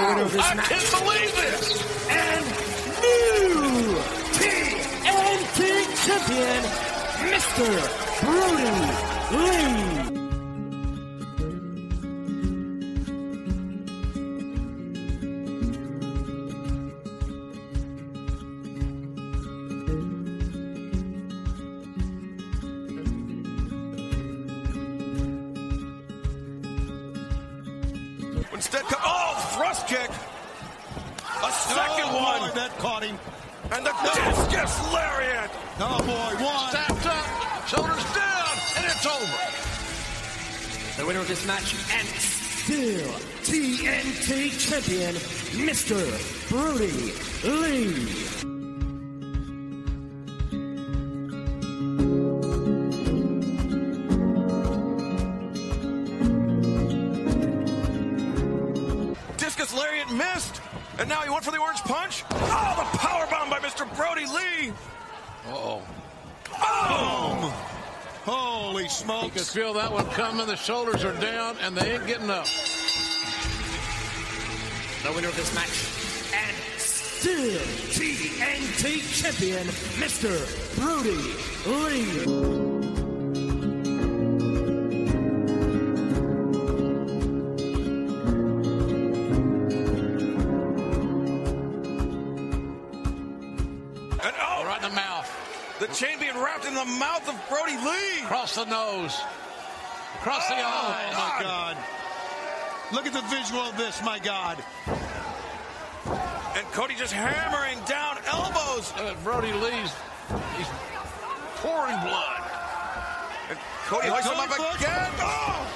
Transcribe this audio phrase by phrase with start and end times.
[0.00, 1.82] Wow, I can't believe this!
[2.08, 2.44] And
[3.02, 3.98] new
[4.38, 5.58] TNT
[6.06, 6.62] champion,
[7.26, 7.66] Mr.
[8.22, 8.70] Brody
[9.36, 9.87] Lee.
[70.68, 72.44] Shoulders are down, and they ain't getting up.
[75.02, 75.88] The winner of this match
[76.34, 77.58] and still
[77.96, 80.28] TNT champion, Mr.
[100.56, 101.76] across the Oh my God.
[102.92, 104.58] Look at the visual of this, my God.
[106.56, 108.92] And Cody just hammering down elbows.
[108.96, 109.92] Uh, Brody Lee's
[110.56, 110.66] he's
[111.56, 112.42] pouring blood.
[113.50, 114.80] And Cody And hoists him up Bush.
[114.80, 115.10] again.
[115.20, 115.66] Oh,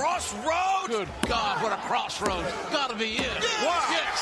[0.00, 0.88] Ross Road.
[0.88, 2.52] Good God, what a crossroads.
[2.70, 3.32] Gotta be it.
[3.64, 3.82] Wow.
[3.90, 4.18] Yes.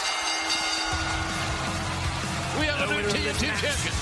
[2.60, 3.94] We have a new TNT champion.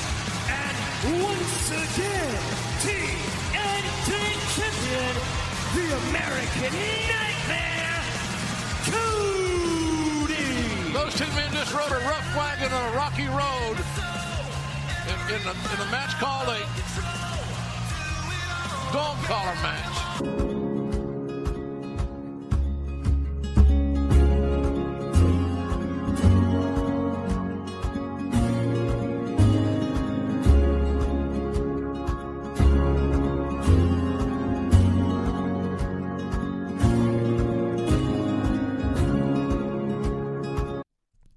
[0.52, 2.21] And once again,
[5.92, 6.72] American
[7.12, 8.00] Nightmare,
[8.88, 10.46] Cody.
[10.92, 13.76] Those two men just rode a rough wagon on a rocky road
[15.06, 16.60] in, in, a, in a match called a
[18.92, 20.61] dog collar match.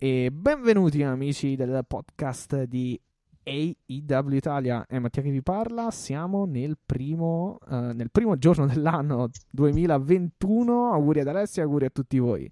[0.06, 3.02] E benvenuti amici del podcast di
[3.42, 9.30] AEW Italia, è Mattia che vi parla, siamo nel primo, eh, nel primo giorno dell'anno
[9.50, 12.48] 2021, auguri ad Alessia, auguri a tutti voi.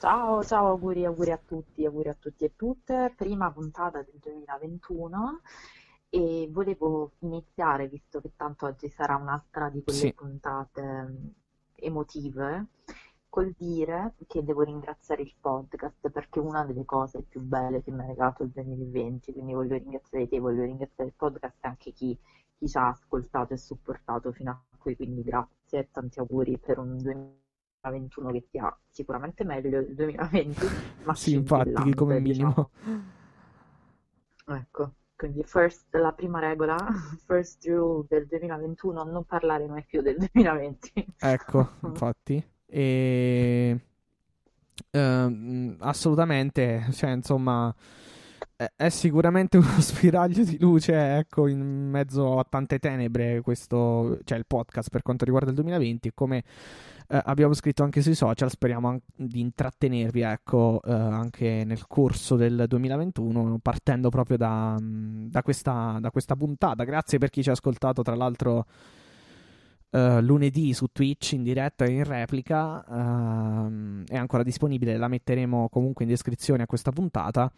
[0.00, 3.14] Ciao, ciao, auguri, auguri a tutti, auguri a tutti e tutte.
[3.16, 5.40] Prima puntata del 2021
[6.08, 10.12] e volevo iniziare, visto che tanto oggi sarà un'altra di quelle Sì.
[10.14, 11.26] puntate mm,
[11.76, 12.66] emotive,
[13.28, 17.90] col dire che devo ringraziare il podcast perché è una delle cose più belle che
[17.90, 21.92] mi ha regalato il 2020, quindi voglio ringraziare te, voglio ringraziare il podcast e anche
[21.92, 22.18] chi,
[22.56, 26.78] chi ci ha ascoltato e supportato fino a qui, quindi grazie e tanti auguri per
[26.78, 30.66] un 2021 che sia sicuramente meglio del 2020,
[31.02, 32.54] ma Sì, infatti, come diciamo.
[32.54, 32.70] minimo.
[34.46, 36.76] Ecco, quindi first, la prima regola,
[37.24, 41.06] first rule del 2021, non parlare mai più del 2020.
[41.20, 42.44] Ecco, infatti.
[42.68, 43.80] E...
[44.90, 47.74] ehm, assolutamente, cioè, insomma,
[48.76, 54.46] è, sicuramente uno spiraglio di luce, ecco, in mezzo a tante tenebre questo, cioè il
[54.46, 56.44] podcast per quanto riguarda il 2020 e come
[57.10, 62.36] eh, abbiamo scritto anche sui social, speriamo an- di intrattenervi, ecco, eh, anche nel corso
[62.36, 66.84] del 2021, partendo proprio da, da questa, da questa puntata.
[66.84, 68.66] Grazie per chi ci ha ascoltato, tra l'altro
[69.90, 72.84] eh, lunedì su Twitch in diretta e in replica.
[72.88, 77.50] ehm, è ancora disponibile, la metteremo comunque in descrizione a questa puntata.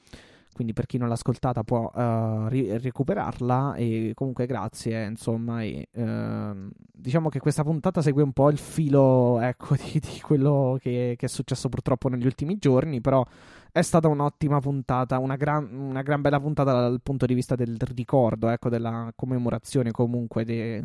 [0.52, 5.88] Quindi per chi non l'ha ascoltata può eh, ri- recuperarla e comunque grazie, insomma, e,
[5.92, 11.14] ehm, diciamo che questa puntata segue un po' il filo, ecco, di, di quello che,
[11.16, 13.24] che è successo purtroppo negli ultimi giorni, però
[13.72, 17.76] è stata un'ottima puntata, una gran, una gran bella puntata dal punto di vista del
[17.94, 20.84] ricordo, ecco, della commemorazione comunque de-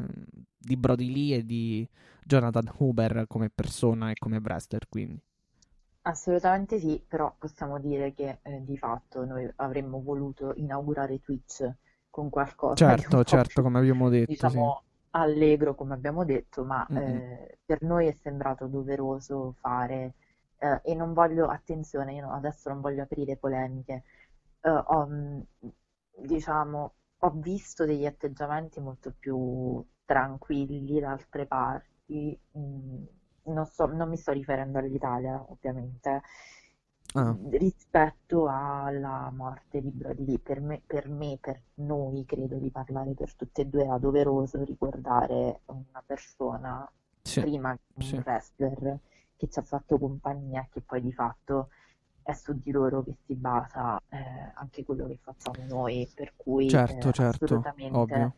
[0.58, 1.88] di Brody Lee e di
[2.24, 5.20] Jonathan Huber come persona e come wrestler, quindi.
[6.04, 11.70] Assolutamente sì, però possiamo dire che eh, di fatto noi avremmo voluto inaugurare Twitch
[12.10, 14.64] con qualcosa di Certo, certo, come abbiamo detto, sì.
[14.64, 17.22] diciamo, allegro, come abbiamo detto, ma Mm-mm.
[17.32, 20.16] eh, per noi è sembrato doveroso fare
[20.66, 24.04] eh, e non voglio, attenzione, io adesso non voglio aprire polemiche,
[24.62, 25.42] eh, ho, mm,
[26.20, 33.04] diciamo, ho visto degli atteggiamenti molto più tranquilli da altre parti, mm,
[33.44, 36.22] non so, non mi sto riferendo all'Italia, ovviamente,
[37.16, 40.40] Ah, rispetto alla morte di Brody Lee.
[40.40, 44.62] Per me, per me, per noi, credo di parlare per tutte e due, era doveroso
[44.64, 46.92] ricordare una persona
[47.22, 49.00] sì, prima che sì, un wrestler
[49.36, 51.70] che ci ha fatto compagnia e che poi di fatto
[52.22, 56.68] è su di loro che si basa eh, anche quello che facciamo noi, per cui
[56.70, 58.34] certo, eh, certo, assolutamente ovvio.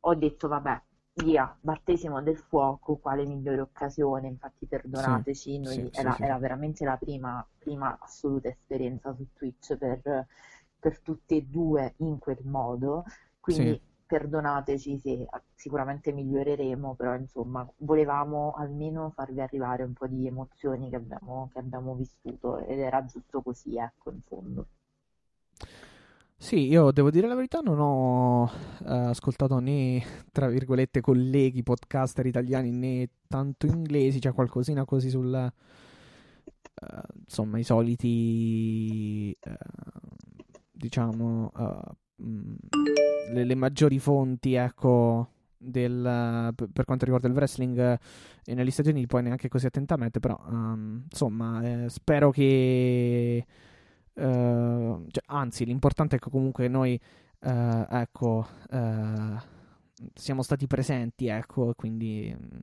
[0.00, 0.80] ho detto vabbè,
[1.16, 6.22] via, battesimo del fuoco, quale migliore occasione, infatti Sì, perdonateci, noi sì, sì, era, sì,
[6.22, 10.26] era veramente la prima, prima assoluta esperienza su Twitch per,
[10.78, 17.68] per tutte e due in quel modo, sì, quindi perdonateci se sicuramente miglioreremo, però insomma
[17.78, 23.04] volevamo almeno farvi arrivare un po' di emozioni che abbiamo, che abbiamo vissuto ed era
[23.04, 24.66] giusto così, ecco, in fondo.
[26.38, 28.50] Sì, io devo dire la verità, non ho
[28.84, 35.34] eh, ascoltato né, tra virgolette, colleghi podcaster italiani né tanto inglesi, c'è qualcosina così sul,
[35.34, 35.52] eh,
[37.24, 39.56] insomma, i soliti, eh,
[40.70, 47.98] diciamo, eh, le, le maggiori fonti, ecco, del, per quanto riguarda il wrestling eh,
[48.44, 53.46] e negli Stati Uniti, poi neanche così attentamente, però, ehm, insomma, eh, spero che...
[54.14, 56.98] Eh, cioè, anzi, l'importante è che comunque noi,
[57.40, 59.36] eh, ecco, eh,
[60.14, 62.58] siamo stati presenti, ecco, quindi, mm,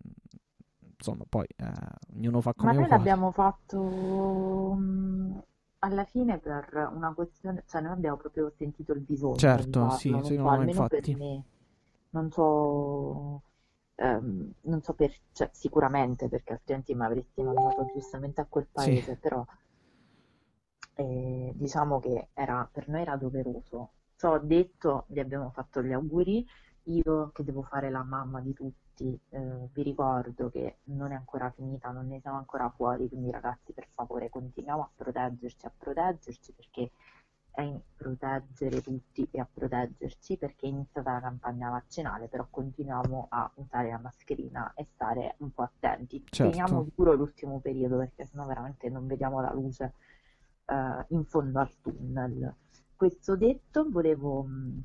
[0.98, 1.72] insomma, poi eh,
[2.16, 2.98] ognuno fa Ma come noi vuole.
[2.98, 5.38] l'abbiamo fatto mm,
[5.84, 10.18] alla fine per una questione, cioè noi abbiamo proprio sentito il bisogno di Certo, farlo,
[10.18, 11.44] sì, non sì, so, no, almeno per me,
[12.12, 13.44] non so,
[13.96, 19.04] ehm, non so per, cioè, sicuramente perché altrimenti mi avresti mandato giustamente a quel Sì,
[19.06, 19.46] paese, però
[20.96, 23.94] eh, diciamo che era, per noi era doveroso.
[24.16, 26.46] Ciò detto, vi abbiamo fatto gli auguri.
[26.86, 31.50] Io che devo fare la mamma di tutti, eh, vi ricordo che non è ancora
[31.52, 36.52] finita, non ne siamo ancora fuori, quindi ragazzi, per favore, continuiamo a proteggerci, a proteggerci
[36.54, 36.92] perché
[37.52, 43.28] è in proteggere tutti e a proteggerci perché è iniziata la campagna vaccinale, però continuiamo
[43.30, 46.24] a usare la mascherina e stare un po' attenti.
[46.30, 46.92] Teniamo certo.
[46.96, 49.94] duro l'ultimo periodo perché sennò veramente non vediamo la luce
[50.66, 52.56] eh, in fondo al tunnel.
[52.96, 54.84] Questo detto, volevo mh,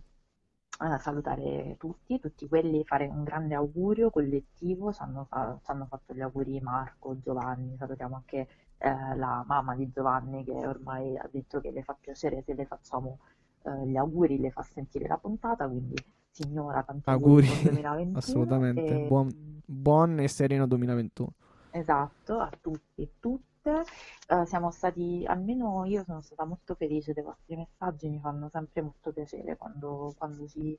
[0.80, 6.60] eh, salutare tutti, tutti quelli, fare un grande augurio collettivo, ci hanno, fatto gli auguri
[6.60, 8.48] Marco, Giovanni, salutiamo anche
[8.78, 12.64] eh, la mamma di Giovanni che ormai ha detto che le fa piacere se le
[12.64, 13.18] facciamo
[13.62, 15.96] eh, gli auguri, le fa sentire la puntata, quindi
[16.30, 19.04] signora, tanti auguri Auguri, buon 2021 assolutamente.
[19.04, 21.28] e Buon, mh, buon e sereno 2021.
[21.70, 23.46] Esatto, a tutti e tutte.
[23.70, 28.82] Eh, siamo stati, almeno io sono stata molto felice dei vostri messaggi, mi fanno sempre
[28.82, 30.78] molto piacere quando, quando ci,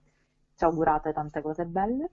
[0.55, 2.11] ci augurate tante cose belle.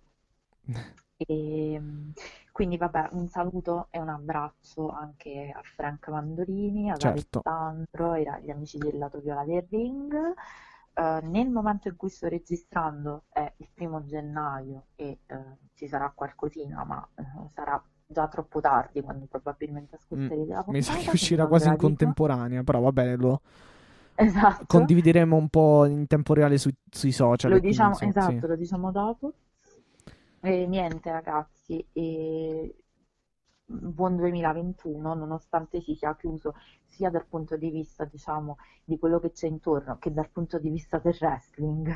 [1.18, 2.10] E mm,
[2.52, 8.28] quindi vabbè, un saluto e un abbraccio anche a Frank Mandolini, ad Certo, Alessandro e
[8.28, 10.14] agli amici del lato viola del ring.
[10.92, 16.10] Eh, nel momento in cui sto registrando è il primo gennaio e eh, ci sarà
[16.14, 21.04] qualcosina, ma eh, sarà già troppo tardi quando probabilmente Mm, ascolterete la mi sa che
[21.04, 23.40] puntata, quindi uscirà quasi in contemporanea, però va bene, lo
[24.24, 28.42] Esatto, condivideremo un po' in tempo reale sui, sui social lo diciamo, sì.
[28.42, 29.32] esatto, lo diciamo dopo.
[30.40, 32.74] E niente ragazzi, e
[33.66, 36.54] buon 2021, nonostante si sia chiuso
[36.86, 40.70] sia dal punto di vista, diciamo, di quello che c'è intorno, che dal punto di
[40.70, 41.88] vista del wrestling,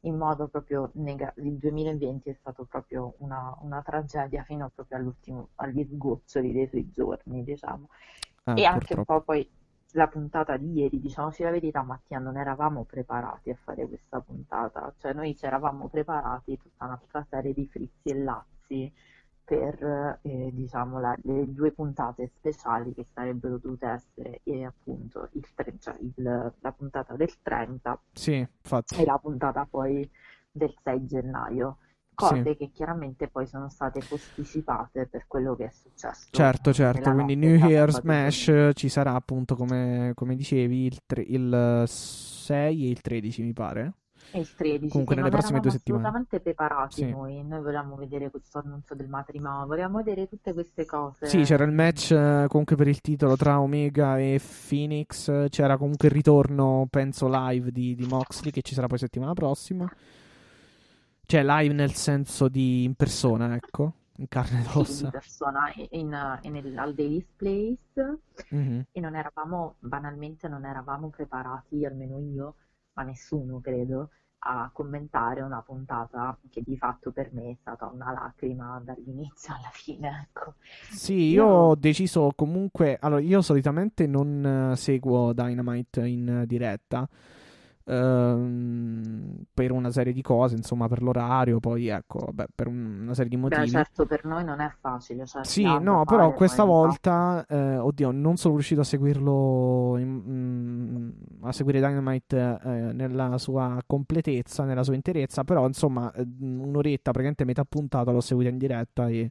[0.00, 1.46] in modo proprio negativo.
[1.46, 6.90] Il 2020 è stato proprio una, una tragedia fino proprio all'ultimo, agli sgoccioli dei suoi
[6.90, 7.88] giorni, diciamo.
[8.46, 9.04] Eh, E anche un purtroppo.
[9.04, 9.48] po' poi
[9.92, 14.92] la puntata di ieri, diciamoci la verità, Mattia, non eravamo preparati a fare questa puntata,
[14.98, 18.92] cioè noi ci eravamo preparati tutta un'altra serie di frizzi e lazzi
[19.48, 25.46] per, eh, diciamo, la- le due puntate speciali che sarebbero dovute essere, eh, appunto, il
[26.00, 30.08] il- la puntata del 30 Sì, e la puntata poi
[30.50, 31.78] del 6 gennaio.
[31.80, 32.14] Sì.
[32.14, 37.36] Cose che chiaramente poi sono state posticipate per quello che è successo Certo, certo, quindi
[37.36, 38.30] New tra Year sabato domenica.
[38.32, 43.52] Smash ci sarà appunto come, come dicevi il, tre- il 6 e il 13 mi
[43.52, 43.92] pare.
[44.30, 46.02] E il 13, Comunque nelle prossime due settimane.
[46.06, 47.10] assolutamente preparati Sì.
[47.10, 47.42] noi.
[47.44, 51.26] Noi volevamo vedere questo annuncio del matrimonio, volevamo vedere tutte queste cose.
[51.26, 56.08] Sì, c'era il match eh, comunque per il titolo tra Omega e Phoenix, c'era comunque
[56.08, 59.90] il ritorno, penso, live di, di Moxley che ci sarà poi settimana prossima.
[61.24, 63.92] Cioè live nel senso di in persona, ecco.
[64.18, 65.10] in carne ed ossa.
[65.10, 65.86] persona in-
[66.42, 68.18] in- nel- al Daily's Place
[68.50, 68.86] Mhm.
[68.90, 72.54] e non eravamo, banalmente non eravamo preparati, almeno io,
[72.98, 78.12] ma nessuno credo, a commentare una puntata che di fatto per me è stata una
[78.12, 80.54] lacrima dall'inizio alla fine, ecco.
[80.86, 82.96] Sì, io Io- ho deciso comunque.
[83.00, 87.08] Allora, io solitamente non eh, seguo Dynamite in diretta
[87.88, 93.14] ehm, per una serie di cose, insomma, per l'orario, poi ecco, vabbè, per un- una
[93.14, 93.66] serie di Beh, motivi.
[93.66, 98.10] certo, per noi non è facile, cioè Sì, no, però fare, questa volta, eh, oddio,
[98.10, 101.10] non sono riuscito a seguirlo, in- mm,
[101.44, 107.44] a seguire Dynamite eh, nella sua completezza, nella sua interezza, però insomma, eh, un'oretta, praticamente
[107.44, 109.30] metà puntata l'ho seguita in diretta e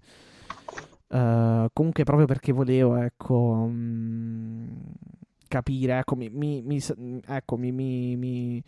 [1.10, 4.68] eh, comunque proprio perché volevo, ecco, mm,
[5.48, 6.80] capire, ecco, mi, mi- mi
[7.28, 8.64] ecco, mi,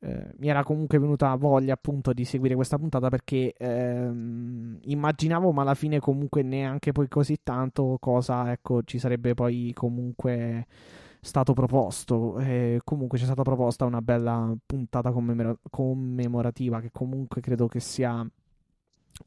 [0.00, 5.62] eh, mi era comunque venuta voglia appunto di seguire questa puntata perché ehm, immaginavo, ma
[5.62, 10.66] alla fine comunque neanche poi così tanto cosa ecco ci sarebbe poi comunque
[11.20, 12.38] stato proposto.
[12.38, 18.26] E comunque c'è stata proposta una bella puntata commemora- commemorativa che comunque credo che sia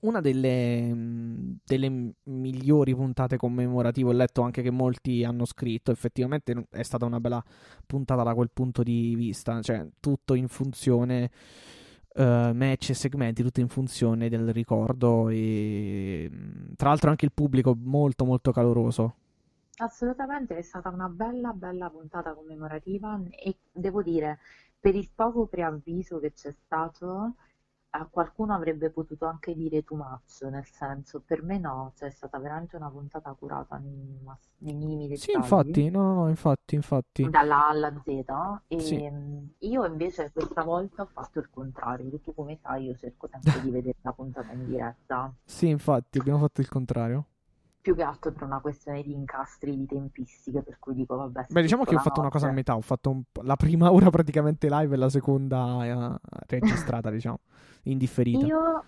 [0.01, 4.09] una delle, mh, delle migliori puntate commemorative.
[4.09, 5.91] Ho letto anche che molti hanno scritto.
[5.91, 7.43] Effettivamente è stata una bella
[7.85, 9.61] puntata da quel punto di vista.
[9.61, 11.31] Cioè, tutto in funzione.
[12.15, 15.29] eh, match e segmenti, tutto in funzione del ricordo.
[15.29, 19.15] E mh, tra l'altro, anche il pubblico molto, molto caloroso.
[19.81, 24.39] Assolutamente, è stata una bella, bella puntata commemorativa e devo dire,
[24.79, 27.35] per il poco preavviso che c'è stato,
[27.91, 32.11] a qualcuno avrebbe potuto anche dire too much, nel senso, per me no, cioè è
[32.11, 36.73] stata veramente una puntata curata nei, mass- nei minimi Sì, dettagli, infatti, no, no, infatti,
[36.75, 37.31] infatti.
[37.31, 38.23] dalla A alla Z,
[38.67, 39.03] e Sì.
[39.59, 43.69] io invece questa volta ho fatto il contrario, tu come sai io cerco sempre di
[43.71, 45.31] vedere la puntata in diretta.
[45.43, 47.27] Sì, infatti, abbiamo fatto il contrario.
[47.81, 51.61] Più che altro per una questione di incastri di tempistiche, per cui dico, vabbè, Beh,
[51.61, 52.59] diciamo che ho fatto una cosa a notte.
[52.59, 52.75] metà.
[52.75, 57.39] Ho fatto un la prima ora praticamente live e la seconda eh, registrata, diciamo,
[57.83, 58.45] indifferita.
[58.45, 58.83] Io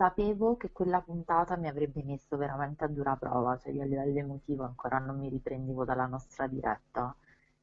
[0.00, 4.18] sapevo che quella puntata mi avrebbe messo veramente a dura prova, cioè io a livello
[4.18, 7.14] emotivo ancora non mi riprendevo dalla nostra diretta,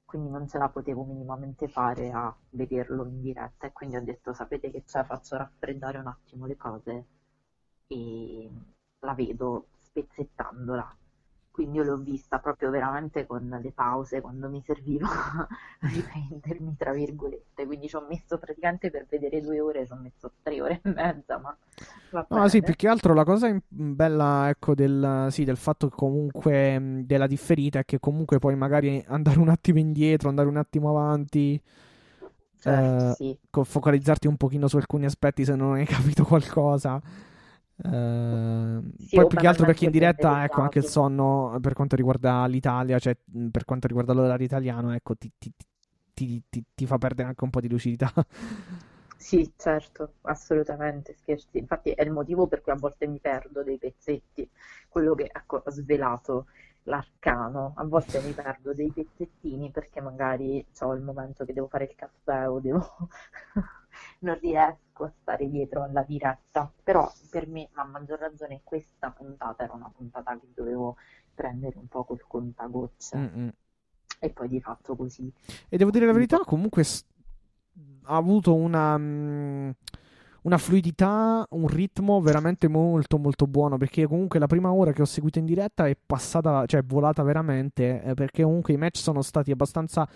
[0.05, 4.33] quindi non ce la potevo minimamente fare a vederlo in diretta e quindi ho detto,
[4.33, 7.05] sapete che c'è, faccio raffreddare un attimo le cose
[7.87, 8.49] e
[8.99, 9.67] la vedo
[10.01, 10.95] spezzettandola.
[11.51, 15.07] Quindi io l'ho vista proprio veramente con le pause quando mi serviva
[15.81, 17.65] riprendermi, tra virgolette.
[17.65, 20.89] Quindi ci ho messo praticamente per vedere due ore, ci ho messo tre ore e
[20.91, 21.57] mezza, ma
[22.29, 26.77] No, sì, più che altro la cosa bella, ecco, del, sì, del fatto che comunque
[26.77, 30.89] mh, della differita è che comunque puoi magari andare un attimo indietro, andare un attimo
[30.89, 31.61] avanti,
[32.59, 33.39] Certo, eh, sì.
[33.63, 37.01] focalizzarti un pochino su alcuni aspetti se non hai capito qualcosa.
[37.83, 41.95] Eh, Sì, poi più che altro perché in diretta, ecco, anche il sonno per quanto
[41.95, 43.15] riguarda l'Italia, cioè
[43.51, 45.53] per quanto riguarda l'orario italiano, ecco, ti, ti-
[46.13, 48.11] ti- ti- ti fa perdere anche un po' di lucidità.
[49.19, 51.57] Sì, certo, assolutamente, scherzi.
[51.57, 54.49] Infatti è il motivo per cui a volte mi perdo dei pezzetti,
[54.87, 56.47] quello che, ecco, ha svelato
[56.83, 57.73] l'arcano.
[57.77, 61.95] A volte mi perdo dei pezzettini perché magari ho il momento che devo fare il
[61.95, 63.09] caffè o devo...
[64.19, 66.71] non riesco a stare dietro alla diretta.
[66.83, 70.97] Però per me, a maggior ragione, questa puntata era una puntata che dovevo
[71.33, 73.17] prendere un po' col contagocce.
[73.17, 73.51] Mm-mm.
[74.19, 75.31] E poi di fatto così.
[75.69, 76.83] E devo dire la verità, comunque
[78.03, 79.69] ha avuto una, mm,
[80.43, 85.05] una fluidità, un ritmo veramente molto molto buono, perché comunque la prima ora che ho
[85.05, 89.21] seguito in diretta è passata, cioè è volata veramente, eh, perché comunque i match sono
[89.21, 90.07] stati abbastanza,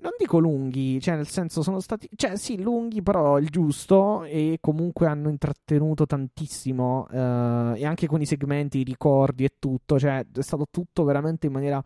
[0.00, 4.58] non dico lunghi, cioè nel senso sono stati, cioè sì, lunghi, però il giusto, e
[4.60, 10.26] comunque hanno intrattenuto tantissimo, eh, e anche con i segmenti, i ricordi e tutto, cioè
[10.32, 11.82] è stato tutto veramente in maniera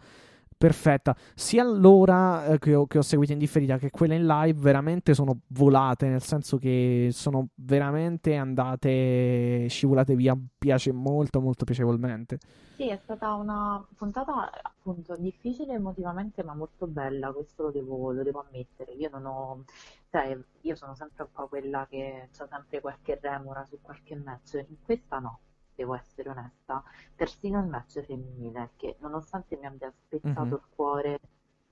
[0.58, 1.16] perfetta.
[1.34, 5.14] Sia l'ora eh, che, ho, che ho seguito in differita che quelle in live veramente
[5.14, 10.36] sono volate, nel senso che sono veramente andate scivolate via.
[10.58, 12.38] Piace molto, molto piacevolmente.
[12.74, 18.22] Sì, è stata una puntata appunto difficile emotivamente ma molto bella, questo lo devo, lo
[18.22, 18.92] devo ammettere.
[18.92, 19.64] Io non ho,
[20.10, 24.64] sai, io sono sempre un po' quella che ha sempre qualche remora su qualche match,
[24.68, 25.40] in questa no,
[25.78, 26.82] devo essere onesta.
[27.14, 30.52] Persino il match femminile, che nonostante mi abbia spezzato Mhm.
[30.52, 31.20] il cuore,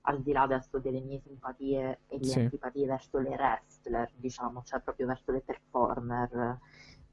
[0.01, 2.39] al di là adesso delle mie simpatie e le Sì.
[2.39, 6.57] antipatie verso le wrestler, diciamo, cioè proprio verso le performer,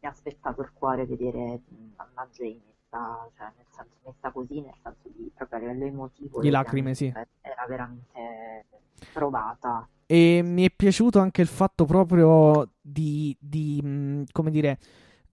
[0.01, 1.63] mi ha spezzato il cuore vedere
[1.97, 6.41] Anna Jay messa, cioè nel senso messa così, nel senso di proprio a livello emotivo,
[6.41, 7.13] Di lacrime, sì.
[7.41, 8.67] era veramente
[9.13, 9.89] provata.
[10.07, 14.79] E mi è piaciuto anche il fatto proprio di, di, mh, come dire,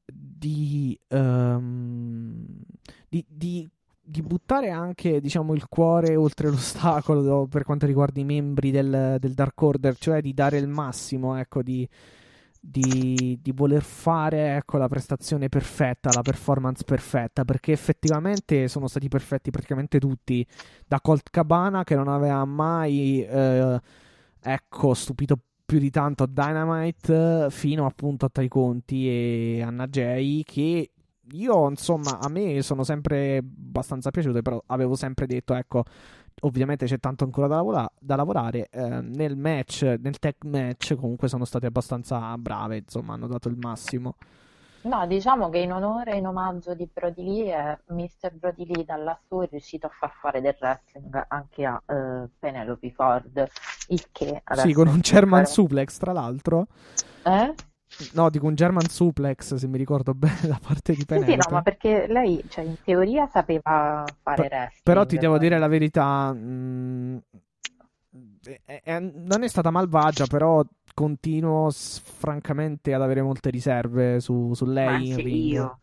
[0.05, 2.45] di, ehm,
[3.07, 3.69] di, di,
[4.01, 9.33] di buttare anche diciamo, il cuore oltre l'ostacolo per quanto riguarda i membri del, del
[9.33, 11.87] Dark Order, cioè di dare il massimo, ecco, di,
[12.59, 19.07] di, di, voler fare ecco, la prestazione perfetta, la performance perfetta, perché effettivamente sono stati
[19.07, 20.45] perfetti praticamente tutti,
[20.87, 23.79] da Colt Cabana che non aveva mai eh,
[24.39, 25.39] ecco, stupito
[25.71, 30.91] più di tanto Dynamite fino appunto a Tai Conti e Anna Jay che
[31.31, 35.85] io insomma a me sono sempre abbastanza piaciute però avevo sempre detto ecco
[36.41, 38.67] ovviamente c'è tanto ancora da, lavora- da lavorare.
[38.69, 43.57] Eh, nel match, nel tech match, comunque sono state abbastanza brave, insomma, hanno dato il
[43.57, 44.15] massimo.
[44.83, 48.33] No, diciamo che in onore e in omaggio di Brody Lee, eh, Mr.
[48.33, 52.91] Brody Lee dalla sua è riuscito a far fare del wrestling anche a eh, Penelope
[52.91, 53.47] Ford,
[53.89, 56.67] il che Sì, con un German suplex, tra l'altro.
[57.23, 57.53] Eh?
[58.13, 61.31] No, dico un German suplex, se mi ricordo bene, da parte di Penelope.
[61.33, 64.83] Sì, sì, no, ma perché lei, cioè, in teoria sapeva fare wrestling.
[64.83, 67.21] Però ti devo dire la verità, mh,
[68.65, 74.53] è, è, non è stata malvagia, però continuo s- francamente ad avere molte riserve su,
[74.53, 75.79] su lei anche io,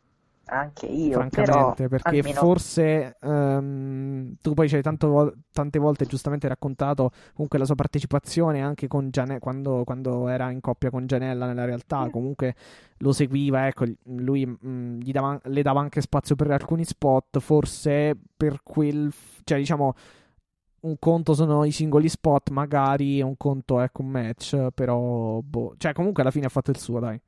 [0.47, 5.79] anche io, francamente, però perché almeno forse ehm, tu poi ci hai tanto vo- tante
[5.79, 10.91] volte giustamente raccontato comunque la sua partecipazione anche con Giane- quando, quando era in coppia
[10.91, 12.11] con Gianella nella realtà, Mm.
[12.11, 12.55] comunque
[12.99, 18.17] lo seguiva, ecco, lui mh, gli dava- le dava anche spazio per alcuni spot, forse
[18.37, 19.13] per quel,
[19.45, 19.95] cioè diciamo
[20.81, 25.93] un conto sono i singoli spot, magari un conto è un match, però boh, cioè
[25.93, 27.21] comunque alla fine ha fatto il suo, dai.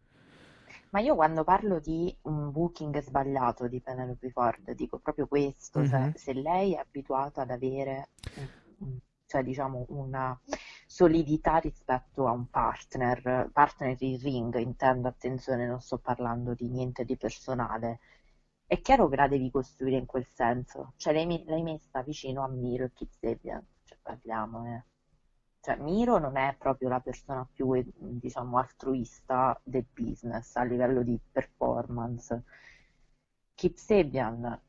[0.91, 6.09] Ma io quando parlo di un booking sbagliato di Penelope Ford, dico proprio questo, cioè
[6.09, 6.15] Mhm.
[6.15, 8.11] se lei è abituata ad avere,
[9.27, 10.39] cioè diciamo, una
[10.87, 17.05] solidità rispetto a un partner, partner in ring, intendo, attenzione, non sto parlando di niente
[17.05, 18.01] di personale,
[18.71, 22.49] è chiaro che la devi costruire in quel senso, cioè l'hai l'hai messa vicino a
[22.49, 24.85] Miro e Kip Sabian, cioè parliamo, eh.
[25.61, 31.03] Cioè, Miro non è proprio la persona più, eh, diciamo, altruista del business a livello
[31.03, 32.45] di performance.
[33.57, 34.61] Kip Sabian,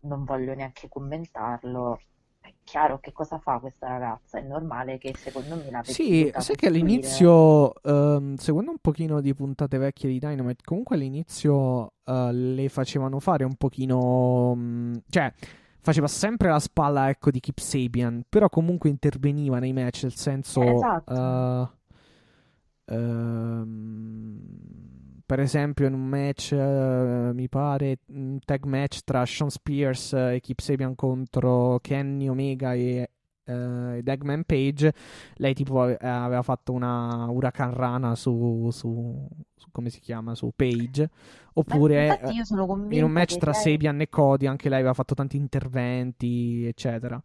[0.00, 2.00] non voglio neanche commentarlo,
[2.46, 6.56] è chiaro che cosa fa questa ragazza, è normale che secondo me la Sì, sai
[6.56, 12.68] che all'inizio, ehm, seguendo un pochino di puntate vecchie di Dynamite, comunque all'inizio eh, le
[12.68, 15.32] facevano fare un pochino, mh, cioè
[15.80, 20.60] faceva sempre la spalla, ecco, di Kip Sabian, però comunque interveniva nei match, nel senso,
[20.62, 21.12] Eh, esatto.
[22.86, 24.40] eh, ehm,
[25.26, 30.38] per esempio in un match, eh, mi pare, un tag match tra Sean Spears e
[30.40, 33.10] Kip Sabian contro Kenny Omega e
[33.48, 34.92] eh, ed Eggman Page,
[35.36, 40.52] lei tipo ave- aveva fatto una Huracan Rana su, su, su- come si chiama, su
[40.54, 41.08] Page,
[41.54, 42.32] oppure eh,
[42.88, 47.22] in un match tra lei- Sabian e Cody anche lei aveva fatto tanti interventi, eccetera.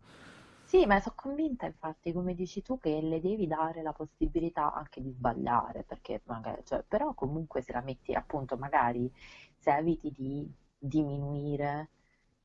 [0.72, 5.02] Sì, ma sono convinta infatti, come dici tu, che le devi dare la possibilità anche
[5.02, 9.12] di sbagliare, perché magari, cioè, però comunque se la metti appunto, magari
[9.58, 11.90] se eviti di diminuire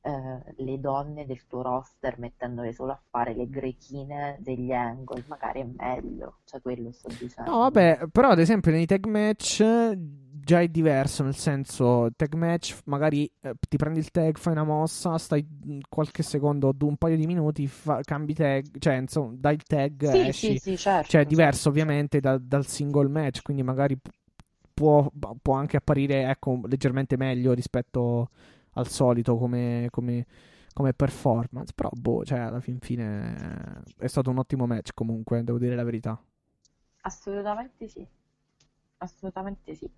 [0.01, 5.61] eh, le donne del tuo roster mettendole solo a fare le grechine degli angle, magari
[5.61, 7.45] è meglio, cioè quello sto dicendo.
[7.45, 9.63] No, vabbè, però ad esempio nei tag match
[9.95, 14.65] già è diverso, nel senso, tag match magari eh, ti prendi il tag, fai una
[14.65, 15.45] mossa, stai
[15.87, 20.01] qualche secondo, du- un paio di minuti, fa- cambi tag, cioè insomma, dai il tag,
[20.01, 20.55] Sì, esci.
[20.55, 21.69] sì, sì, certo, Cioè è diverso certo.
[21.69, 24.11] ovviamente da- dal single match, quindi magari pu-
[24.73, 25.09] può,
[25.41, 28.29] può anche apparire ecco, leggermente meglio rispetto
[28.77, 30.25] al solito come, come-
[30.73, 35.43] come performance, però boh, cioè alla fin fine eh, è stato un ottimo match comunque,
[35.43, 36.21] devo dire la verità.
[37.01, 38.07] Assolutamente sì,
[38.97, 39.89] assolutamente sì.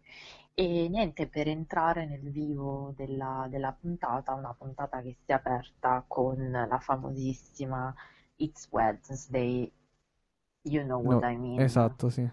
[0.53, 6.03] E niente, per entrare nel vivo della, della puntata, una puntata che si è aperta
[6.07, 7.93] con la famosissima
[8.37, 9.71] It's Wednesday,
[10.63, 12.29] You Know What No, I Mean, Esatto, sì.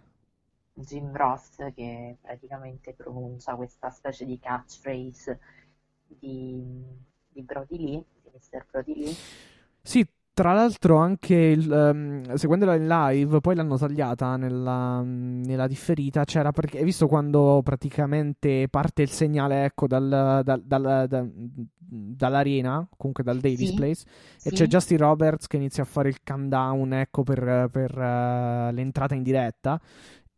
[0.75, 5.41] Jim Ross che praticamente pronuncia questa specie di catchphrase
[6.09, 6.63] di,
[7.29, 8.65] di Brody Lee, di Mr.
[8.71, 9.19] Brody Lee.
[9.83, 16.25] Sì, tra l'altro anche il, ehm, seguendola in live, poi l'hanno tagliata nella, nella differita,
[16.25, 21.27] c'era perché hai visto quando praticamente parte il segnale, ecco, dal, dal- dal- da-
[21.89, 24.05] dall'arena, comunque dal Davis Sì, Place,
[24.43, 24.57] e sì.
[24.57, 29.23] c'è Justin Roberts che inizia a fare il countdown, ecco, per, per, eh, l'entrata in
[29.23, 29.81] diretta.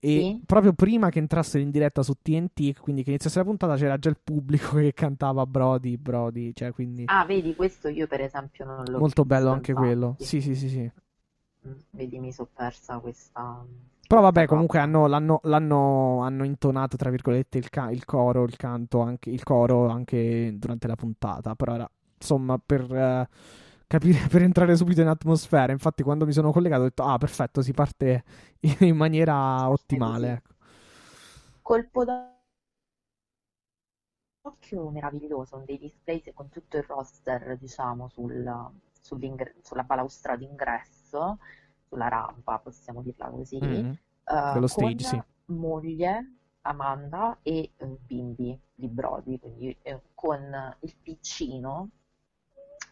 [0.00, 0.40] E Sì.
[0.46, 4.08] proprio prima che entrasse in diretta su TNT, quindi che iniziasse la puntata, c'era già
[4.10, 8.84] il pubblico che cantava Brody, Brody, cioè quindi Ah, vedi, questo io per esempio non
[8.84, 9.78] l'ho molto bello anche infatti.
[9.78, 10.16] quello.
[10.18, 10.90] Sì, sì, sì, sì.
[11.66, 13.64] Mm, Vedi, mi sono persa questa,
[14.06, 18.56] Però vabbè, comunque hanno, l'hanno, l'hanno hanno intonato, tra virgolette, il, ca- il coro, il
[18.56, 21.54] canto, anche, il coro anche durante la puntata.
[21.54, 23.28] Però era, insomma, per eh,
[23.88, 25.72] capire, per entrare subito in atmosfera.
[25.72, 28.22] Infatti, quando mi sono collegato ho detto, ah, perfetto, si parte
[28.80, 30.32] in, maniera ottimale.
[30.34, 30.52] ecco.
[31.62, 32.04] Colpo
[34.42, 38.70] d'occhio meraviglioso, dei display con tutto il roster, diciamo, sul,
[39.00, 41.38] sulla balaustrata d'ingresso,
[41.88, 43.98] sulla rampa, possiamo dirla così, Mhm.
[44.24, 45.22] eh, Dello con stage, sì.
[45.46, 51.90] moglie Amanda e eh, bimbi di Brody, quindi eh, con il piccino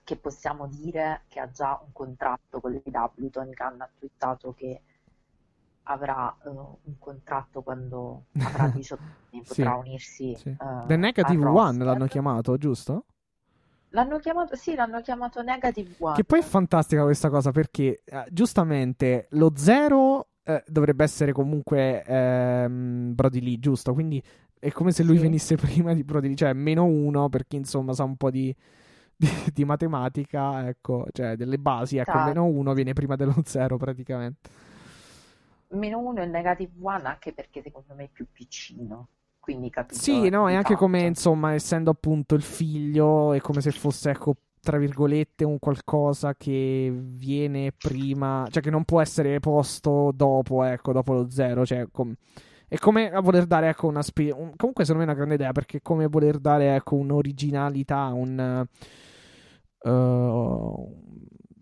[0.07, 3.27] che possiamo dire che ha già un contratto con le W.
[3.29, 4.81] Tony Khan ha twittato che
[5.85, 10.49] avrà eh, un contratto quando avrà 18 anni, Sì, potrà unirsi Sì.
[10.49, 13.05] eh, The Negative One l'hanno chiamato, giusto?
[13.91, 16.15] L'hanno chiamato, sì, l'hanno chiamato Negative One.
[16.15, 22.03] Che poi è fantastica questa cosa perché eh, giustamente lo zero eh, dovrebbe essere comunque
[22.05, 23.93] ehm, Brody Lee, giusto?
[23.93, 24.23] Quindi
[24.59, 25.23] è come se lui Sì.
[25.23, 28.55] venisse prima di Brody Lee, cioè meno uno per chi insomma sa un po' di,
[29.17, 32.27] di, di matematica, ecco, cioè delle basi, ecco, Esatto.
[32.29, 34.51] meno uno viene prima dello zero praticamente.
[35.69, 39.09] Meno uno è Negative One anche perché secondo me è più piccino,
[39.41, 40.01] quindi capito?
[40.01, 44.37] Sì, no, e anche come insomma, essendo appunto il figlio, è come se fosse, ecco,
[44.61, 50.93] tra virgolette, un qualcosa che viene prima, cioè che non può essere posto dopo, ecco,
[50.93, 52.15] dopo lo zero, cioè com-
[52.69, 55.35] è come a voler dare, ecco, una spe- un- comunque secondo me è una grande
[55.35, 58.67] idea, perché è come voler dare, ecco, un'originalità, un
[59.85, 60.87] eh,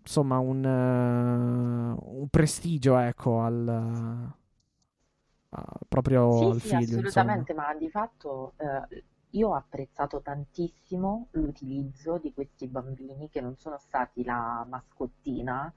[0.01, 4.33] insomma, un, eh, un prestigio, ecco, al
[5.49, 7.43] a- proprio Sì, al sì, figlio, insomma.
[7.43, 13.55] assolutamente, ma di fatto eh, io ho apprezzato tantissimo l'utilizzo di questi bambini che non
[13.57, 15.71] sono stati la mascottina,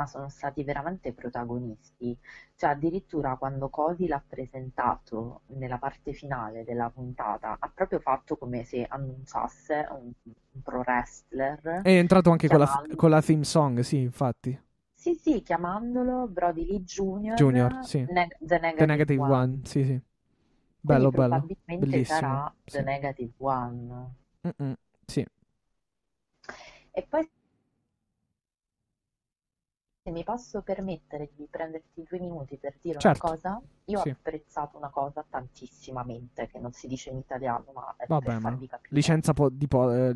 [0.00, 2.16] ma sono stati veramente protagonisti.
[2.56, 8.64] Cioè, addirittura quando Cody l'ha presentato nella parte finale della puntata, ha proprio fatto come
[8.64, 10.10] se annunciasse un,
[10.52, 14.58] un pro wrestler, È entrato anche con la, chiamando- con la theme song, sì, infatti.
[14.94, 17.42] Sì, sì, chiamandolo Brody Lee Jr.
[17.42, 18.06] Junior, sì.
[18.06, 19.40] Neg- The Negative, The Negative One.
[19.42, 20.00] One, sì, sì.
[20.80, 21.50] Bello, Quindi bello.
[21.50, 22.42] probabilmente Bellissimo.
[22.42, 22.82] sarà The sì.
[22.82, 24.14] Negative One.
[24.44, 25.24] Mm-mm, sì.
[26.98, 27.28] E poi,
[30.02, 33.26] se mi posso permettere di prenderti due minuti per dire Certo.
[33.26, 34.08] una cosa, io Sì.
[34.08, 38.34] ho apprezzato una cosa tantissimamente, che non si dice in italiano, ma è Vabbè, per
[38.34, 38.94] ma farvi capire.
[38.94, 40.12] licenza, po- di po- eh,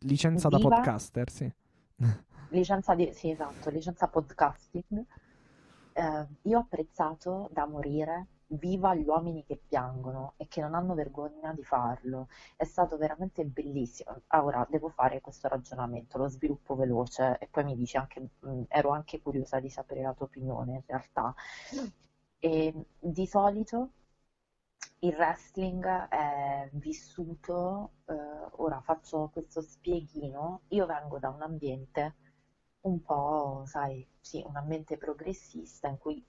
[0.00, 1.52] licenza da podcaster, sì.
[2.50, 5.04] Licenza di, sì, esatto, licenza podcasting.
[5.94, 10.94] Eh, io ho apprezzato da morire Viva gli uomini che piangono e che non hanno
[10.94, 12.28] vergogna di farlo.
[12.56, 14.22] È stato veramente bellissimo.
[14.28, 18.62] Ah, Ora devo fare questo ragionamento, lo sviluppo veloce e poi mi dici anche, mh,
[18.68, 21.34] ero anche curiosa di sapere la tua opinione in realtà.
[22.40, 23.90] E di solito
[25.00, 28.14] il wrestling è vissuto, eh,
[28.56, 32.14] ora faccio questo spieghino, io vengo da un ambiente
[32.82, 36.24] un po', sai, sì, un ambiente progressista in cui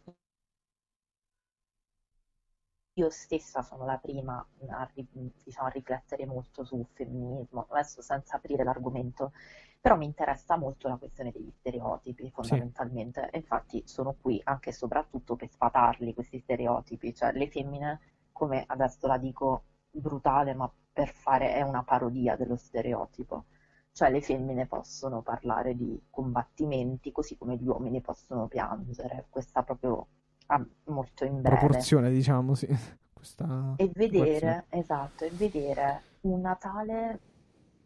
[2.98, 8.64] io stessa sono la prima a, diciamo, a riflettere molto sul femminismo, adesso senza aprire
[8.64, 9.34] l'argomento,
[9.82, 14.74] però mi interessa molto la questione degli stereotipi fondamentalmente, e infatti sono qui anche e
[14.74, 18.00] soprattutto per sfatarli questi stereotipi, cioè le femmine,
[18.32, 23.46] come adesso la dico brutale, ma per fare è una parodia dello stereotipo.
[23.92, 30.08] Cioè le femmine possono parlare di combattimenti così come gli uomini possono piangere, questa proprio
[30.48, 31.58] ah, molto in breve.
[31.58, 32.68] Proporzione, diciamo, sì.
[33.14, 37.20] Questa E vedere, esatto, e vedere una tale,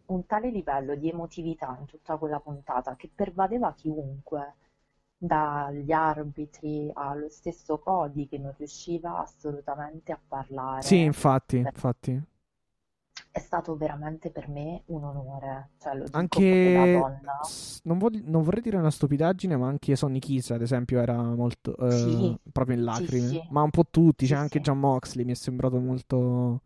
[0.08, 4.56] un tale livello di emotività in tutta quella puntata che pervadeva chiunque,
[5.22, 10.82] dagli arbitri allo stesso Cody che non riusciva assolutamente a parlare.
[10.82, 12.22] Sì, infatti, infatti.
[13.32, 17.10] È stato veramente per me un onore, cioè lo dico Anche
[17.84, 21.76] non, vog- non vorrei dire una stupidaggine, ma anche Sonny Kiss, ad esempio, era molto
[21.78, 23.38] eh, Sì, proprio in sì, lacrime.
[23.38, 23.42] sì.
[23.50, 24.60] Ma un po' tutti, Sì, c'è anche sì.
[24.60, 26.62] John Moxley, mi è sembrato molto.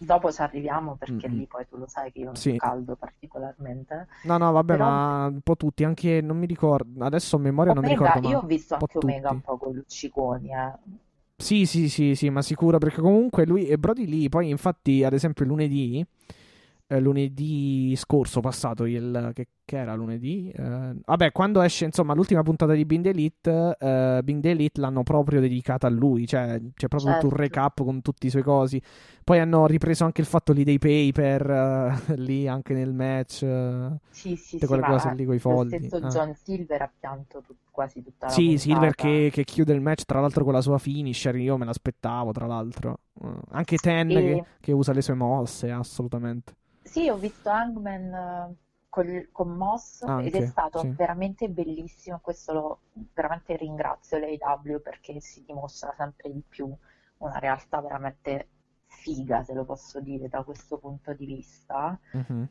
[0.00, 1.28] Dopo ci arriviamo perché Mm-mm.
[1.28, 2.56] lì poi tu lo sai che io non Sì.
[2.56, 4.08] caldo particolarmente.
[4.22, 7.72] No, no, vabbè, Però ma un po' tutti, anche non mi ricordo, adesso a memoria
[7.72, 9.42] non mi Omega, ricordo, io ho visto un anche Omega un tutti.
[9.42, 10.72] po' con lucciconi, eh.
[11.40, 15.12] Sì, sì, sì, sì, ma sicuro, perché comunque lui e Brody Lee, poi infatti, ad
[15.12, 16.04] esempio, lunedì
[16.88, 20.50] eh, lunedì scorso passato, il, che, che era lunedì?
[20.50, 25.40] Eh, vabbè, quando esce insomma l'ultima puntata di the Elite, eh, the Elite l'hanno proprio
[25.40, 27.36] dedicata a lui, cioè c'è proprio tutto un Certo.
[27.36, 28.80] recap con tutti i suoi cosi.
[29.24, 31.50] Poi hanno ripreso anche il fatto lì dei paper,
[32.10, 35.56] eh, lì anche nel match, eh, Sì, sì, tutte sì, quelle cose lì coi lo
[35.56, 35.86] foldi.
[35.86, 36.02] stesso eh.
[36.02, 38.94] John Silver ha pianto tut- quasi tutta la Sì, Silver puntata.
[38.94, 42.46] che, che chiude il match, tra l'altro con la sua finisher, io me l'aspettavo, tra
[42.46, 42.98] l'altro.
[43.50, 46.54] Anche Ten E- che, che usa le sue mosse, assolutamente.
[46.90, 48.56] Sì, ho visto Hangman eh,
[48.88, 50.94] col- con Moss ed Anche, è stato sì.
[50.96, 52.18] veramente bellissimo.
[52.20, 52.80] Questo lo
[53.14, 56.74] veramente ringrazio l'AEW perché si dimostra sempre di più
[57.18, 58.48] una realtà veramente
[58.86, 61.98] figa, se lo posso dire, da questo punto di vista.
[62.14, 62.48] Mhm.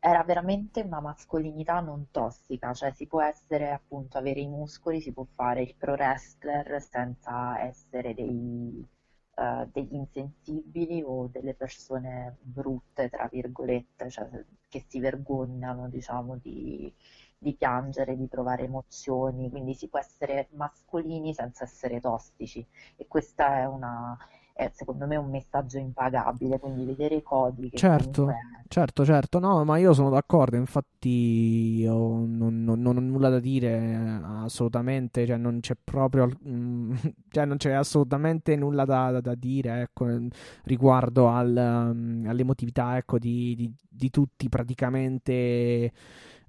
[0.00, 5.12] Era veramente una mascolinità non tossica, cioè si può essere appunto avere i muscoli, si
[5.12, 8.86] può fare il pro wrestler senza essere dei,
[9.34, 14.28] eh, degli insensibili o delle persone brutte, tra virgolette, cioè
[14.68, 16.92] che si vergognano, diciamo, di,
[17.38, 22.66] di piangere, di provare emozioni, quindi si può essere mascolini senza essere tossici.
[22.96, 24.16] E questa è una,
[24.54, 29.38] è secondo me un messaggio impagabile, quindi vedere Cody che Certo, comunque certo, certo.
[29.38, 30.56] No, ma io sono d'accordo.
[30.56, 31.92] Infatti, io
[32.26, 35.26] non, non- non ho nulla da dire eh, assolutamente.
[35.26, 36.92] Cioè, non c'è proprio, mm,
[37.30, 40.28] cioè, non c'è assolutamente nulla da, da- da dire, ecco, eh,
[40.64, 41.54] riguardo al,
[41.94, 45.92] um, all'emotività, ecco, di, di- di tutti praticamente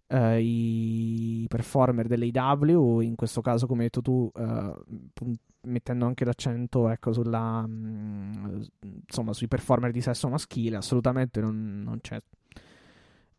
[0.08, 3.00] eh, i performer dell'AEW.
[3.02, 4.30] In questo caso, come hai detto tu,
[5.14, 8.62] pun- mettendo anche l'accento, ecco, sulla, mm,
[9.08, 12.22] insomma, sui performer di sesso maschile, assolutamente non, non c'è.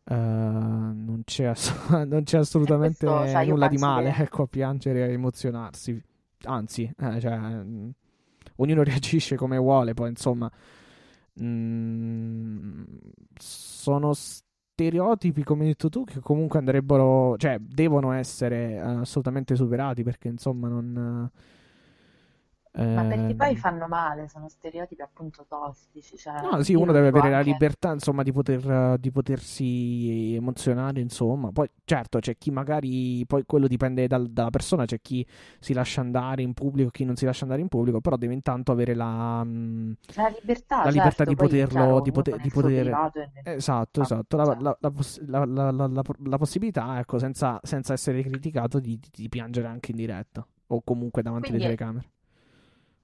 [0.07, 4.43] eh, non c'è, ass- non c'è assolutamente questo, cioè, io nulla di male che- ecco,
[4.43, 6.01] a piangere e a emozionarsi.
[6.43, 7.89] Anzi, eh, cioè, mm,
[8.57, 10.51] ognuno reagisce come vuole, poi insomma,
[11.41, 12.83] mm,
[13.37, 20.03] sono stereotipi, come hai detto tu, che comunque andrebbero, cioè, devono essere eh, assolutamente superati
[20.03, 21.29] perché insomma non.
[22.93, 27.07] Ma perché ehm, poi fanno male, sono stereotipi appunto tossici, cioè No, sì, uno deve
[27.07, 31.51] avere la anche, libertà, insomma, di poter, di potersi emozionare, insomma.
[31.51, 35.25] Poi, certo, c'è chi magari, poi quello dipende dal- dalla persona, c'è chi
[35.59, 38.71] si lascia andare in pubblico, chi non si lascia andare in pubblico, però deve intanto
[38.71, 42.99] avere la, mm, la libertà, la libertà certo, di poterlo, chiaro, di poter, di poter,
[43.43, 47.93] esatto, esatto, la, la- la poss- la- la- la- la- la possibilità, ecco, senza, senza
[47.93, 52.09] essere criticato, di, di- piangere anche in diretta, o comunque davanti alle Quindi telecamere.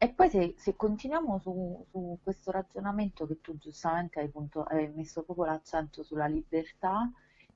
[0.03, 4.91] E poi se, se continuiamo su, su questo ragionamento che tu giustamente hai, punto- hai
[4.95, 7.07] messo proprio l'accento sulla libertà,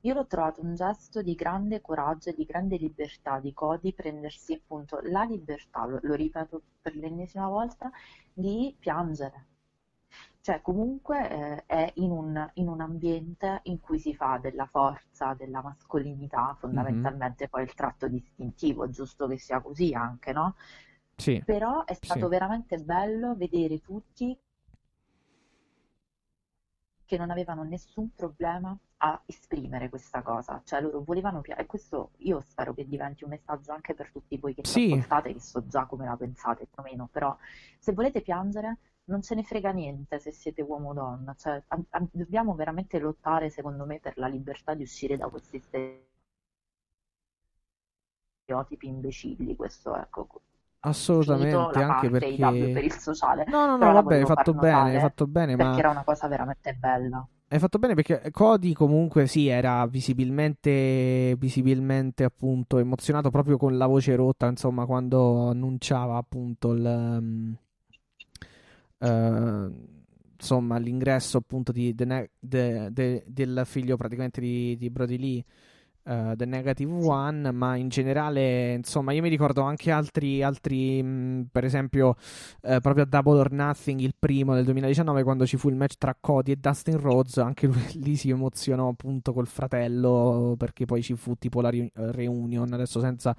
[0.02, 4.54] io l'ho trovato un gesto di grande coraggio e di grande libertà di Cody prendersi
[4.54, 7.90] appunto la libertà, lo, lo ripeto per l'ennesima volta,
[8.32, 9.46] di piangere.
[10.42, 15.34] Cioè comunque eh, è in un, in un ambiente in cui si fa della forza,
[15.34, 20.54] della mascolinità, fondamentalmente poi il tratto distintivo, giusto che sia così anche, no?
[21.18, 22.28] Sì, Però è stato sì.
[22.28, 24.38] veramente bello vedere tutti
[27.06, 32.12] che non avevano nessun problema a esprimere questa cosa, cioè loro volevano piangere, e questo
[32.18, 34.78] io spero che diventi un messaggio anche per tutti voi che ci Sì.
[34.78, 37.36] ascoltate, che so già come la pensate più o meno, però
[37.80, 41.84] se volete piangere non ce ne frega niente se siete uomo o donna, cioè a-
[41.90, 46.10] a- dobbiamo veramente lottare secondo me per la libertà di uscire da questi stereotipi
[48.88, 50.28] imbecilli, questo ecco,
[50.90, 52.80] assolutamente, anche IW per perché...
[52.86, 55.66] il sociale, No, no, no, vabbè, hai fatto bene, hai fatto bene, ma...
[55.66, 57.28] perché era una cosa veramente bella.
[57.48, 63.86] Hai fatto bene perché Cody comunque sì, era visibilmente, visibilmente appunto emozionato proprio con la
[63.86, 67.56] voce rotta, insomma, quando annunciava appunto il, um,
[69.00, 69.70] eh,
[70.38, 75.44] insomma, l'ingresso appunto di, Ne- The- The- del figlio praticamente di, di Brody Lee,
[76.06, 76.92] eh, The Negative.
[77.06, 82.16] One, ma in generale, insomma, io mi ricordo anche altri, altri mh, per esempio,
[82.62, 85.96] eh, proprio a Double or Nothing, il primo del 2019, quando ci fu il match
[85.98, 91.02] tra Cody e Dustin Rhodes, anche lui lì si emozionò appunto col fratello, perché poi
[91.02, 93.36] ci fu tipo la riu- reunion, adesso senza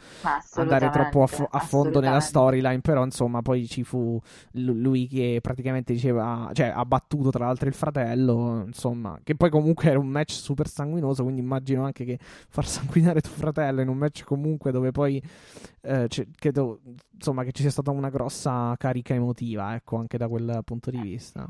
[0.54, 4.20] andare troppo a, fo- a fondo nella storyline, però insomma poi ci fu
[4.52, 9.50] lu- lui che praticamente diceva, cioè ha battuto tra l'altro il fratello, insomma, che poi
[9.50, 12.18] comunque era un match super sanguinoso, quindi immagino anche che
[12.56, 15.22] far sanguinare tuo fratello in un match comunque dove poi
[15.82, 16.80] eh, c'è- credo
[17.12, 20.98] insomma che ci sia stata una grossa carica emotiva, ecco, anche da quel punto di
[20.98, 21.46] vista.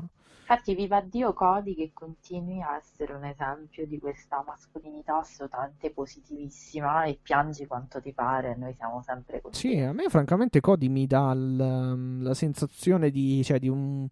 [0.49, 7.03] Infatti, viva Dio Cody che continui a essere un esempio di questa mascolinità assolutamente positivissima
[7.03, 9.59] e piangi quanto ti pare, noi siamo sempre così.
[9.59, 14.07] Sì, a me francamente Cody mi dà l- la sensazione di, cioè, di un,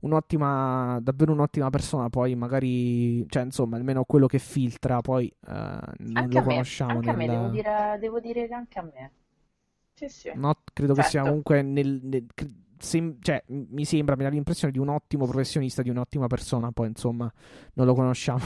[0.00, 6.30] un'ottima, davvero un'ottima persona, poi magari, cioè insomma, almeno quello che filtra, poi eh, non
[6.30, 7.48] Anche lo a me, conosciamo anche a me, devo nel...
[7.48, 9.12] dire, devo dire che anche a me.
[9.94, 10.30] Sì, sì.
[10.30, 11.24] No, credo che sia Certo.
[11.24, 12.26] comunque nel, nel-
[12.78, 16.88] sem- cioè, mi sembra, mi dà l'impressione di un ottimo professionista, di un'ottima persona, poi
[16.88, 17.32] insomma,
[17.74, 18.40] non lo conosciamo.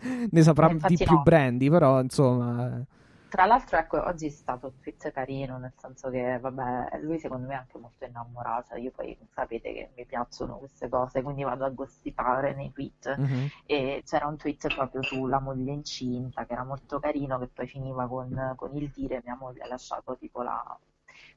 [0.30, 1.18] ne saprà Eh, infatti di più no.
[1.18, 2.84] Brandy, però insomma,
[3.30, 7.46] Tra l'altro, ecco, oggi è stato un tweet carino, nel senso che, vabbè, lui secondo
[7.46, 11.64] me è anche molto innamorato, io poi sapete che mi piacciono queste cose, quindi vado
[11.64, 13.18] a gossipare nei tweet.
[13.18, 13.50] mhm.
[13.64, 18.08] E c'era un tweet proprio sulla moglie incinta, che era molto carino, che poi finiva
[18.08, 20.76] con, con il dire mia moglie ha lasciato tipo la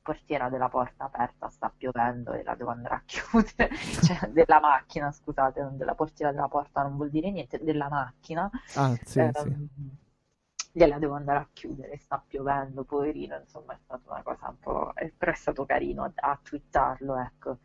[0.01, 3.69] portiera della porta aperta, sta piovendo e la devo andare a chiudere,
[4.01, 8.49] cioè della macchina, scusate, non della portiera della porta non vuol dire niente, della macchina.
[8.75, 9.55] Ah, sì, Ehm, sì.
[10.73, 14.95] Gliela devo andare a chiudere, sta piovendo, poverino, insomma è stata una cosa un po'...
[14.95, 17.59] eh, però è stato carino a, a twittarlo, ecco.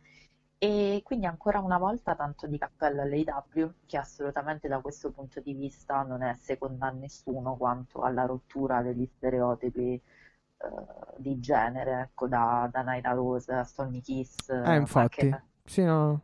[0.61, 5.53] E quindi ancora una volta tanto di cappello all'AEW, che assolutamente da questo punto di
[5.53, 10.01] vista non è seconda a nessuno quanto alla rottura degli stereotipi eh,
[11.17, 16.21] di genere, ecco, da, da Nyla Rose a Sonny Kiss, Eh, infatti, anche sì, no.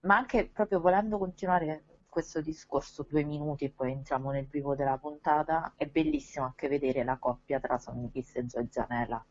[0.00, 4.98] ma anche proprio volendo continuare questo discorso due minuti e poi entriamo nel vivo della
[4.98, 9.24] puntata, è bellissimo anche vedere la coppia tra Sonny Kiss e Joy Janela.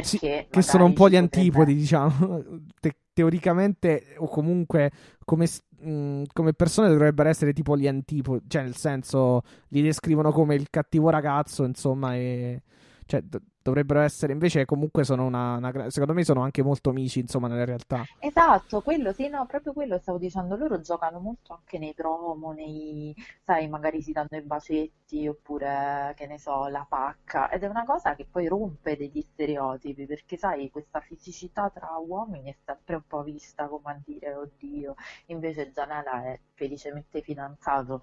[0.00, 2.42] Sì, Perché che sono un po' gli antipodi, diciamo.
[2.80, 4.92] Te- teoricamente, o comunque
[5.24, 5.46] come,
[5.80, 10.70] mh, come persone dovrebbero essere tipo gli antipodi, cioè nel senso li descrivono come il
[10.70, 12.62] cattivo ragazzo, insomma, e
[13.06, 17.20] cioè do- dovrebbero essere invece comunque sono una, una secondo me sono anche molto amici,
[17.20, 18.04] insomma, nella realtà.
[18.18, 23.14] Esatto, quello sì, no, proprio quello stavo dicendo, loro giocano molto anche nei promo, nei,
[23.44, 27.84] sai, magari si danno i bacetti oppure, che ne so, la pacca, ed è una
[27.84, 33.04] cosa che poi rompe degli stereotipi, perché sai, questa fisicità tra uomini è sempre un
[33.06, 34.94] po' vista come a dire, oddio,
[35.26, 38.02] invece Gianella è felicemente fidanzato,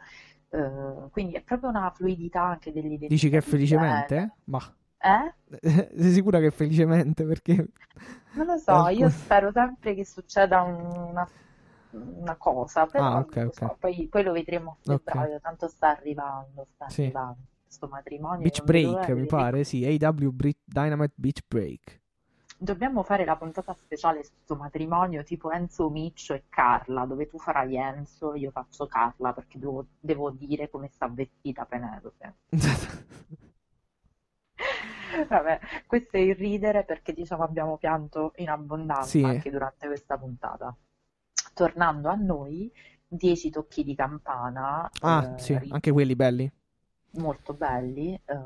[0.50, 4.36] eh, quindi è proprio una fluidità anche dell'identità Dici che è felicemente?
[4.46, 4.62] Ma
[5.04, 5.32] Eh?
[5.98, 7.24] sei sicura che felicemente?
[7.26, 7.68] Perché
[8.34, 11.32] Non lo so, Alcun- io spero sempre che succeda un- una,
[11.92, 13.62] una cosa, però Ah, ok, non lo ok.
[13.62, 17.04] so, poi, poi lo vedremo a febbraio, tanto sta arrivando, sta Sì.
[17.04, 22.02] arrivando questo matrimonio, Beach Break, mi pare, sì, AW Bri- Dynamite Beach Break.
[22.58, 27.40] Dobbiamo fare la puntata speciale su questo matrimonio, tipo Enzo Miccio e Carla, dove tu
[27.40, 32.36] farai Enzo, io faccio Carla, perché devo, devo dire come sta vestita Penelope.
[35.30, 39.24] Vabbè, questo è il ridere perché diciamo abbiamo pianto in abbondanza Sì.
[39.24, 40.76] anche durante questa puntata.
[41.54, 42.72] Tornando a noi,
[43.08, 46.52] 10 tocchi di campana, Ah, eh, sì, anche quelli belli.
[47.12, 48.38] molto belli, eh,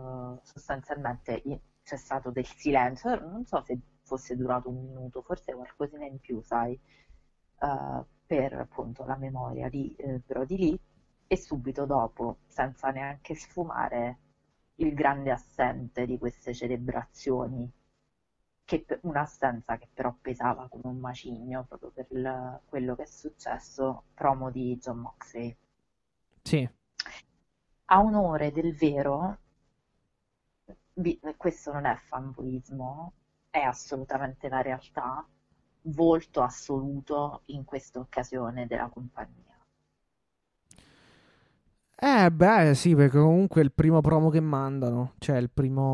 [0.44, 1.42] sostanzialmente
[1.84, 6.40] c'è stato del silenzio, non so se fosse durato un minuto, forse qualcosina in più,
[6.44, 6.74] sai,
[7.62, 10.80] eh, per appunto la memoria di eh, Brody Lee
[11.26, 14.18] e subito dopo, senza neanche sfumare,
[14.80, 17.72] il grande assente di queste celebrazioni,
[18.66, 24.04] che un'assenza che però pesava come un macigno proprio per il- quello che è successo,
[24.14, 25.56] promo di John Moxley
[26.46, 26.68] Sì,
[27.88, 29.38] a onore del vero,
[31.36, 33.14] questo non è fanboismo,
[33.50, 35.28] è assolutamente la realtà,
[35.82, 39.59] volto assoluto in questa occasione della compagnia.
[42.02, 45.90] Eh, beh, sì, perché comunque è il primo promo che mandano, cioè il primo,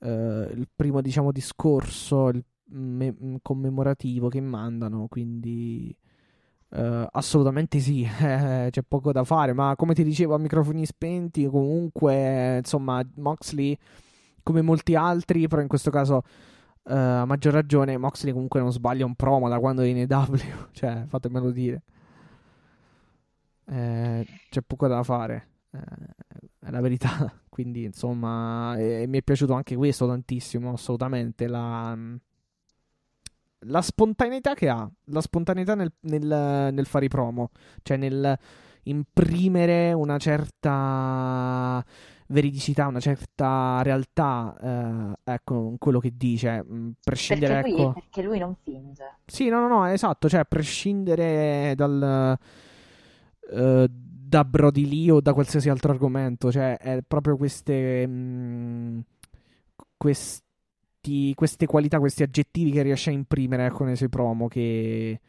[0.00, 5.96] eh, il primo, diciamo, discorso il me- commemorativo che mandano, quindi
[6.70, 11.46] eh, assolutamente sì, eh, c'è poco da fare, ma come ti dicevo a microfoni spenti,
[11.46, 13.76] comunque, insomma, Moxley,
[14.42, 16.22] come molti altri, però in questo caso
[16.84, 20.36] eh, a maggior ragione, Moxley comunque non sbaglia un promo da quando è in EW,
[20.72, 21.82] cioè, fatemelo dire.
[23.66, 25.78] Eh, c'è poco da fare, eh,
[26.60, 27.32] è la verità.
[27.48, 31.46] Quindi, insomma, eh, mi è piaciuto anche questo tantissimo, assolutamente.
[31.46, 31.96] La,
[33.66, 37.50] la spontaneità che ha, la spontaneità nel, nel- nel fare i promo,
[37.82, 38.38] cioè nel
[38.84, 41.84] imprimere una certa
[42.28, 47.92] veridicità, una certa realtà, eh, ecco, quello che dice, mh, prescindere, Perché lui, ecco.
[47.92, 49.18] perché lui non finge.
[49.26, 52.38] Sì, no, no, no, esatto, cioè prescindere dal
[53.50, 59.04] eh, da Brody Lee o da qualsiasi altro argomento, cioè è proprio queste mh,
[59.96, 65.20] questi, queste qualità, questi aggettivi che riesce a imprimere ecco, nei suoi promo che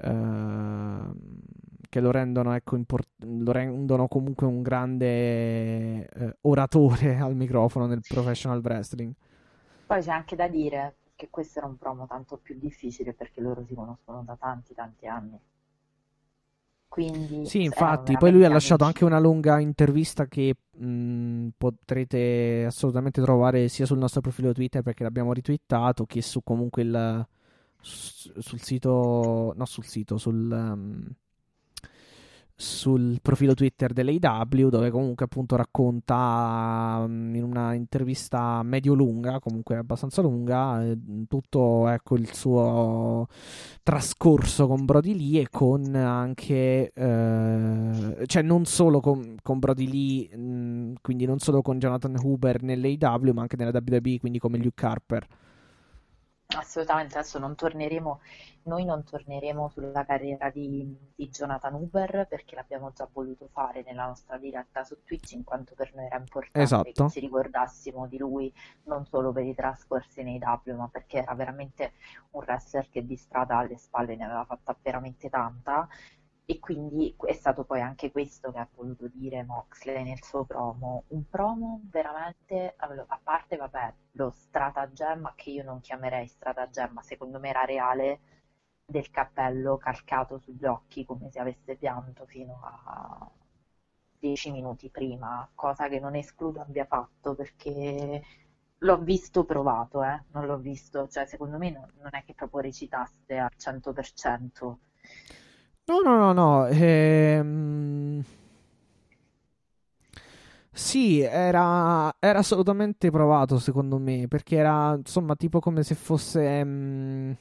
[0.00, 1.14] ehm,
[1.88, 8.02] che lo rendono, ecco, import- lo rendono comunque un grande eh, oratore al microfono nel
[8.06, 9.12] professional wrestling.
[9.86, 13.64] Poi c'è anche da dire, che questo era un promo tanto più difficile perché loro
[13.64, 15.38] si conoscono da tanti tanti anni.
[16.94, 19.02] Quindi Sì, infatti, poi lui ha lasciato amici.
[19.02, 25.02] anche una lunga intervista che mh, potrete assolutamente trovare sia sul nostro profilo Twitter perché
[25.02, 27.26] l'abbiamo ritwittato, che su comunque il
[27.80, 31.06] sul sito, no sul sito, sul, um,
[32.56, 40.22] sul profilo Twitter dell'AW dove comunque appunto racconta um, in una intervista medio-lunga, comunque abbastanza
[40.22, 40.96] lunga, eh,
[41.28, 43.26] tutto ecco il suo
[43.82, 50.36] trascorso con Brody Lee e con anche eh, cioè non solo con, con Brody Lee
[50.36, 54.86] mh, quindi non solo con Jonathan Huber nell'AW ma anche nella WWE quindi come Luke
[54.86, 55.26] Harper
[56.56, 58.20] Assolutamente, adesso non torneremo,
[58.64, 64.06] noi non torneremo sulla carriera di, di Jonathan Huber perché l'abbiamo già voluto fare nella
[64.06, 67.04] nostra diretta su Twitch, in quanto per noi era importante Esatto.
[67.06, 68.52] che ci ricordassimo di lui
[68.84, 71.92] non solo per i trascorsi nei W, ma perché era veramente
[72.30, 75.88] un wrestler che di strada alle spalle ne aveva fatta veramente tanta.
[76.46, 81.04] E quindi è stato poi anche questo che ha voluto dire Moxley nel suo promo,
[81.08, 87.48] un promo veramente, a parte vabbè, lo stratagemma che io non chiamerei stratagemma, secondo me
[87.48, 88.20] era reale,
[88.86, 93.30] del cappello calcato sugli occhi come se avesse pianto fino a
[94.18, 98.22] dieci minuti prima, cosa che non escludo abbia fatto perché
[98.78, 102.60] l'ho visto provato, eh, non l'ho visto, cioè secondo me non, non è che proprio
[102.60, 104.78] recitasse al 100%.
[105.88, 108.22] No no no no ehm...
[110.70, 117.36] sì era, era assolutamente provato secondo me perché era insomma tipo come se fosse mh,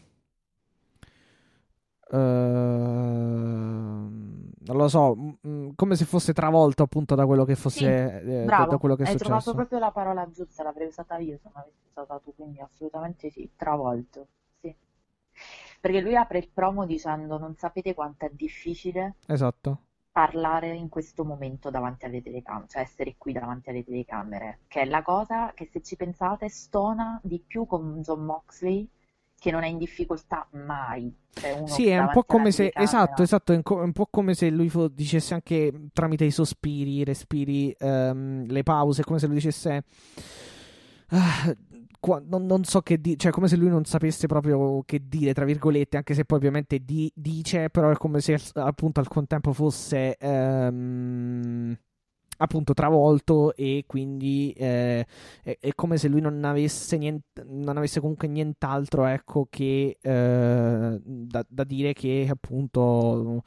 [2.11, 3.31] ehm,
[4.65, 7.97] non lo so, mh, come se fosse travolto appunto da quello che fosse Sì,
[8.47, 9.53] eh, da, da bravo, quello che è hai trovato successo.
[9.53, 13.49] proprio la parola giusta, l'avrei usata io se non avessi usata tu, quindi assolutamente sì,
[13.57, 14.27] travolto.
[15.83, 19.79] Perché lui apre il promo dicendo non sapete quanto è difficile Esatto.
[20.13, 24.85] parlare in questo momento davanti alle telecamere, cioè essere qui davanti alle telecamere, che è
[24.85, 28.87] la cosa che se ci pensate stona di più con John Moxley,
[29.37, 33.21] che non è in difficoltà mai, cioè uno Sì, è un po' come se, esatto,
[33.21, 38.45] esatto, è un, po' come se lui dicesse anche tramite i sospiri, i respiri, ehm,
[38.45, 39.83] le pause, come se lui dicesse,
[41.09, 41.53] "Ah,
[42.25, 45.45] non, non so che dire, cioè come se lui non sapesse proprio che dire, tra
[45.45, 50.17] virgolette, anche se poi ovviamente di- dice, però è come se appunto al contempo fosse
[50.17, 51.77] ehm,
[52.37, 55.05] appunto travolto e quindi eh,
[55.43, 60.99] è, è come se lui non avesse, niente, non avesse comunque nient'altro ecco, che eh,
[61.01, 63.43] da, da dire che appunto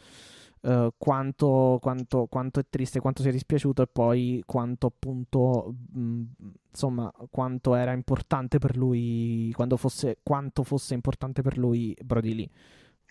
[0.62, 6.22] eh, quanto, quanto, quanto è triste, quanto si è dispiaciuto e poi quanto appunto mh,
[6.70, 12.50] insomma quanto era importante per lui quando fosse, quanto fosse importante per lui Brody Lee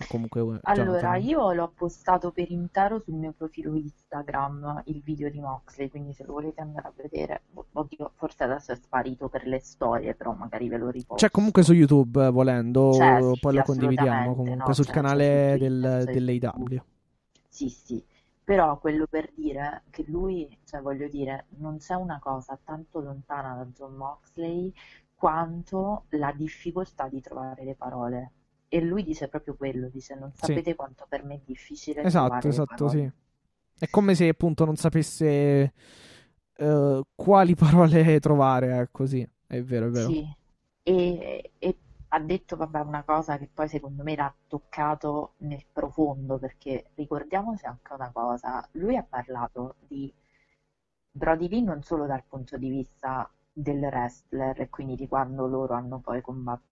[0.08, 5.40] comunque eh, Allora, io l'ho postato per intero sul mio profilo Instagram il video di
[5.40, 9.60] Moxley, quindi se lo volete andare a vedere, oddio, forse adesso è sparito per le
[9.60, 11.16] storie, però magari ve lo riposto.
[11.26, 14.92] C'è comunque su YouTube eh, volendo, C'è, sì, poi lo condividiamo comunque no, sul su
[14.92, 16.84] canale del, dell'AW.
[17.56, 18.04] Sì, sì,
[18.44, 23.56] però quello per dire che lui, cioè voglio dire, non c'è una cosa tanto lontana
[23.56, 24.74] da John Moxley
[25.16, 28.32] quanto la difficoltà di trovare le parole.
[28.68, 30.40] E lui dice proprio quello, dice non Sì.
[30.40, 33.10] sapete quanto per me è difficile Esatto, esatto, sì.
[33.78, 35.74] È come se appunto non sapesse
[36.58, 39.28] eh, quali parole trovare, è così.
[39.48, 40.10] È vero, è vero.
[40.10, 40.28] Sì,
[40.84, 41.78] e, e
[42.16, 47.66] ha detto, vabbè, una cosa che poi secondo me l'ha toccato nel profondo, perché ricordiamoci
[47.66, 50.12] anche una cosa, lui ha parlato di
[51.12, 55.74] Brody Lee non solo dal punto di vista del wrestler, e quindi di quando loro
[55.74, 56.66] hanno poi combattuto,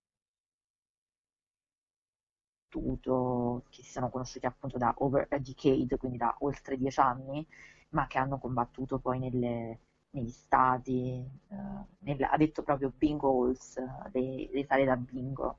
[3.70, 7.46] che si sono conosciuti appunto da over a decade, quindi da oltre dieci anni,
[7.89, 9.80] ma che hanno combattuto poi nelle,
[10.14, 11.55] negli stati, eh,
[11.99, 15.57] nel- ha detto proprio bingo halls, eh, le, le sale da bingo.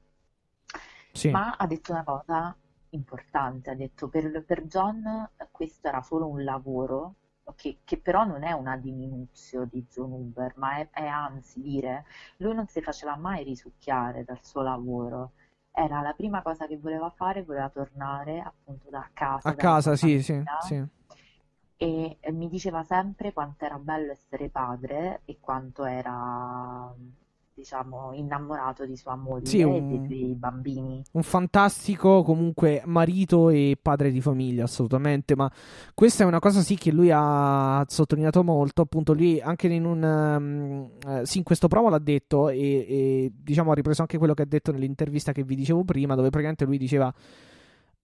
[1.14, 2.56] Sì, Ma ha detto una cosa
[2.90, 7.14] importante, ha detto per, per John questo era solo un lavoro,
[7.56, 12.04] che, che però non è una diminuzione di John Uber, ma è, è anzi dire,
[12.38, 15.32] lui non si faceva mai risucchiare dal suo lavoro.
[15.72, 20.22] Era la prima cosa che voleva fare, voleva tornare appunto da casa, a casa, sì,
[20.22, 20.82] sì, sì.
[21.76, 26.92] E e mi diceva sempre quanto era bello essere padre e quanto era
[27.56, 31.02] diciamo, innamorato di sua moglie Sì, e un- dei suoi bambini.
[31.12, 35.48] un fantastico comunque marito e padre di famiglia assolutamente ma
[35.94, 40.90] questa è una cosa sì che lui ha sottolineato molto appunto lui anche in un
[41.06, 44.42] eh, sì in questo promo l'ha detto e, e, diciamo ha ripreso anche quello che
[44.42, 47.14] ha detto nell'intervista che vi dicevo prima dove praticamente lui diceva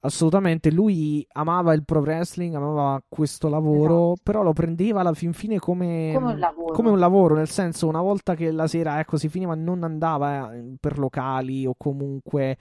[0.00, 4.20] assolutamente lui amava il pro wrestling amava questo lavoro Esatto.
[4.22, 6.72] però lo prendeva alla fin fine come Come un lavoro.
[6.72, 10.52] come un lavoro, nel senso, una volta che la sera ecco, si finiva, non andava
[10.54, 12.56] eh, per locali o comunque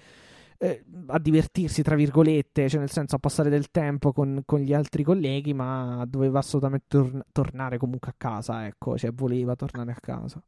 [0.61, 4.73] eh, a divertirsi, tra virgolette, cioè nel senso a passare del tempo con, con gli
[4.73, 9.97] altri colleghi, ma doveva assolutamente tor- tornare comunque a casa, ecco, cioè voleva tornare a
[10.01, 10.41] casa.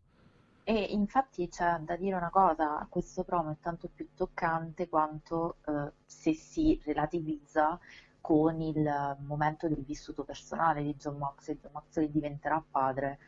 [0.71, 5.91] E infatti c'è da dire una cosa, questo promo è tanto più toccante quanto eh,
[6.05, 7.77] se si relativizza
[8.21, 11.59] con il momento del vissuto personale di John Moxley.
[11.59, 13.19] John Moxley diventerà padre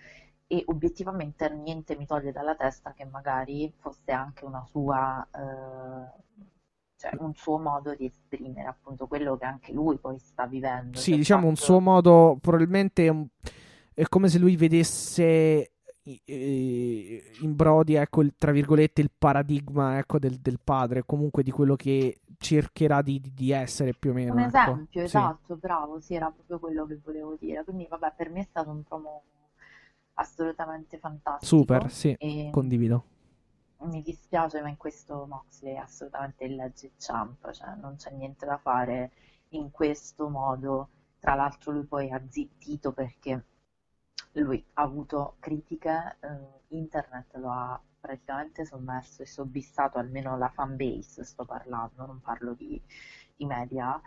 [0.47, 6.21] e obiettivamente niente mi toglie dalla testa che magari fosse anche una sua, eh,
[6.95, 10.97] cioè un suo modo di esprimere appunto quello che anche lui poi sta vivendo.
[10.97, 13.27] Sì, Cioè, diciamo un fatto- suo modo, probabilmente è, un-
[14.07, 15.72] come se lui vedesse
[16.05, 21.75] in Brody, ecco, il- tra virgolette, il paradigma, ecco, del, del padre, comunque di quello
[21.75, 24.33] che cercherà di, di- essere più o meno.
[24.33, 24.47] Un ecco.
[24.47, 25.05] esempio, Sì.
[25.05, 27.63] esatto, bravo, sì, era proprio quello che volevo dire.
[27.63, 29.23] Quindi, vabbè, per me è stato un promo
[30.15, 31.57] assolutamente fantastico.
[31.57, 32.17] Super, sì,
[32.49, 33.03] condivido.
[33.81, 38.45] mi dispiace, ma in questo Moxley è assolutamente il legge champ, cioè non c'è niente
[38.45, 39.11] da fare
[39.49, 40.89] in questo modo.
[41.19, 43.43] Tra l'altro lui poi ha zittito perché
[44.33, 50.75] lui ha avuto critiche, eh, internet lo ha praticamente sommerso e sobbissato, almeno la fan
[50.75, 52.81] base sto parlando, non parlo di,
[53.35, 53.99] di media,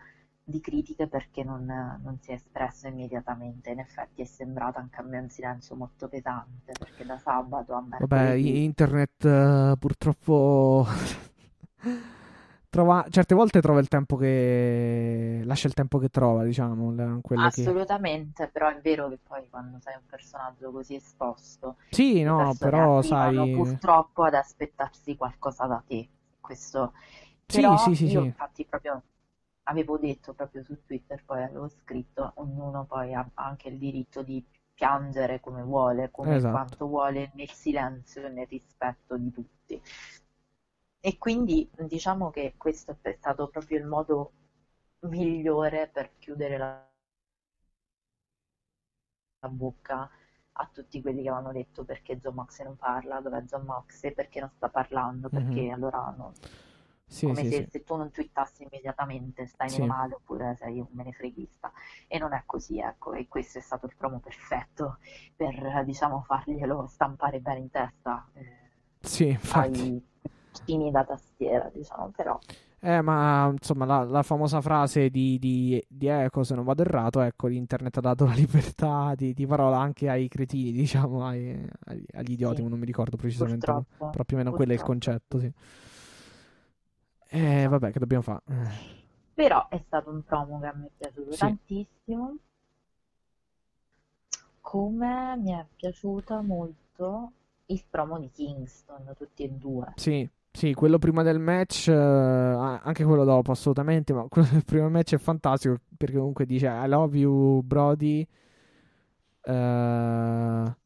[0.42, 1.64] di critiche perché non,
[2.02, 3.70] non si è espresso immediatamente.
[3.70, 8.34] In effetti è sembrato un cambio in silenzio molto pesante perché da sabato a Vabbè,
[8.38, 10.86] mercoledì i- internet eh, purtroppo
[12.68, 17.62] trova, certe volte trova il tempo che lascia il tempo che trova, diciamo, quello che
[17.62, 23.02] Assolutamente, però è vero che poi quando sei un personaggio così esposto, Sì, no, però
[23.02, 26.08] sai purtroppo ad aspettarsi qualcosa da te.
[26.40, 26.94] Questo,
[27.48, 28.32] Sì, però sì, sì, io sì.
[28.32, 29.02] infatti proprio
[29.64, 34.42] avevo detto proprio su Twitter, poi avevo scritto, ognuno poi ha anche il diritto di
[34.74, 36.50] piangere come vuole, come Esatto.
[36.50, 39.82] quanto vuole, nel silenzio e nel rispetto di tutti.
[41.08, 44.32] E quindi diciamo che questo è stato proprio il modo
[45.00, 46.86] migliore per chiudere la
[49.40, 50.10] la bocca
[50.58, 54.40] a tutti quelli che avevano detto perché John Moxley non parla, dov'è John Moxley, perché
[54.40, 55.70] non sta parlando, perché Mhm.
[55.70, 56.36] allora no.
[57.08, 57.66] Sì, come sì, se, sì.
[57.68, 59.82] se tu non twittassi immediatamente stai Sì.
[59.82, 61.72] male oppure sei un menefreghista
[62.06, 64.98] e non è così, ecco, e questo è stato il promo perfetto
[65.34, 68.70] per, diciamo, farglielo stampare bene in testa eh,
[69.02, 69.90] Sì, infatti.
[69.90, 70.02] ai
[70.56, 72.38] piccini da tastiera, diciamo, però
[72.78, 77.20] Eh, ma insomma, la, la famosa frase di, di, di Eco, se non vado errato,
[77.20, 82.04] ecco, l'internet ha dato la libertà di, di parola anche ai cretini, diciamo, ai- agli,
[82.12, 82.68] agli idioti, Sì.
[82.68, 84.82] non mi ricordo precisamente, purtroppo, però più o meno quello è il purtroppo.
[84.82, 85.52] concetto, sì.
[87.28, 88.42] Eh, vabbè, che dobbiamo fare?
[89.34, 91.36] Però è stato un promo che a me è piaciuto Sì.
[91.36, 92.38] tantissimo,
[94.60, 97.32] come mi è piaciuto molto
[97.66, 99.94] il promo di Kingston, tutti e due.
[99.94, 104.88] Sì, sì, quello prima del match, eh, anche quello dopo, assolutamente, ma quello del primo
[104.88, 108.26] match è fantastico perché comunque dice I love you, Brody,
[109.42, 110.76] eh,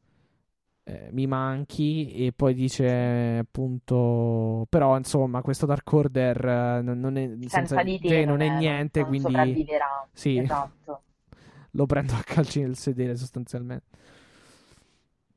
[0.83, 7.29] eh, mi manchi, e poi dice appunto, però insomma, questo Dark Order eh, non, è,
[7.45, 10.09] Senza senza di te non è non, niente, non quindi sopravviverà.
[10.13, 11.03] sì, Esatto,
[11.71, 13.85] lo prendo a calci nel sedere sostanzialmente.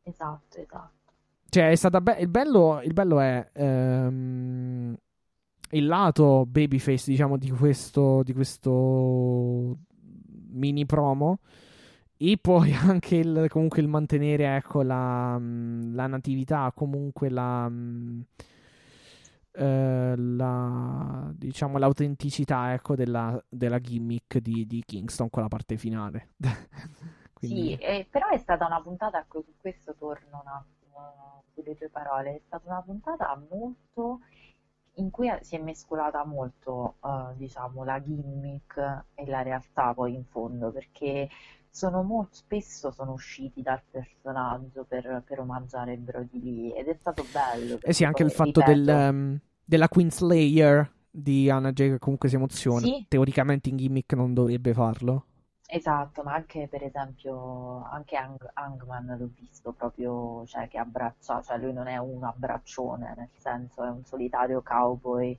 [0.04, 0.93] esatto, esatto.
[1.54, 4.96] Cioè, è stata be- il, bello, il bello è ehm,
[5.70, 9.78] il lato babyface, diciamo, di questo, di questo
[10.50, 11.38] mini promo.
[12.16, 18.20] E poi anche il, comunque il mantenere, ecco, la, mm, la natività, comunque la, mm,
[19.52, 26.30] eh, la- diciamo, l'autenticità, ecco, della, della gimmick di, di Kingston con la parte finale.
[27.32, 31.76] Quindi, Sì, eh, però è stata una puntata, ecco, su questo torno un attimo sulle
[31.76, 34.20] tue parole, è stata una puntata molto
[34.96, 40.24] in cui si è mescolata molto, eh, diciamo, la gimmick e la realtà poi in
[40.24, 41.28] fondo, perché
[41.68, 47.24] sono molto spesso sono usciti dal personaggio per, per omaggiare Brody Lee ed è stato
[47.32, 51.90] bello, Eh sì, anche il fatto del, ripeto, ehm, della Queen Slayer di Anna Jay
[51.90, 52.80] che comunque si emoziona.
[52.80, 53.04] Sì.
[53.08, 55.26] Teoricamente in gimmick non dovrebbe farlo.
[55.66, 61.58] Esatto, ma anche per esempio, anche Hang- Hangman l'ho visto proprio, cioè che abbraccia, cioè
[61.58, 65.38] lui non è un abbraccione, nel senso è un solitario cowboy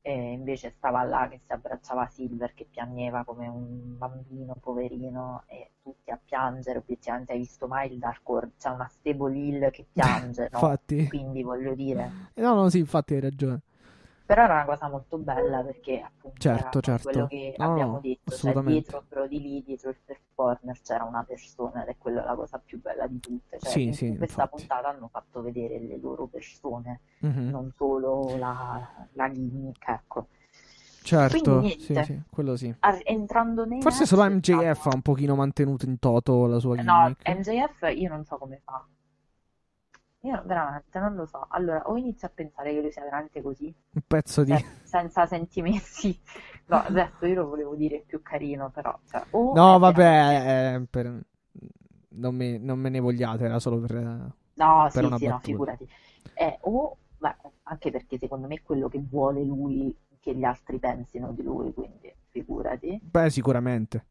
[0.00, 5.72] e invece stava là che si abbracciava Silver che piangeva come un bambino poverino e
[5.82, 8.52] tutti a piangere, obiettivamente hai visto mai il Dark World?
[8.58, 10.78] C'è una Stable Hill che piange, no?
[11.06, 11.06] Infatti.
[11.06, 13.60] Quindi voglio dire, No, no, sì, infatti hai ragione.
[14.28, 17.08] Però era una cosa molto bella perché appunto Certo, era certo.
[17.10, 21.24] quello che No, abbiamo no, detto, cioè dietro Brody Lee, dietro il performer c'era una
[21.24, 24.42] persona ed è quella la cosa più bella di tutte, cioè Sì, in sì, questa
[24.42, 24.56] infatti.
[24.56, 27.48] puntata hanno fatto vedere le loro persone, Mhm.
[27.48, 30.26] non solo la, la gimmick, ecco.
[31.02, 32.74] Certo, Quindi sì, sì, quello sì.
[33.04, 37.26] Entrando nei Forse solo MJF ha un pochino mantenuto in toto la sua No, gimmick.
[37.28, 38.84] MJF io non so come fa.
[40.22, 41.46] Io veramente non lo so.
[41.50, 44.56] Allora, o inizio a pensare che lui sia veramente così, Un pezzo di...
[44.56, 46.20] cioè, senza sentimenti.
[46.66, 48.98] No, adesso io lo volevo dire più carino, però.
[49.08, 51.22] cioè, No, vabbè, eh, per-
[52.10, 54.30] non, me, non me ne vogliate, era solo per...
[54.54, 55.42] No, per sì, sì, no, battuta.
[55.42, 55.88] figurati.
[56.34, 60.78] Eh, o, beh, anche perché secondo me è quello che vuole lui che gli altri
[60.78, 63.00] pensino di lui, quindi figurati.
[63.00, 64.04] Beh, sicuramente.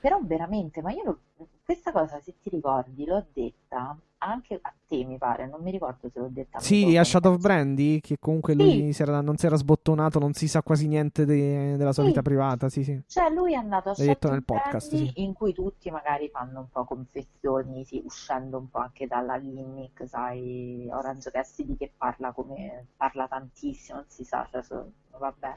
[0.00, 1.20] Però veramente, ma io lo-
[1.62, 6.08] questa cosa, se ti ricordi, l'ho detta anche a te, mi pare, non mi ricordo
[6.12, 7.40] se l'ho detta Sì, a Shadow of.
[7.40, 8.92] Brandy, che comunque lui Sì.
[8.92, 12.08] si era- non si era sbottonato, non si sa quasi niente de- della sua Sì.
[12.10, 13.00] vita privata, sì, sì.
[13.06, 15.22] Cioè, lui è andato a L'hai detto Shadow nel podcast, Brandy, sì.
[15.22, 20.06] in cui tutti magari fanno un po' confessioni, sì, uscendo un po' anche dalla gimmick,
[20.06, 25.56] sai, Orange Cassidy che parla come parla tantissimo, non si sa, cioè, so- vabbè.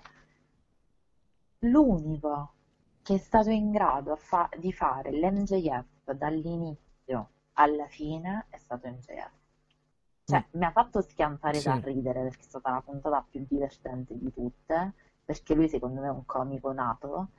[1.59, 2.51] L'unico
[3.01, 9.31] che è stato in grado fa- di fare l'MJF dall'inizio alla fine è stato MJF.
[10.25, 11.59] Cioè, mi ha fatto schiantare Mm.
[11.59, 11.67] Sì.
[11.67, 14.93] da ridere perché è stata la puntata più divertente di tutte,
[15.25, 17.29] perché lui secondo me è un comico nato,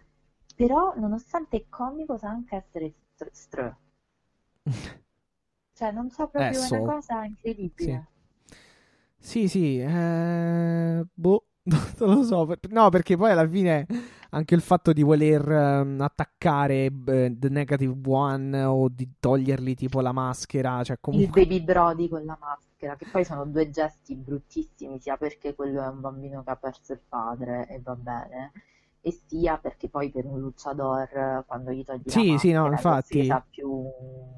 [0.54, 3.76] però nonostante il comico sa anche essere str- str.
[5.74, 6.74] Cioè, non so, proprio Eh, è so.
[6.76, 8.06] una cosa incredibile.
[9.18, 11.46] Sì, sì, eh, boh,
[11.98, 12.46] non lo so.
[12.68, 13.86] No, perché poi alla fine
[14.34, 20.00] anche il fatto di voler ehm, attaccare eh, The Negative One o di togliergli tipo
[20.00, 21.46] la maschera, cioè Il comunque...
[21.46, 25.86] baby Brody con la maschera, che poi sono due gesti bruttissimi, sia perché quello è
[25.86, 28.52] un bambino che ha perso il padre e va bene,
[29.06, 33.40] e sia perché poi per un luchador quando gli togli la Sì, sì, no, infatti.
[33.50, 33.66] più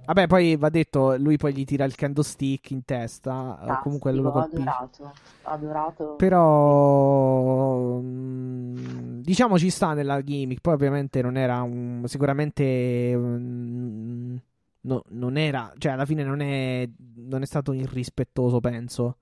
[0.04, 4.12] Vabbè, poi va detto, lui poi gli tira il candlestick in testa, o comunque fantastico,
[4.12, 4.76] lo colpisce.
[4.78, 5.12] adorato,
[5.42, 6.06] adorato.
[6.16, 10.60] Però mm, diciamo ci sta nella gimmick.
[10.62, 14.36] Poi ovviamente non era un sicuramente mm,
[14.82, 19.18] no, non era, cioè alla fine non è non è stato irrispettoso, penso.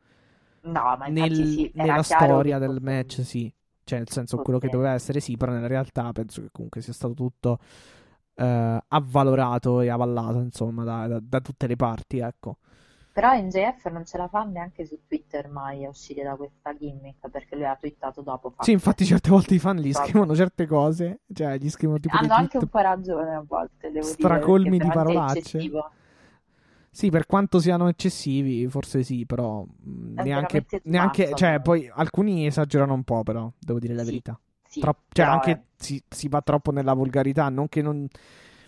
[0.63, 3.53] No, ma Nel- sì, nella storia che del match, sì.
[3.85, 6.93] Cioè, nel senso quello che doveva essere sì, però nella realtà penso che comunque sia
[6.93, 7.59] stato tutto
[8.35, 12.59] eh, avvalorato e avallato, insomma, da, da- da tutte le parti, ecco.
[13.13, 17.31] Però NJF non ce la fa neanche su Twitter mai a uscire da questa gimmick,
[17.31, 18.53] perché lui ha twittato dopo.
[18.59, 22.35] Sì, infatti certe volte i fan gli scrivono certe cose, cioè gli scrivono tipo Hanno
[22.35, 25.71] anche un po' ragione a volte, devo dire, stracolmi di parolacce.
[26.97, 32.47] Sì, per quanto siano eccessivi, forse sì, però mh, È neanche, neanche cioè, poi alcuni
[32.47, 34.39] esagerano un po', però, devo dire la Sì, verità.
[34.69, 38.07] Sì, Trop- cioè, anche è- si, si va troppo nella volgarità, non che, non,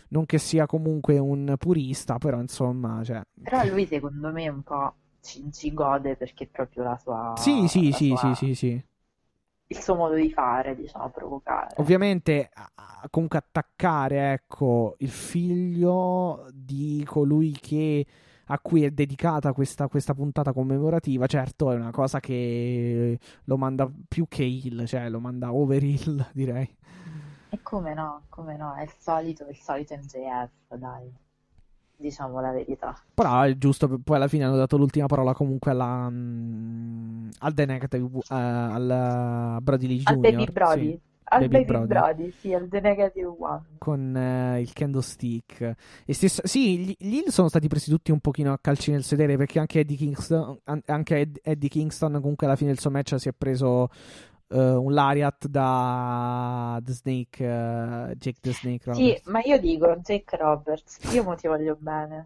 [0.09, 3.22] non che sia comunque un purista, però insomma, cioè...
[3.43, 7.16] Però lui secondo me un po' ci, ci gode perché è proprio la sua...
[7.35, 8.85] Sì, sì, sì, sua- sì, sì, sì.
[9.69, 11.75] Il suo modo di fare, diciamo, provocare.
[11.79, 12.51] Ovviamente,
[13.11, 18.07] comunque attaccare, ecco, il figlio di colui che
[18.49, 23.91] a cui è dedicata questa, questa puntata commemorativa, certo, è una cosa che lo manda
[24.07, 26.77] più che il, cioè lo manda over il, direi.
[27.49, 31.12] E come no, come no, è il solito, il solito MJF, dai.
[31.99, 32.95] Diciamo la verità.
[33.15, 37.65] Però è giusto, poi alla fine hanno dato l'ultima parola comunque alla, mm, al The
[37.65, 40.21] Negative, eh, al Brody Lee Al Jr.
[40.21, 40.91] Baby Brody.
[40.91, 41.87] sì, Al Baby Baby Brody.
[41.87, 43.63] Brody, sì, al The Negative One.
[43.79, 45.75] con eh, il candlestick.
[46.05, 49.03] E stesso, sì, gli, gli Hill sono stati presi tutti un pochino a calci nel
[49.03, 52.91] sedere perché anche Eddie Kingston, an- anche Ed- Eddie Kingston comunque alla fine del suo
[52.91, 53.89] match si è preso
[54.49, 59.27] eh, un lariat da The Snake, eh, Jake the Snake Sì, Roberts.
[59.27, 62.25] ma io dico Jake Roberts, io mo ti voglio bene.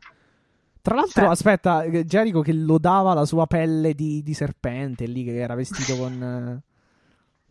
[0.83, 5.25] Tra l'altro, cioè- aspetta, eh, Jericho che lodava la sua pelle di, di serpente lì
[5.25, 6.62] che era vestito con...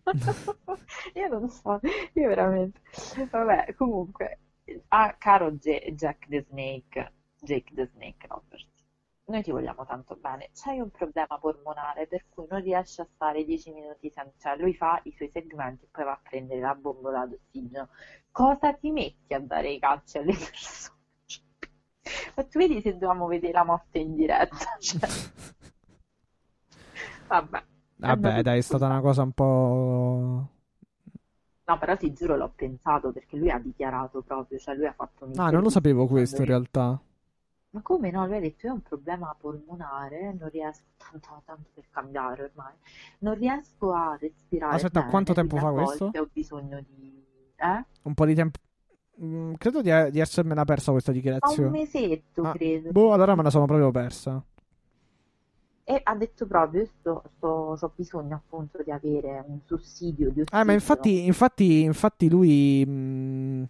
[1.14, 1.80] Io non so,
[2.14, 2.80] io veramente.
[3.30, 4.40] Vabbè, comunque,
[4.90, 7.12] ah, caro J- Jack the Snake,
[7.42, 8.66] Jake the Snake Roberts,
[9.30, 13.44] noi ti vogliamo tanto bene, c'hai un problema polmonare per cui non riesci a stare
[13.46, 16.76] 10 minuti senza, cioè lui fa i suoi segmenti e poi va a prendere la
[16.76, 17.90] bombola d'ossigeno.
[18.32, 20.98] Cosa ti metti a dare i calci alle persone?
[22.36, 24.58] Ma tu vedi se dovevamo vedere la morte in diretta?
[24.80, 25.08] Cioè,
[27.28, 27.64] vabbè.
[27.98, 30.48] Vabbè, dai, è stata una cosa un po'.
[31.66, 35.26] No, però ti giuro l'ho pensato perché lui ha dichiarato proprio, cioè lui ha fatto
[35.26, 37.00] un Ah, non lo sapevo questo in realtà.
[37.72, 38.26] Ma come no?
[38.28, 42.74] Lui ha detto io ho un problema polmonare, non riesco, tanto, tanto per cambiare ormai,
[43.20, 46.06] non riesco a respirare Aspetta, bene, quanto tempo fa questo?
[46.20, 47.24] ho bisogno di...
[47.58, 47.86] Eh?
[48.04, 48.60] Un po' di tempo.
[49.22, 51.70] Mm, credo di, di essermela persa questa Fa un dichiarazione.
[51.70, 52.92] mesetto, Ah, credo.
[52.92, 54.44] boh, allora me la sono proprio persa.
[55.84, 60.40] E ha detto proprio, io sto, sto, ho bisogno appunto di avere un sussidio di
[60.52, 60.74] Eh, ma ossigeno.
[60.74, 63.70] infatti, infatti, infatti lui, mh,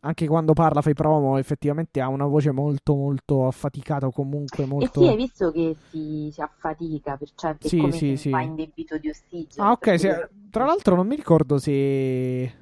[0.00, 4.64] anche quando parla, fa i promo, effettivamente ha una voce molto, molto affaticata o comunque
[4.76, 4.90] E molto...
[4.92, 8.30] sì, hai visto che si, si affatica, per certo, Sì, è come sì, sì.
[8.30, 9.66] va in debito di ossigeno.
[9.66, 12.52] Ah, ok, se- tra l'altro non mi ricordo se...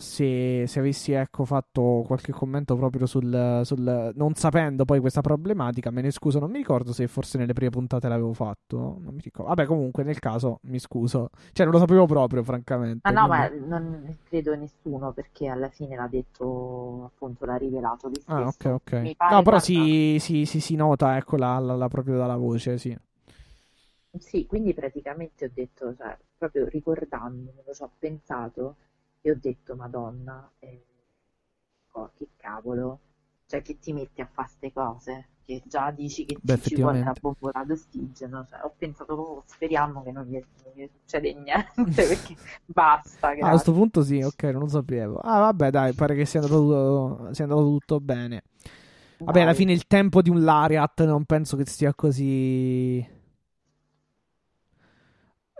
[0.00, 5.90] Se, se avessi ecco, fatto qualche commento proprio sul, sul- non sapendo poi questa problematica,
[5.90, 9.20] me ne scuso, non mi ricordo se forse nelle prime puntate l'avevo fatto, non mi
[9.22, 9.48] ricordo.
[9.48, 13.00] Vabbè, comunque nel caso mi scuso, cioè non lo sapevo proprio, francamente.
[13.02, 18.06] Ma no, ma quindi- non credo nessuno perché alla fine l'ha detto, appunto, l'ha rivelato
[18.08, 18.74] lui Ah, ok, stesso.
[18.74, 18.92] ok.
[19.26, 22.78] No, però guarda, si, si, si, si nota, ecco, la, la- la- proprio dalla voce,
[22.78, 22.96] sì.
[24.18, 28.76] Sì, quindi praticamente ho detto, cioè, proprio ricordandomelo, ci ho pensato
[29.20, 30.84] e ho detto, Madonna, eh,
[31.92, 33.00] oh, che cavolo,
[33.46, 37.00] cioè che ti metti a fare ste cose, che già dici che Beh, ci, vuole
[37.02, 37.20] la effettivamente.
[37.20, 40.32] bombola d'ossigeno, cioè, ho pensato, oh, speriamo che non gli,
[40.64, 41.72] non gli succede niente,
[42.06, 45.18] perché basta, Ah, a questo punto sì, ok, non lo sapevo.
[45.18, 48.42] Ah, vabbè, dai, pare che sia andato, tutto- sia andato tutto bene.
[49.24, 49.54] Vabbè, alla Dai.
[49.54, 53.06] fine il tempo di un Lariat non penso che sia così...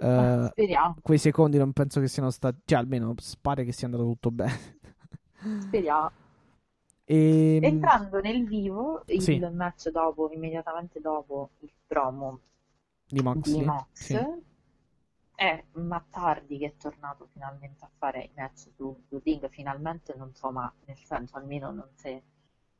[0.00, 2.60] Eh, speriamo, quei secondi non penso che siano stati...
[2.64, 4.78] Cioè, almeno pare che sia andato tutto bene.
[5.60, 6.10] speriamo.
[7.04, 7.58] E...
[7.62, 9.38] Entrando nel vivo, il Sì.
[9.38, 12.40] match dopo, immediatamente dopo il promo
[13.06, 14.18] Di di Moxley, Mox, sì.
[15.34, 18.94] è Matt Hardy che è tornato finalmente a fare i match su,
[19.24, 22.20] ring, finalmente non so, ma nel senso almeno non, si,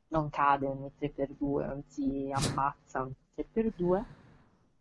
[0.09, 4.03] non cade ogni 3x2, non si ammazza ogni 3x2,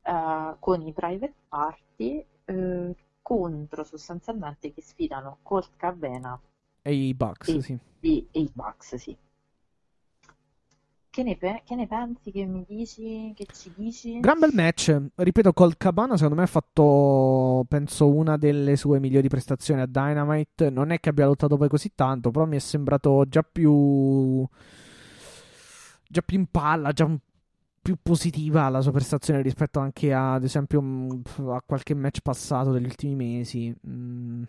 [0.09, 6.41] eh, con i private party eh, contro sostanzialmente che sfidano Colt Cabana
[6.83, 7.79] E i Bucks, e, sì.
[8.01, 9.17] e- e i Bucks, sì.
[11.11, 12.31] Che ne, pe- che ne pensi?
[12.31, 13.33] Che mi dici?
[13.35, 14.21] Che ci dici?
[14.21, 19.29] Gran bel match, ripeto, Colt Cabana secondo me ha fatto, penso, una delle sue migliori
[19.29, 20.71] prestazioni a Dynamite.
[20.71, 24.47] Non è che abbia lottato poi così tanto, però mi è sembrato già più,
[26.09, 27.19] già più in palla, già un-
[27.89, 31.11] più positiva la sua prestazione rispetto anche a, ad esempio, mm,
[31.49, 33.75] a qualche match passato degli ultimi mesi.
[33.89, 34.43] Mm.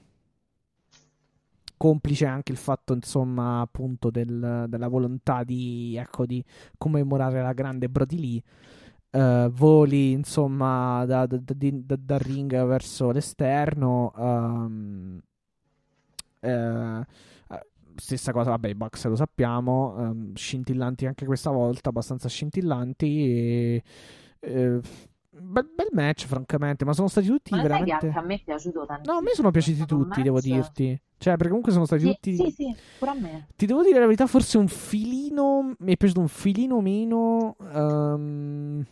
[1.77, 6.43] Complice anche il fatto, insomma, appunto, del- della volontà di, ecco, di
[6.77, 8.43] commemorare la grande Brody Lee.
[9.11, 14.11] Eh, voli insomma da, da- da- da- dal ring verso l'esterno.
[16.41, 17.05] eh, eh,
[17.99, 19.95] stessa cosa, vabbè, i Bucks lo sappiamo.
[19.97, 23.05] ehm, scintillanti anche questa volta, abbastanza scintillanti.
[23.23, 23.83] E,
[24.41, 24.79] eh,
[25.31, 26.85] bel, bel match, francamente.
[26.85, 28.05] Ma sono stati tutti Ma che veramente.
[28.07, 29.13] anche a me è piaciuto tantissimo.
[29.13, 30.99] No, a me sono piaciuti tutti, devo dirti.
[31.17, 32.35] Cioè, perché comunque sono stati Sì, tutti.
[32.35, 33.47] sì, sì, pure a me.
[33.55, 35.73] Ti devo dire la verità, forse un filino.
[35.79, 37.55] Mi è piaciuto un filino meno.
[37.59, 38.85] ehm,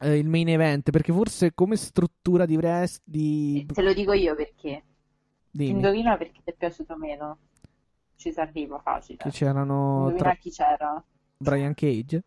[0.00, 0.90] eh, il main event.
[0.90, 3.02] Perché forse come struttura di wrest.
[3.04, 3.66] Di...
[3.72, 4.82] Te lo dico io perché.
[5.50, 5.70] Dimmi.
[5.70, 7.38] Indovina perché ti è piaciuto meno.
[8.18, 9.18] Ci si arriva facile.
[9.18, 11.00] Che c'erano Indovina tra chi c'era.
[11.36, 12.24] Brian Cage.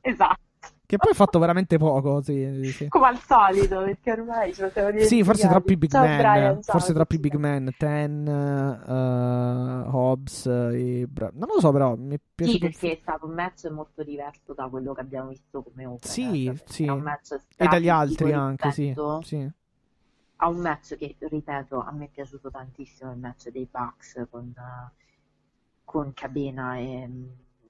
[0.00, 0.40] Esatto.
[0.84, 2.20] Che poi ha fatto veramente poco.
[2.20, 2.88] Sì, sì.
[2.88, 6.16] Come al solito, perché ormai ce lo siamo Sì, forse troppi big Ciao man.
[6.16, 7.70] Brian, ciao, forse troppi big man.
[7.78, 10.46] Ten, eh, Hobbs.
[10.46, 12.64] e Bra- non lo so, però mi è Sì, piaciuto.
[12.66, 16.00] il perché è stato un match molto diverso da quello che abbiamo visto come opener.
[16.10, 16.84] Sì, Cioè, sì.
[16.86, 18.92] È un match E dagli altri anche, sì.
[19.22, 19.48] sì.
[20.42, 24.52] a un match che, ripeto, a me è piaciuto tantissimo il match dei Bucks con,
[24.56, 24.90] eh,
[25.90, 27.10] con Cabena e,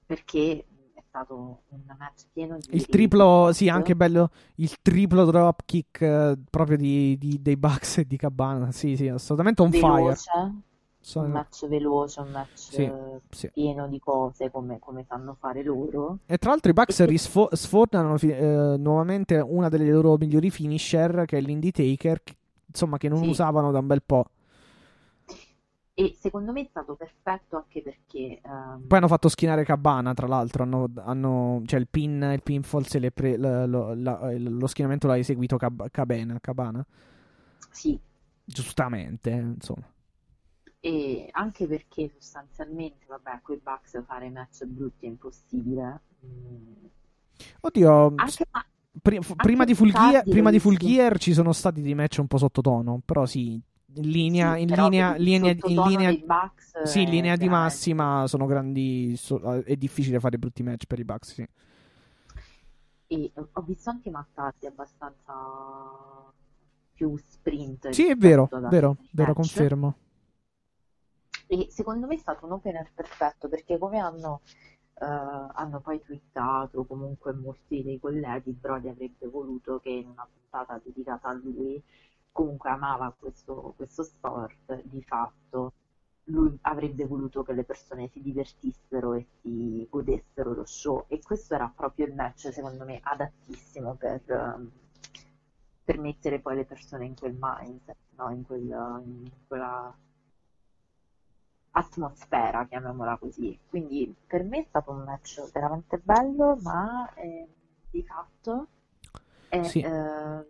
[0.05, 3.77] perché è stato un match pieno di Il triplo, sì, rage.
[3.77, 4.29] anche bello.
[4.57, 8.71] Il triplo drop kick eh, proprio di, di- dei Bucks e di Cabana.
[8.71, 10.15] Sì, sì, assolutamente on fire.
[11.03, 12.91] Sono- un match veloce, un match Sì,
[13.31, 13.49] sì.
[13.51, 16.19] pieno di cose come, come sanno fare loro.
[16.27, 21.39] E tra l'altro i Bucks risfo- sfornano eh, nuovamente una delle loro migliori finisher, che
[21.39, 22.35] è l'Indie Taker, che-
[22.67, 23.29] insomma, che non Sì.
[23.29, 24.25] usavano da un bel po'.
[26.03, 28.41] E secondo me è stato perfetto anche perché...
[28.43, 30.63] ehm, Poi hanno fatto schinare Cabana, tra l'altro.
[30.63, 35.17] Hanno, hanno- cioè il pin, il pinfall, se pre- lo, lo- la- lo schienamento l'ha
[35.17, 36.85] eseguito Cab- Cabana, Cabana.
[37.69, 37.99] sì,
[38.43, 39.85] Giustamente, insomma.
[40.79, 46.01] e anche perché sostanzialmente, vabbè, con i Bucks fare match brutti è impossibile.
[46.25, 46.85] Mm.
[47.61, 48.65] Oddio, Anche, ma-
[49.01, 50.59] pri- prima, di l'ho prima di.
[50.77, 53.01] Gear ci sono stati dei match un po' sottotono.
[53.05, 53.61] Però sì,
[53.93, 58.25] in linea, sì, in linea, linea- in linea, Bucks sì, in è linea di massima
[58.27, 59.15] sono grandi.
[59.17, 61.47] so- è difficile fare brutti match per i Bucks, sì.
[63.07, 65.33] E ho visto anche Matt Hardy abbastanza
[66.93, 69.95] più sprint Sì, è vero, vero, vero, confermo.
[71.47, 74.41] E secondo me è stato un opener perfetto perché come hanno,
[74.99, 80.79] eh, hanno poi twittato comunque molti dei colleghi, Brody avrebbe voluto che in una puntata
[80.81, 81.81] dedicata a lui,
[82.31, 85.73] comunque amava questo, questo sport, di fatto
[86.25, 91.55] lui avrebbe voluto che le persone si divertissero e si godessero lo show e questo
[91.55, 94.71] era proprio il match secondo me adattissimo per, ehm,
[95.83, 98.29] per mettere poi le persone in quel mindset, no?
[98.31, 99.93] in, quel- in quella
[101.71, 103.57] atmosfera, chiamiamola così.
[103.67, 107.47] Quindi per me è stato un match veramente bello, ma eh,
[107.89, 108.67] di fatto
[109.47, 109.79] è, Sì.
[109.81, 110.45] eh,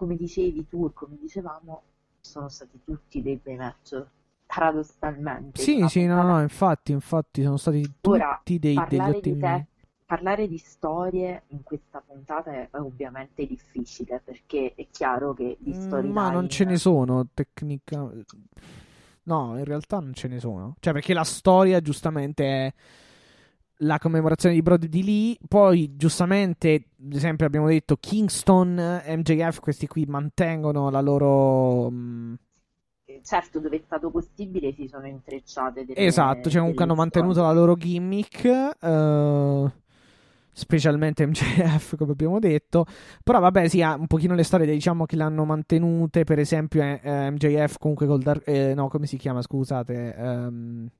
[0.00, 1.82] come dicevi tu e come dicevamo,
[2.20, 4.02] sono stati tutti dei bei match,
[4.46, 5.70] paradossalmente.
[5.72, 9.38] Sì, sì, no, no, infatti, infatti sono stati Ora, tutti dei, degli parlare di, ottimi.
[9.38, 9.66] te-
[10.04, 15.72] parlare di storie in questa puntata è, ovviamente difficile perché è chiaro che di Mm,
[15.72, 18.10] storyline Ma non ce ne sono tecnica.
[19.24, 20.74] No, in realtà non ce ne sono.
[20.80, 22.74] Cioè, perché la storia, giustamente, è
[23.82, 25.36] la commemorazione di Brody di Lee.
[25.46, 31.90] Poi, giustamente, ad esempio, abbiamo detto Kingston, MJF, questi qui mantengono la loro.
[31.90, 32.34] mm,
[33.22, 37.52] certo dove è stato possibile si sono intrecciate delle, Esatto, cioè comunque hanno mantenuto la
[37.52, 38.44] loro gimmick.
[38.80, 39.72] eh,
[40.52, 42.84] specialmente MJF, come abbiamo detto.
[43.22, 46.24] Però, vabbè, sì, ha un pochino le storie, diciamo, che l'hanno mantenute.
[46.24, 48.46] Per esempio, eh, eh, MJF comunque col Dark.
[48.46, 49.42] eh, no, come si chiama?
[49.42, 50.14] Scusate.
[50.14, 50.90] ehm,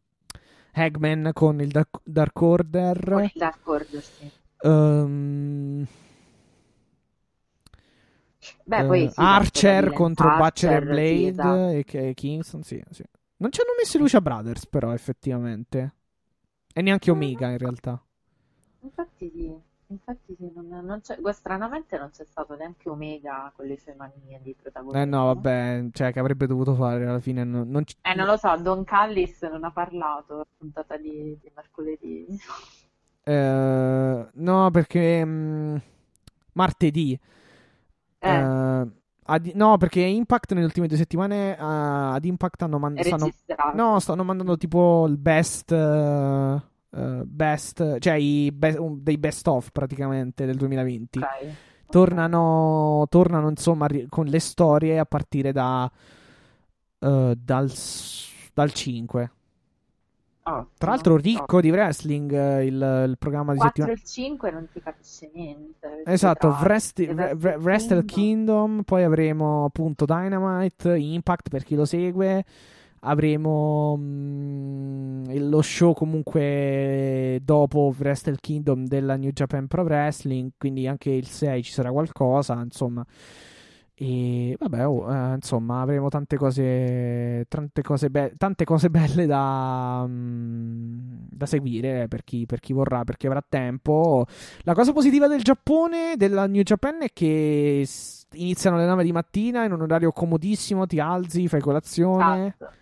[0.72, 2.98] Hagman con il Dark, Dark Order.
[3.10, 4.30] Con il Dark Order, sì.
[4.62, 5.86] ehm,
[8.64, 11.68] Beh, poi eh, sì, la Archer contro Lance Butcher e Archer, Blade sì, esatto.
[11.78, 12.62] e che- Kingston.
[12.62, 13.04] Sì, sì.
[13.36, 15.94] Non ci hanno messo i Lucia Brothers, però, effettivamente.
[16.72, 18.02] E neanche Omega, in realtà.
[18.82, 19.54] Infatti sì,
[19.90, 24.40] infatti sì, non, non c'è, stranamente non c'è stato neanche Omega con le sue manie
[24.42, 25.00] di protagonista.
[25.00, 27.44] Eh no, vabbè, cioè che avrebbe dovuto fare alla fine.
[27.44, 31.36] Non, non ci- Eh, non lo so, Don Callis non ha parlato, la puntata di,
[31.40, 32.26] di mercoledì.
[33.22, 35.82] Eh, no, perché mh,
[36.54, 37.18] martedì.
[38.22, 38.86] Eh, eh,
[39.24, 43.24] ad- no, perché Impact nelle ultime due settimane eh, ad Impact hanno man- è stanno,
[43.26, 43.76] registrato.
[43.76, 46.62] no, stanno mandando tipo il best, eh,
[46.92, 51.18] eh, best, cioè i be- un- dei best of praticamente del 2020.
[51.18, 51.26] Ok.
[51.90, 55.90] Tornano, tornano insomma ri- con le storie a partire da,
[57.00, 57.72] eh, dal,
[58.54, 59.30] dal 5.
[60.44, 63.92] Oh, Tra l'altro, ricco di wrestling eh, il, il programma di 4 settimana.
[63.92, 66.02] e 5 non si capisce niente.
[66.06, 72.44] Esatto, Wrest- Wrestle Wrestle Kingdom- Kingdom, poi avremo appunto Dynamite, Impact per chi lo segue,
[73.00, 80.86] avremo mm, il- lo show comunque dopo Wrestle Kingdom della New Japan Pro Wrestling, quindi
[80.86, 83.04] anche il 6 ci sarà qualcosa, insomma.
[84.02, 90.04] E vabbè, oh, eh, insomma, avremo tante cose, tante cose, be- tante cose belle da,
[90.06, 90.98] mm,
[91.30, 94.24] da seguire per chi, per chi vorrà, per chi avrà tempo.
[94.62, 97.86] La cosa positiva del Giappone, della New Japan, è che
[98.32, 102.54] iniziano alle 9 di mattina in un orario comodissimo, ti alzi, fai colazione.
[102.58, 102.72] Esatto,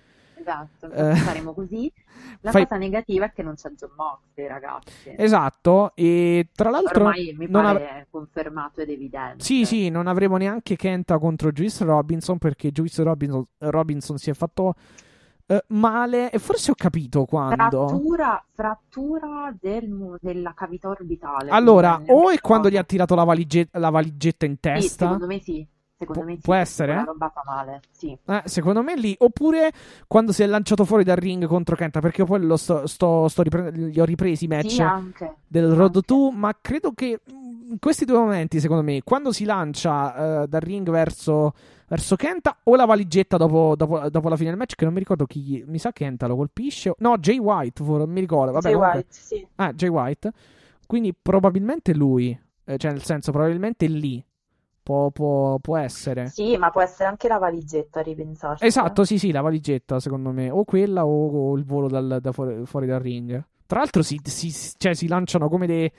[0.49, 1.15] esatto, Eh.
[1.17, 1.93] faremo così.
[2.41, 5.15] La Fai- cosa negativa è che non c'è John Moxley, ragazzi.
[5.17, 9.45] Esatto, e tra l'altro Ormai mi non pare confermato ed evidente.
[9.45, 14.35] Sì, sì, non avremo neanche Kenta contro Juice Robinson perché Juice Robinson, Robinson si è
[14.35, 14.75] fatto
[15.51, 17.55] eh, male e forse ho capito quando.
[17.89, 21.51] Frattura, frattura del della cavità orbitale.
[21.51, 25.05] Allora, o è quando gli ha tirato la, valige- la valigetta in Sì, testa.
[25.07, 25.67] secondo me sì.
[25.99, 27.05] Secondo Pu- me sì, può essere?
[27.05, 27.81] roba fa male.
[27.91, 28.17] Sì.
[28.27, 29.73] Eh, secondo me lì, oppure
[30.07, 33.43] quando si è lanciato fuori dal ring contro Kenta, perché poi lo sto, sto, sto
[33.43, 35.35] ripre- li ho ripresi i match Sì, anche.
[35.49, 36.07] del Road anche.
[36.07, 40.61] to, ma credo che in questi due momenti, secondo me, quando si lancia eh, dal
[40.61, 41.53] ring verso,
[41.89, 45.01] verso Kenta o la valigetta dopo, dopo- dopo la fine del match, che non mi
[45.01, 48.73] ricordo chi, mi sa Kenta lo colpisce, no, Jay White, non mi ricordo, vabbè, Jay
[48.75, 49.47] comunque- White, sì.
[49.57, 50.31] Ah, Jay White,
[50.87, 54.25] quindi probabilmente lui, eh, cioè nel senso, probabilmente lì
[54.89, 56.29] Può, può- può essere.
[56.29, 58.65] Sì, ma può essere anche la valigetta, ripensarci.
[58.65, 60.49] Esatto, sì, sì, la valigetta, secondo me.
[60.49, 63.45] O quella o, o il volo dal- da fuori, fuori dal ring.
[63.67, 65.93] Tra l'altro si, si- cioè, si lanciano come dei...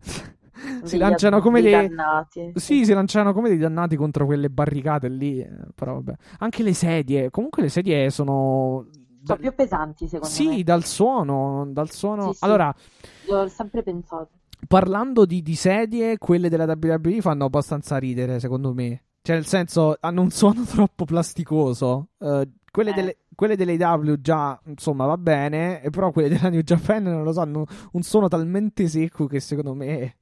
[0.84, 1.88] si lanciano come dei dei...
[1.88, 2.52] dannati.
[2.54, 5.40] Sì, si lanciano come dei dannati contro quelle barricate lì.
[5.40, 6.12] eh, Però vabbè.
[6.40, 7.30] Anche le sedie.
[7.30, 8.84] Comunque le sedie sono...
[9.24, 10.62] Sono più pesanti, secondo Sì, me.
[10.62, 12.32] dal suono, dal suono.
[12.32, 12.44] Sì, sì.
[12.44, 12.74] Allora,
[13.22, 14.28] L'ho sempre pensato.
[14.66, 19.02] Parlando di, di sedie, quelle della WWE fanno abbastanza ridere, secondo me.
[19.22, 22.08] Cioè, nel senso, hanno un suono troppo plasticoso.
[22.18, 22.94] Eh, quelle, Eh.
[22.94, 25.80] delle, quelle delle AEW già, insomma, va bene.
[25.90, 29.74] Però quelle della New Japan, non lo so, hanno un suono talmente secco che secondo
[29.74, 30.16] me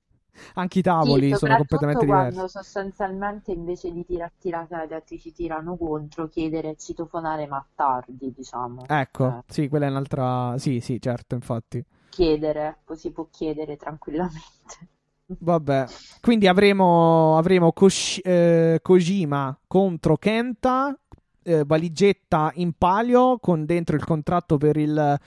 [0.55, 2.33] anche i tavoli Sì, sono completamente soprattutto diversi.
[2.33, 7.65] quando sostanzialmente invece di tirarti la sedia ti ci tirano contro, chiedere e citofonare ma
[7.75, 8.85] tardi, diciamo.
[8.89, 10.57] Ecco, Eh, sì, quella è un'altra...
[10.59, 11.85] Sì, sì, certo, infatti.
[12.13, 14.91] Chiedere, così può chiedere tranquillamente.
[15.41, 15.87] Vabbè,
[16.21, 20.95] quindi avremo, avremo Kosh- eh, Kojima contro Kenta,
[21.43, 25.19] eh, valigetta in palio con dentro il contratto per il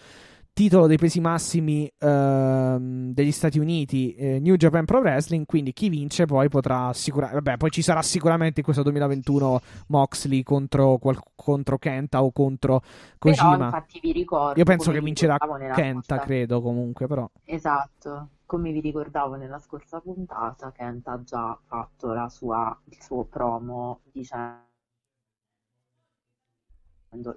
[0.55, 5.45] titolo dei pesi massimi ehm, degli Stati Uniti, eh, New Japan Pro Wrestling.
[5.45, 7.41] Quindi chi vince poi potrà sicuramente.
[7.43, 12.79] Vabbè, poi ci sarà sicuramente in questo 2021 Moxley contro, qual- contro Kenta o contro
[12.79, 13.65] Però Kojima.
[13.65, 17.29] infatti vi ricordo, Io penso che vi vincerà Kenta, scorsa- credo comunque, però.
[17.43, 23.25] Esatto, come vi ricordavo nella scorsa puntata, Kent ha già fatto la sua, il suo
[23.25, 24.64] promo dicendo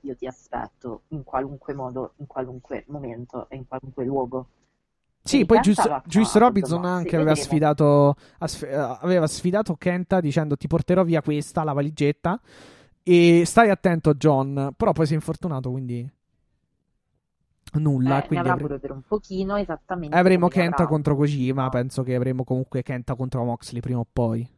[0.03, 4.47] io ti aspetto in qualunque modo, in qualunque momento e in qualunque luogo.
[5.23, 11.21] Sì, poi Juice, Robinson anche aveva sfidato, eh, aveva sfidato Kenta dicendo ti porterò via
[11.21, 12.41] questa, la valigetta,
[13.03, 16.11] e stai attento John, però poi si è infortunato, quindi
[17.75, 22.03] nulla, Eh, quindi avrà pure per un pochino, esattamente avremo Kenta avrà- contro Kojima, penso
[22.03, 24.49] che avremo comunque Kenta contro Moxley prima o poi.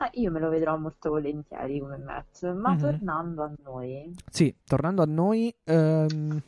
[0.00, 2.78] Ah, io me lo vedrò molto volentieri come match, ma Mhm.
[2.78, 6.40] tornando a noi, Sì, tornando a noi, ehm,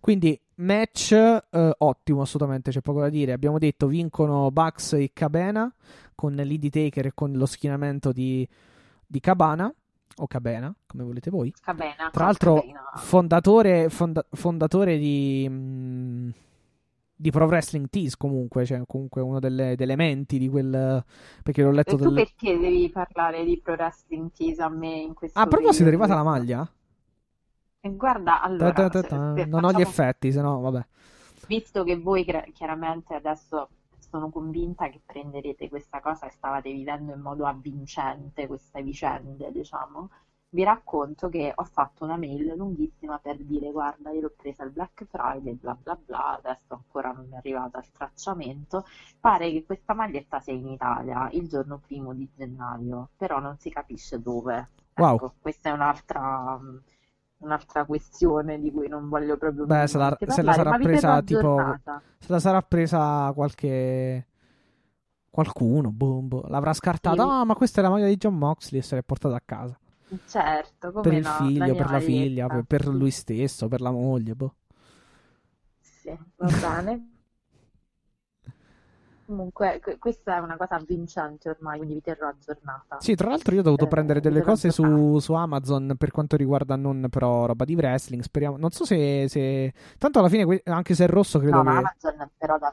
[0.00, 3.32] quindi match eh, ottimo, assolutamente, c'è poco da dire.
[3.32, 5.70] Abbiamo detto vincono Bucks e Cabana
[6.14, 8.48] con l'Id Taker e con lo schienamento di,
[9.06, 9.70] di Cabana
[10.16, 11.52] o Cabena, come volete voi.
[11.60, 12.82] Cabena, Tra l'altro, Cabena.
[12.96, 16.30] fondatore, fonda- fondatore di, mm,
[17.20, 21.04] di Pro Wrestling Tees, comunque, cioè comunque uno delle, delle menti di quel.
[21.42, 25.00] Perché l'ho letto E tu del- perché devi parlare di Pro Wrestling Tees a me
[25.00, 26.72] in questo Ah, a proposito, è arrivata la maglia?
[27.82, 30.60] E guarda, allora, Ta ta ta se- se Non ho gli facciamo- effetti, se no,
[30.60, 30.86] vabbè.
[31.46, 33.68] visto che voi chiaramente adesso
[33.98, 40.10] sono convinta che prenderete questa cosa e stavate vivendo in modo avvincente queste vicende, diciamo,
[40.52, 44.70] vi racconto che ho fatto una mail lunghissima per dire guarda, io l'ho presa il
[44.70, 48.84] Black Friday, bla bla bla, adesso ancora non mi è arrivata il tracciamento,
[49.20, 53.70] pare che questa maglietta sia in Italia il giorno primo di gennaio, però non si
[53.70, 54.70] capisce dove.
[54.96, 55.14] Wow.
[55.14, 56.58] Ecco, questa è un'altra
[57.40, 61.22] un'altra questione di cui non voglio proprio Beh, se la, minimamente se la parlare, sarà
[61.22, 61.78] presa tipo.
[62.18, 64.26] Se la sarà presa qualche.
[65.30, 67.22] Qualcuno, boh, boh, l'avrà scartata.
[67.22, 67.28] Sì.
[67.28, 69.78] Ah, ma questa è la maglia di John Moxley e se l'è portata a casa.
[70.26, 73.90] Certo, come Per il no, figlio, per la figlia, per, per lui stesso, per la
[73.90, 74.34] moglie.
[74.34, 74.54] Boh.
[75.82, 76.94] Sì, va bene.
[79.24, 83.02] Comunque, que- questa è una cosa avvincente ormai, quindi vi terrò aggiornata.
[83.02, 86.36] Sì, tra l'altro io ho dovuto Eh, prendere delle cose su, su Amazon per quanto
[86.36, 88.22] riguarda non però roba di wrestling.
[88.22, 88.58] Speriamo.
[88.58, 89.26] Non so se.
[89.28, 91.70] se- Tanto alla fine, anche se è rosso, credo No, che.
[91.70, 92.72] ma Amazon però da,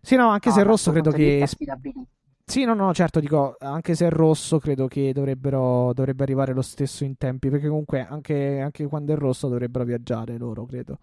[0.00, 1.46] Sì, no, anche no, se è rosso, credo che.
[1.46, 2.06] affidabilissimo.
[2.52, 6.60] Sì, no, no, certo, dico, anche se è rosso, credo che dovrebbero, dovrebbe arrivare lo
[6.60, 10.98] stesso in tempi, perché comunque anche, anche quando è rosso dovrebbero viaggiare loro, credo.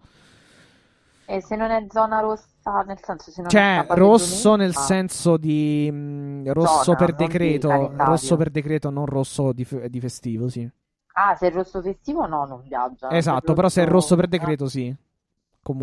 [1.24, 4.74] E se non è zona rossa, nel senso se non è Cioè, e rosso nel
[4.76, 10.48] senso di mh, rosso Zona, per decreto, rosso per decreto, non rosso di, di festivo,
[10.48, 10.70] sì.
[11.14, 13.16] Ah, se è rosso festivo no, non viaggia.
[13.16, 14.94] Esatto, però se è rosso per decreto, sì.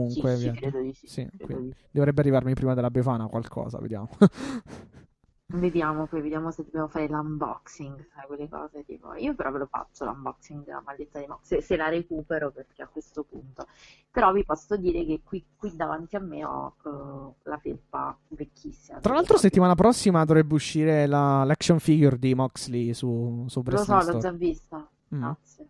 [0.06, 0.60] Sì, Comunque, sì, viaggia.
[0.60, 1.86] credo di sì, Sì, credo di sì.
[1.92, 4.10] dovrebbe arrivarmi prima della Befana qualcosa, vediamo.
[5.50, 9.14] Vediamo, poi vediamo se dobbiamo fare l'unboxing, sai, quelle cose tipo.
[9.14, 12.82] Io però ve lo faccio l'unboxing della maglietta di Mox, se, se la recupero perché
[12.82, 13.66] a questo punto.
[14.12, 19.00] Però vi posso dire che qui, qui davanti a me ho eh, la felpa vecchissima.
[19.00, 24.02] Tra l'altro, settimana prossima dovrebbe uscire la- l'action figure di Moxley su, su Lo so,
[24.02, 24.86] l'ho già vista.
[25.16, 25.20] Mm.
[25.22, 25.70] Grazie.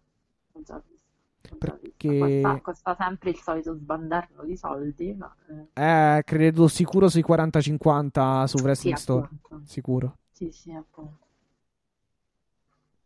[0.53, 0.96] L'ho già vista.
[1.55, 2.15] Perché-.
[2.17, 8.47] Costa, costa sempre il solito sbandarno di soldi, ma eh, Eh, credo sicuro sui 40-50
[8.47, 9.27] su sì, Wrestling Store.
[9.27, 9.61] appunto.
[9.63, 10.17] Sicuro.
[10.31, 11.25] Sì, sì, appunto.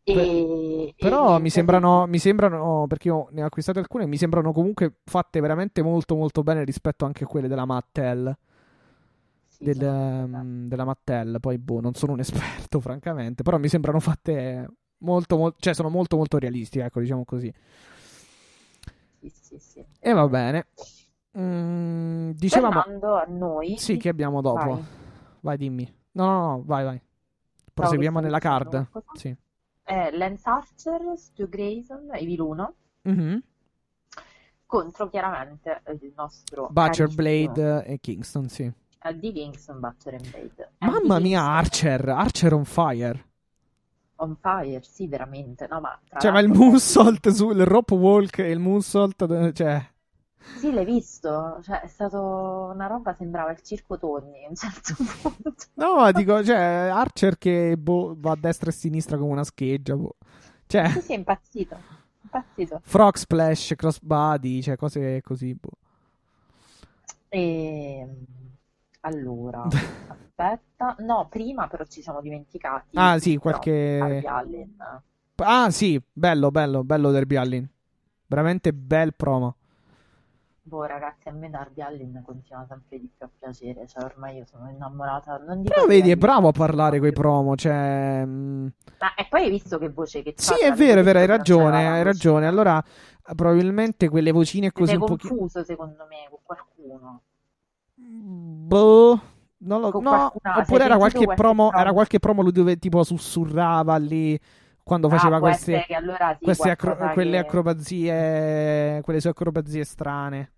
[0.04, 4.98] E, Però mi sembrano, mi sembrano, perché io ne ho acquistate alcune, mi sembrano comunque
[5.04, 8.36] fatte veramente molto molto bene rispetto anche a quelle della Mattel.
[9.48, 11.38] Sì, sì, del, mm, della Mattel.
[11.40, 14.68] Poi, boh, non sono un esperto, francamente, però mi sembrano fatte
[15.00, 17.52] molto, molto, cioè sono molto, molto realistiche, ecco, diciamo così.
[19.22, 19.86] Sì, sì, sì.
[20.00, 20.68] E va bene.
[21.38, 24.58] Mm, dicevamo, Tornando a noi, sì, che abbiamo dopo?
[24.74, 24.84] vai.
[25.42, 25.96] Vai, dimmi.
[26.14, 27.02] No, no, no, vai, vai.
[27.74, 28.88] Proseguiamo che nella card.
[29.14, 29.36] Sì.
[29.84, 33.44] Eh, Lance Archer, Stu Grayson, Evil 1 Mhm.
[34.66, 38.72] contro chiaramente il nostro Butcher Blade e Kingston, sì.
[39.04, 40.72] Eddie Kingston, Butcher and Blade.
[40.80, 43.26] Mamma Eddie mia, Kingston Archer, Archer on fire.
[44.22, 45.68] On fire, sì, veramente.
[45.70, 49.90] No, ma Cioè, ma il moonsault sul rope walk e il moonsault, cioè...
[50.58, 51.60] Sì, l'hai visto?
[51.64, 55.54] Cioè, è stato una roba, sembrava il circo Tonni a un certo punto.
[55.76, 59.96] No, dico, cioè, Archer che boh, va a destra e a sinistra come una scheggia,
[59.96, 60.16] boh.
[60.66, 61.78] Cioè, Sì, sì, è impazzito.
[62.24, 62.82] Impazzito.
[62.84, 65.70] frog splash, crossbody, cioè cose così, boh.
[67.30, 68.08] E...
[69.02, 69.64] Allora,
[70.08, 70.96] aspetta.
[71.00, 72.96] No, prima però ci siamo dimenticati.
[72.98, 73.98] Ah, sì, qualche...
[74.00, 74.76] Darby Allin.
[75.38, 77.68] Ah, sì, bello, bello, bello Derby Allin.
[78.28, 79.56] Veramente bel promo.
[80.64, 83.88] Boh, ragazzi, a me Darby Allin continua sempre di più a piacere.
[83.88, 85.38] Cioè, ormai io sono innamorata.
[85.38, 87.12] Non dico Però di vedi, è bravo a parlare proprio.
[87.20, 88.24] promo, cioè...
[88.24, 88.68] mm,
[89.00, 91.90] Ma e poi hai visto che voce che Sì, è vero, è vero, hai ragione,
[91.90, 92.46] hai ragione.
[92.46, 92.82] Allora,
[93.36, 95.36] probabilmente quelle vocine così sei un pochino...
[95.36, 97.22] confuso, secondo me, con qualcuno.
[98.04, 99.20] Boh,
[99.60, 101.72] non lo Con no, oppure era qualche promo, promo?
[101.74, 104.40] era qualche promo lui dove tipo sussurrava lì
[104.84, 109.20] quando Ah, faceva può queste, che allora sì, queste acro- qualcosa quelle che- acrobazie, quelle
[109.22, 110.52] sue acrobazie strane.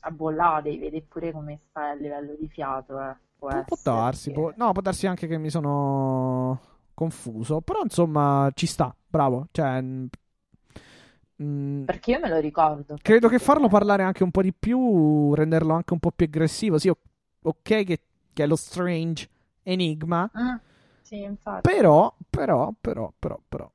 [0.00, 3.16] A bollà devi vedere pure come sta a livello di fiato, eh.
[3.38, 6.60] Può Può darsi, perché- può- no, può darsi anche che mi sono
[6.94, 9.82] confuso, però insomma ci sta, bravo, cioè
[11.44, 12.98] mm, Perché io me lo ricordo.
[13.02, 16.78] credo che farlo parlare anche un po' di più, renderlo anche un po' più aggressivo,
[16.78, 17.84] sì, ok che,
[18.32, 19.28] che è lo strange
[19.62, 20.58] enigma, Mm,
[21.02, 21.68] sì, infatti.
[21.68, 23.70] però, però, però, però, però,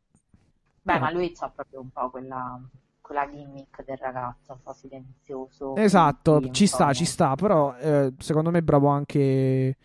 [0.81, 0.99] Beh, però.
[0.99, 2.59] ma lui c'ha proprio un po' quella,
[2.99, 5.73] quella gimmick del ragazzo, un po' silenzioso.
[5.73, 9.75] Esatto, ci po'- sta, ci sta, però eh, secondo me è bravo anche...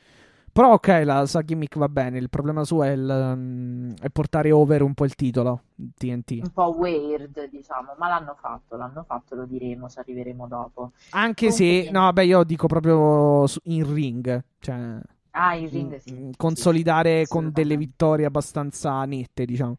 [0.54, 4.52] Però ok, la sua gimmick va bene, il problema suo è, il, mm, è portare
[4.52, 5.62] over un po' il titolo
[5.96, 6.38] TNT.
[6.44, 10.92] Un po' weird, diciamo, ma l'hanno fatto, l'hanno fatto, lo diremo, ci arriveremo dopo.
[11.10, 15.00] Anche Comunque, se, no, vabbè, io dico proprio in ring, cioè
[15.32, 16.12] Ah, il ring, mm, sì.
[16.12, 17.60] mm, sì, consolidare con assolutamente.
[17.62, 19.76] delle vittorie abbastanza nette, diciamo.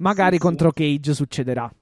[0.00, 0.46] Magari Sì, sì.
[0.46, 1.72] contro Cage succederà.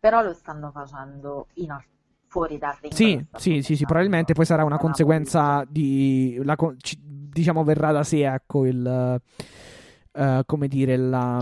[0.00, 1.84] Però lo stanno facendo in al-
[2.28, 2.92] fuori dal ring.
[2.92, 6.38] Sì, sì, sì, sì, probabilmente poi sarà una conseguenza di...
[6.44, 6.56] la
[7.00, 9.20] diciamo verrà da sé, ecco, il...
[10.12, 11.40] eh, come dire, la...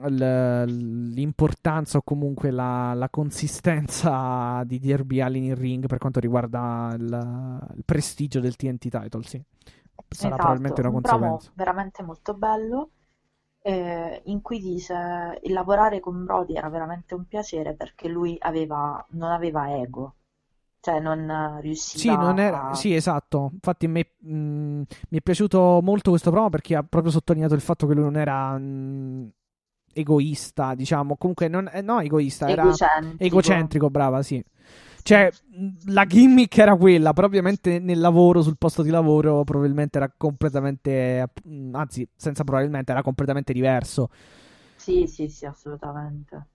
[0.00, 0.64] l-
[1.12, 7.70] l'importanza o comunque la, la consistenza di Derby Allin in ring per quanto riguarda il,
[7.76, 9.42] il prestigio del TNT title, sì.
[10.10, 11.50] Sarà Esatto, probabilmente una un conseguenza.
[11.54, 12.90] veramente molto bello
[13.62, 19.04] eh, in cui dice il lavorare con Brody era veramente un piacere perché lui aveva,
[19.10, 20.14] non aveva ego,
[20.80, 22.70] cioè non riusciva Sì, non era...
[22.70, 22.74] a...
[22.74, 23.50] sì, esatto.
[23.54, 24.30] Infatti, me, mh,
[25.08, 28.16] mi è piaciuto molto questo promo perché ha proprio sottolineato il fatto che lui non
[28.16, 29.30] era mh,
[29.92, 31.16] egoista, diciamo.
[31.16, 33.16] Comunque, non, eh, no, egoista, era egocentrico.
[33.16, 34.42] egocentrico, brava, sì.
[35.08, 35.32] Cioè,
[35.86, 41.26] la gimmick era quella, però ovviamente nel lavoro, sul posto di lavoro, probabilmente era completamente,
[41.72, 44.10] anzi, senza probabilmente, era completamente diverso.
[44.76, 46.46] Sì, sì, sì, assolutamente.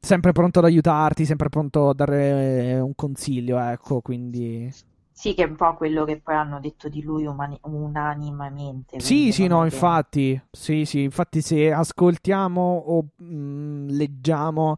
[0.00, 4.72] Sempre pronto ad aiutarti, sempre pronto a dare eh, un consiglio, ecco, quindi...
[5.10, 9.00] Sì, che è un po' quello che poi hanno detto di lui umani- unanimamente.
[9.00, 14.76] Sì, sì, no, che- infatti, sì, sì, infatti se ascoltiamo o mh, leggiamo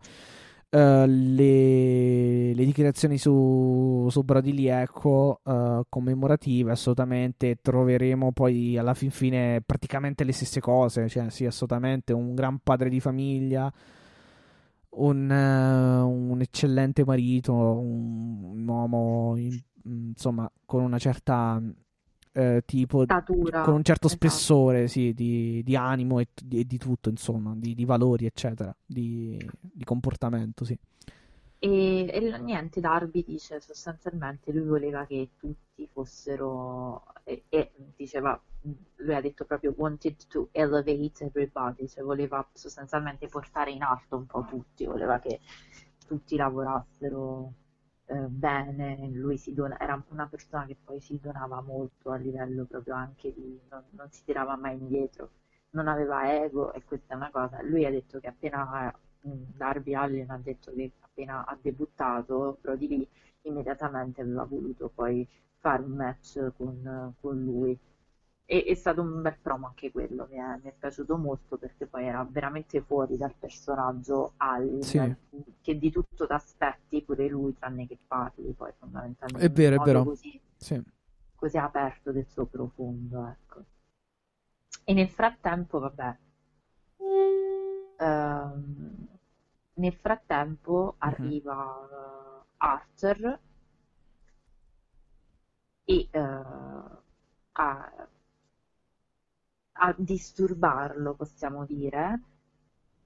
[0.75, 8.95] eh, le, le dichiarazioni su, su Brody Lee, ecco, eh, commemorative, assolutamente troveremo poi alla
[8.95, 13.73] fin fine praticamente le stesse cose, cioè sì, assolutamente un gran padre di famiglia,
[14.91, 21.63] un, eh, un eccellente marito, un, un uomo, in- insomma, con una certa
[22.35, 23.63] eh, tipo Statura.
[23.63, 24.27] con un certo esatto.
[24.27, 29.39] spessore, sì, di, di animo e di, di tutto, insomma, di, di valori, eccetera, di,
[29.61, 30.77] di comportamento, sì.
[31.59, 38.39] E, e niente, Darby dice sostanzialmente lui voleva che tutti fossero e, e diceva
[38.97, 44.27] lui ha detto proprio wanted to elevate everybody, cioè voleva sostanzialmente portare in alto un
[44.27, 45.41] po' tutti, voleva che
[46.07, 47.53] tutti lavorassero
[48.07, 52.65] eh, bene, lui si dona- era una persona che poi si donava molto a livello
[52.65, 55.31] proprio anche di non, non si tirava mai indietro,
[55.71, 57.63] non aveva ego e questa è una cosa.
[57.63, 62.89] Lui ha detto che appena mh, Darby Allin ha detto che appena ha debuttato, Brody
[62.89, 63.09] Lee
[63.43, 65.27] immediatamente aveva voluto poi
[65.59, 67.79] fare un match con, con lui.
[68.47, 71.87] E, è stato un bel promo anche quello, mi è, mi è piaciuto molto perché
[71.87, 75.15] poi era veramente fuori dal personaggio Allin, Sì.
[75.63, 79.85] che di tutto ti aspetti pure lui, tranne che parli, poi fondamentalmente È vero, è
[79.85, 80.05] vero.
[80.05, 80.83] così Sì.
[81.37, 83.65] così aperto del suo profondo, ecco.
[84.85, 86.17] E nel frattempo, vabbè,
[87.99, 89.07] ehm,
[89.75, 93.41] nel frattempo arriva eh, Archer
[95.85, 96.21] e eh,
[97.53, 98.09] a,
[99.75, 102.21] a disturbarlo, possiamo dire,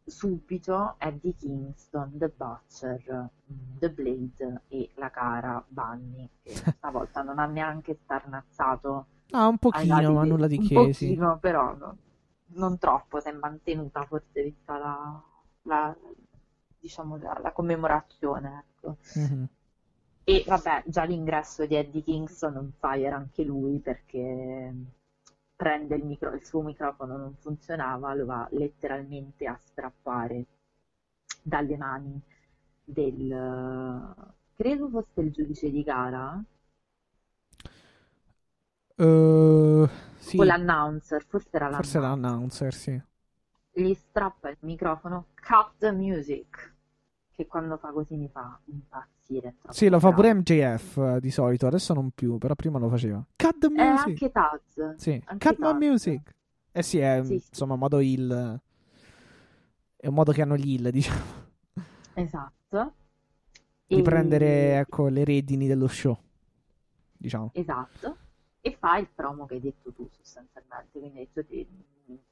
[0.05, 3.29] subito Eddie Kingston, The Butcher,
[3.79, 10.13] The Blade e la cara Bunny, che stavolta non ha neanche starnazzato Ah, un pochino,
[10.13, 11.07] ma di- nulla di un che, sì.
[11.07, 11.97] pochino, però no-
[12.55, 15.23] non troppo, si è mantenuta forse vista la,
[15.63, 15.97] la-
[16.81, 18.97] diciamo, la, la commemorazione, ecco.
[19.15, 19.49] Mhm.
[20.25, 24.73] E vabbè, già l'ingresso di Eddie Kingston on fire anche lui perché
[25.59, 30.47] prende il, micro- il suo microfono, non funzionava, lo va letteralmente a strappare
[31.43, 32.21] dalle mani
[32.85, 34.15] del,
[34.55, 36.43] credo fosse il giudice di gara,
[38.99, 42.01] Eh, sì, o l'announcer, forse era forse l'announcer.
[42.01, 43.01] l'announcer, sì.
[43.73, 46.75] gli strappa il microfono, cut the music,
[47.39, 49.55] che quando fa così mi fa impazzire.
[49.71, 53.25] Sì, lo fa pure MJF eh, di solito, adesso non più, però prima lo faceva.
[53.37, 54.19] Cut the E music.
[54.19, 54.97] anche Taz.
[54.97, 55.79] Sì, anche cut my Taz.
[55.89, 56.35] music.
[56.73, 58.61] Eh sì, è Sì, insomma un modo il
[59.97, 61.47] è un modo che hanno gli il, diciamo,
[62.15, 62.93] Esatto.
[63.91, 66.17] di E- prendere ecco le redini dello show,
[67.17, 67.53] diciamo.
[67.53, 68.17] Esatto.
[68.61, 71.67] E fa il promo che hai detto tu sostanzialmente, quindi hai detto ti,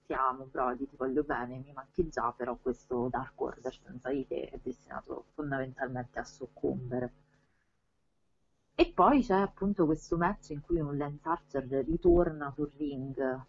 [0.07, 4.27] ti amo Brody, ti voglio bene, mi manchi già, però questo Dark Order senza di
[4.27, 7.13] te è destinato fondamentalmente a soccombere.
[8.77, 13.45] E poi c'è appunto questo match in cui un Lance Archer ritorna sul ring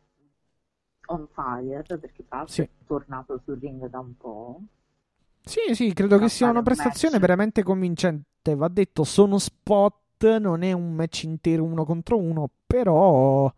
[1.07, 2.61] on fire, perché tra l'altro Sì.
[2.61, 4.61] è tornato sul ring da un po'.
[5.43, 7.21] Sì, sì, credo che sia una un prestazione match.
[7.25, 8.55] veramente convincente.
[8.55, 13.51] Va detto, sono spot, non è un match intero uno contro uno, però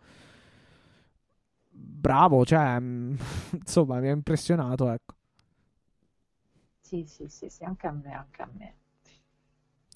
[2.00, 3.16] bravo, cioè, mm,
[3.54, 5.16] insomma, mi ha impressionato, ecco.
[6.82, 8.76] Sì, sì, sì, sì, anche a me, anche a me.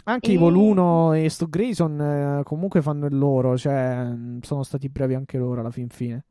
[0.05, 1.99] Anche E- 1 e Stu Grayson
[2.39, 6.25] eh, comunque fanno il loro, cioè, mm, sono stati bravi anche loro alla fin fine.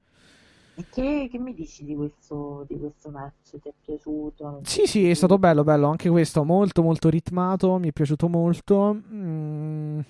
[0.75, 3.59] E che, che mi dici di questo, di questo match?
[3.59, 4.65] Ti è piaciuto?
[4.65, 8.95] Sì, sì, è stato bello, bello, anche questo, molto, molto ritmato, mi è piaciuto molto.
[9.13, 10.01] Mm.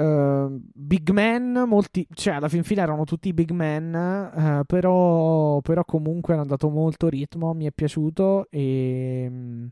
[0.00, 3.94] Eh, big man, molti, cioè alla fin fine erano tutti big man,
[4.34, 9.66] eh, però, però comunque hanno dato molto ritmo, mi è piaciuto e mm,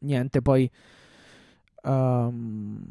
[0.00, 0.68] niente, poi
[1.84, 2.82] ehm,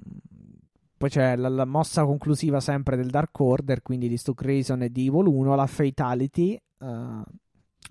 [0.98, 4.90] poi c'è la, la mossa conclusiva sempre del Dark Order, quindi di Stu Grayson e
[4.90, 6.54] di Evil 1, la Fatality.
[6.80, 7.24] eh,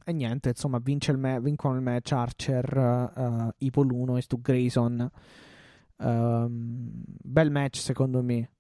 [0.05, 4.41] e niente, insomma, vince il ma- vincono il match Archer, eh, Evil 1 e Stu
[4.41, 5.11] Grayson.
[5.99, 8.51] Ehm, bel match secondo me.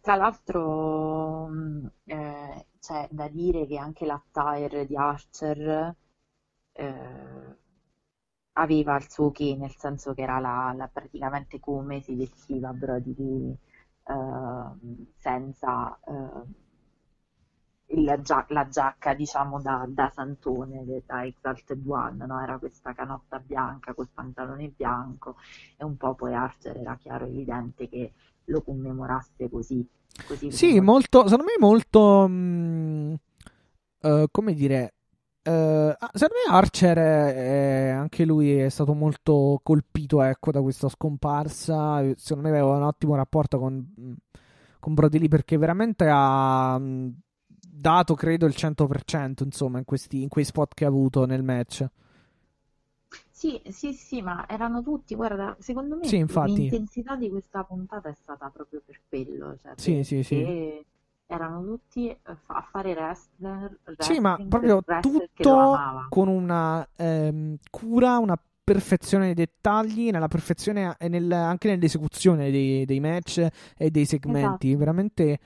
[0.00, 5.94] Tra l'altro, mh, eh, c'è da dire che anche l'attire di Archer
[6.72, 7.56] eh,
[8.54, 13.56] aveva il suo che, nel senso che era la, la- praticamente come si vestiva Brody
[14.04, 16.44] ehm, senza eh,
[17.90, 18.04] il
[18.48, 22.40] la giacca, diciamo, da, da Santone, da Exalted One, no?
[22.42, 25.36] Era questa canotta bianca col pantalone bianco
[25.76, 28.12] e un po' poi Archer era chiaro e evidente che
[28.44, 29.86] lo commemorasse così.
[30.26, 33.14] così Sì, come- molto, secondo me molto, mm,
[34.02, 34.94] eh, come dire,
[35.98, 40.88] ah, secondo me Archer è- è- anche lui è stato molto colpito, ecco, da questa
[40.88, 42.02] scomparsa.
[42.16, 44.12] Secondo me aveva un ottimo rapporto con, mm,
[44.80, 47.08] con Brody Lee perché veramente ha mm,
[47.78, 51.86] dato, credo, il 100%, insomma, in questi, in quei spot che ha avuto nel match.
[53.30, 56.68] Sì, sì, sì, ma erano tutti, guarda, secondo me Sì, infatti.
[56.68, 60.46] l'intensità di questa puntata è stata proprio per quello, cioè Sì, sì, sì.
[61.26, 69.26] erano tutti a fare wrestler, Sì, ma proprio tutto con una ehm, cura, una perfezione
[69.26, 73.46] dei dettagli, nella perfezione e nel- anche nell'esecuzione dei, dei match
[73.76, 74.74] e dei segmenti.
[74.74, 74.76] Esatto.
[74.76, 75.38] Veramente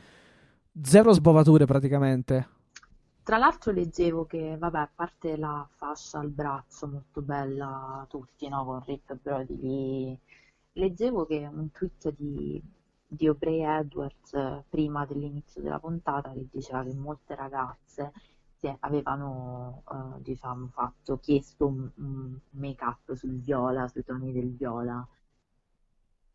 [0.80, 2.48] zero sbavature praticamente.
[3.22, 8.64] Tra l'altro leggevo che, vabbè, a parte la fascia al braccio molto bella tutti, no,
[8.64, 10.18] con Rip Brody lì,
[10.72, 12.60] leggevo che un tweet di,
[13.06, 18.12] di Aubrey Edwards eh, prima dell'inizio della puntata che diceva che molte ragazze
[18.80, 25.06] avevano eh, diciamo fatto, chiesto un, un make-up sul viola, sui toni del viola.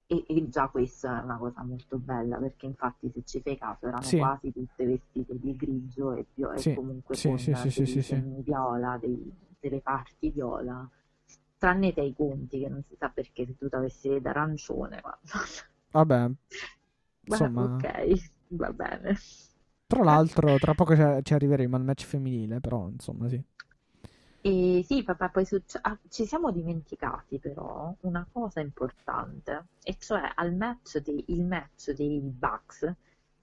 [0.10, 3.88] E, e già questa è una cosa molto bella perché infatti se ci fai caso
[3.88, 4.16] erano Sì.
[4.16, 8.02] quasi tutte vestite di grigio e, e Sì, comunque sì, con sì, sì, sì, dei
[8.02, 10.90] sì, viola, dei- delle parti viola,
[11.58, 15.20] tranne te i conti che non si sa perché se tu t'avessi d'arancione, ma
[15.92, 16.30] Vabbè,
[17.30, 17.84] Beh, insomma, ok,
[18.50, 19.18] va bene.
[19.86, 23.42] tra l'altro, tra poco ci, ci arriveremo al match femminile, però, insomma, sì.
[24.49, 30.32] E sì, papà, poi succe- ah, ci siamo dimenticati però una cosa importante, e cioè
[30.36, 32.94] al match dei- il match dei Bucks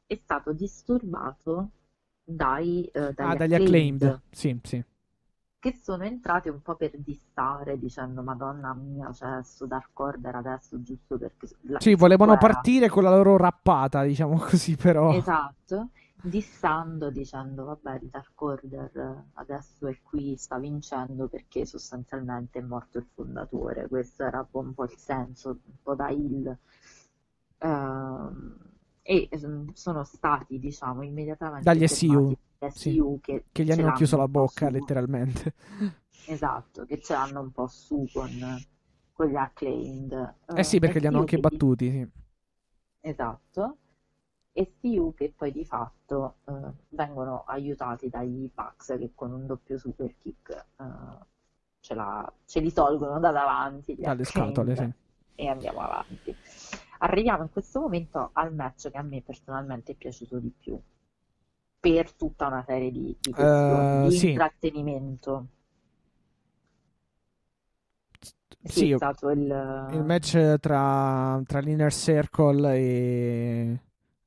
[0.06, 1.70] è stato disturbato
[2.24, 4.84] dai, eh, dagli Ah, dagli Acclaimed, acclaimed, sì, sì.
[5.58, 10.80] che sono entrati un po' per distare, dicendo Madonna mia, cioè sto Dark Order adesso
[10.82, 15.12] giusto perché la- Sì, volevano era- partire con la loro rappata, diciamo così, però.
[15.12, 15.90] Esatto,
[16.24, 22.62] dissando, dicendo vabbè, il Dark Order eh, adesso è qui, sta vincendo perché sostanzialmente è
[22.62, 23.86] morto il fondatore.
[23.88, 26.56] Questo era un po', il senso, un po' da il.
[27.58, 28.56] Ehm,
[29.02, 31.88] e mm, sono stati, diciamo, immediatamente Dagli dagli
[32.70, 33.02] sì.
[33.20, 35.54] Che Che gli hanno chiuso la bocca, letteralmente.
[36.26, 38.30] Esatto, che ce l'hanno un po' su con,
[39.12, 40.36] con gli acclaimed.
[40.56, 42.08] Eh sì, perché li hanno anche che battuti, sì.
[43.00, 43.76] Esatto,
[44.54, 46.52] STU che poi di fatto eh,
[46.90, 50.84] vengono aiutati dagli Bucks che con un doppio super kick eh,
[51.80, 54.92] ce, la- ce li tolgono da davanti Dalle scatole, sì.
[55.36, 56.34] e andiamo avanti.
[56.98, 60.80] Arriviamo in questo momento al match che a me personalmente è piaciuto di più,
[61.80, 64.28] per tutta una serie di, di Eh, di sì.
[64.28, 65.46] intrattenimento.
[68.62, 69.40] Sì, Sì, è stato il,
[69.86, 73.80] il match tra, tra l'Inner Circle e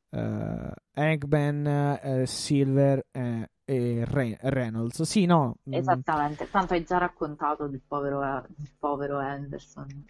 [0.10, 1.68] eh, Eggman,
[2.02, 5.02] eh, Silver eh, e Re- Reynolds.
[5.04, 5.58] Sì, no.
[5.70, 8.20] mm, Esattamente, tanto hai già raccontato del povero,
[8.56, 10.06] del povero Anderson,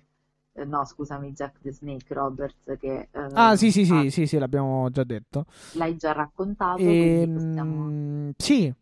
[0.53, 4.25] Eh, no scusami, Jack the Snake Roberts che eh, Ah, sì, sì, ah, sì, sì,
[4.25, 5.45] sì, l'abbiamo già detto.
[5.77, 6.97] l'hai già raccontato,
[7.31, 7.95] possiamo...
[7.95, 8.73] Ehm, sì,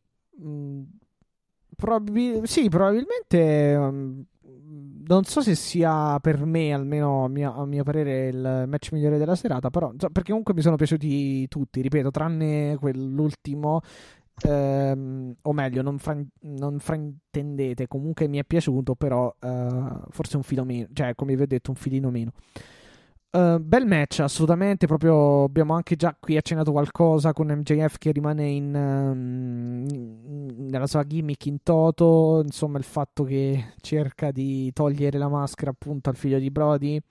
[0.42, 0.82] mm,
[1.76, 4.22] probabil- sì, probabilmente mm,
[5.08, 9.18] non so se sia per me, almeno a mio, a mio parere, il match migliore
[9.18, 13.82] della serata, però perché comunque mi sono piaciuti tutti, ripeto, tranne quell'ultimo,
[14.44, 20.44] ehm, o meglio, non, fran- non fraintendete, comunque mi è piaciuto, però eh, forse un
[20.44, 22.32] filo meno, cioè come vi ho detto, un filino meno.
[23.36, 24.88] Eh, bel match, assolutamente.
[24.88, 30.88] Proprio abbiamo anche già qui accennato qualcosa con MJF che rimane in, ehm, in- nella
[30.88, 32.42] sua gimmick in toto.
[32.46, 37.02] Insomma, il fatto che cerca di togliere la maschera appunto al figlio di Brody.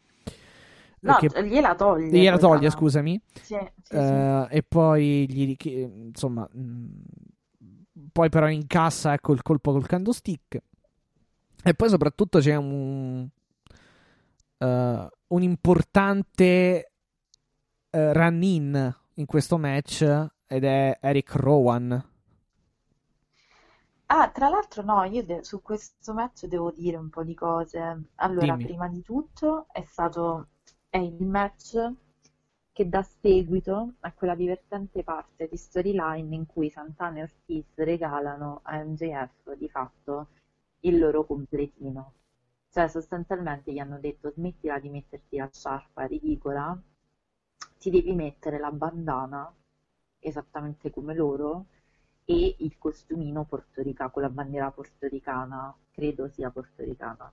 [1.01, 2.09] No, che gliela toglie.
[2.09, 3.21] gliela toglie, scusami.
[3.35, 3.95] Sì, sì, sì.
[3.95, 5.55] Eh, e poi gli,
[6.07, 6.89] insomma, mh,
[8.11, 10.63] poi però incassa ecco il colpo col candlestick.
[11.63, 13.29] E poi soprattutto c'è un,
[14.59, 16.93] eh, un importante
[17.91, 20.03] eh, run-in in questo match
[20.47, 22.13] ed è Eric Rowan.
[24.07, 28.03] Ah, tra l'altro no, io de- su questo match devo dire un po' di cose.
[28.17, 28.65] Allora, Dimmi.
[28.65, 30.49] prima di tutto è stato
[30.89, 31.93] è il match
[32.71, 38.61] che dà seguito a quella divertente parte di storyline in cui Santana e Ortiz regalano
[38.65, 40.29] a MJF di fatto
[40.81, 42.13] il loro completino.
[42.75, 46.77] Cioè, sostanzialmente gli hanno detto smettila di metterti la sciarpa ridicola,
[47.79, 49.55] ti devi mettere la bandana
[50.19, 51.67] esattamente come loro
[52.25, 57.33] e il costumino portorica con la bandiera portoricana, credo sia portoricana.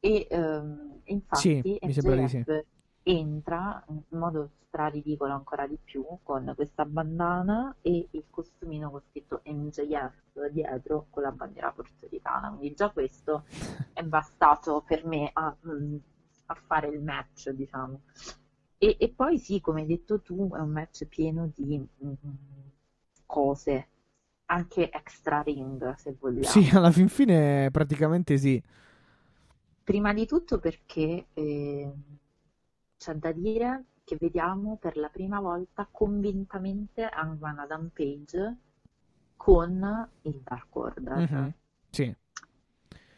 [0.00, 2.44] E ehm, infatti Sì, mi sembra di sì.
[3.08, 9.42] Entra in modo straridicolo ancora di più con questa bandana e il costumino con scritto
[9.44, 12.48] MJF dietro con la bandiera portoricana.
[12.48, 13.44] Quindi già questo
[13.92, 15.96] è bastato per me a, mm,
[16.46, 18.00] a fare il match, diciamo.
[18.76, 22.12] E, e poi sì, come hai detto tu, è un match pieno di mm,
[23.24, 23.88] cose,
[24.46, 26.44] anche extra ring, se vogliamo.
[26.44, 28.60] Sì, alla fin fine praticamente sì.
[29.84, 31.92] Prima di tutto perché eh,
[32.96, 38.56] c'è da dire che vediamo per la prima volta convintamente Hangman Adam Page
[39.36, 41.28] con il Dark Order.
[41.28, 41.54] Mhm,
[41.92, 42.14] Sì,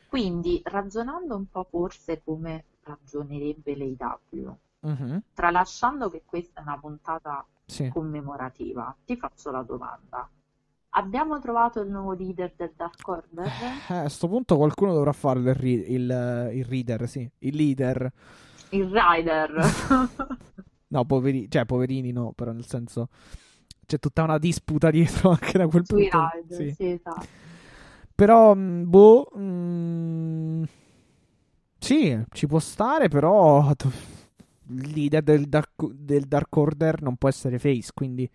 [0.06, 7.46] Quindi, ragionando un po' forse come ragionerebbe l'AEW, mhm, tralasciando che questa è una puntata
[7.68, 7.92] sì.
[7.92, 10.28] commemorativa, ti faccio la domanda.
[10.90, 13.48] Abbiamo trovato il nuovo leader del Dark Order?
[13.88, 18.10] Eh, a sto punto qualcuno dovrà fare il, il, il reader, sì, il leader.
[18.70, 19.50] Il Rider.
[20.90, 23.08] No, poveri- cioè, poverini no, però nel senso...
[23.86, 26.18] c'è tutta una disputa dietro anche da quel Sui punto.
[26.34, 26.76] ride, sì.
[26.76, 27.26] sì, esatto.
[28.14, 30.64] Però, mh, boh, mh,
[31.78, 33.70] sì, ci può stare, però
[34.70, 38.28] il leader del Dark, del Dark Order non può essere Face, quindi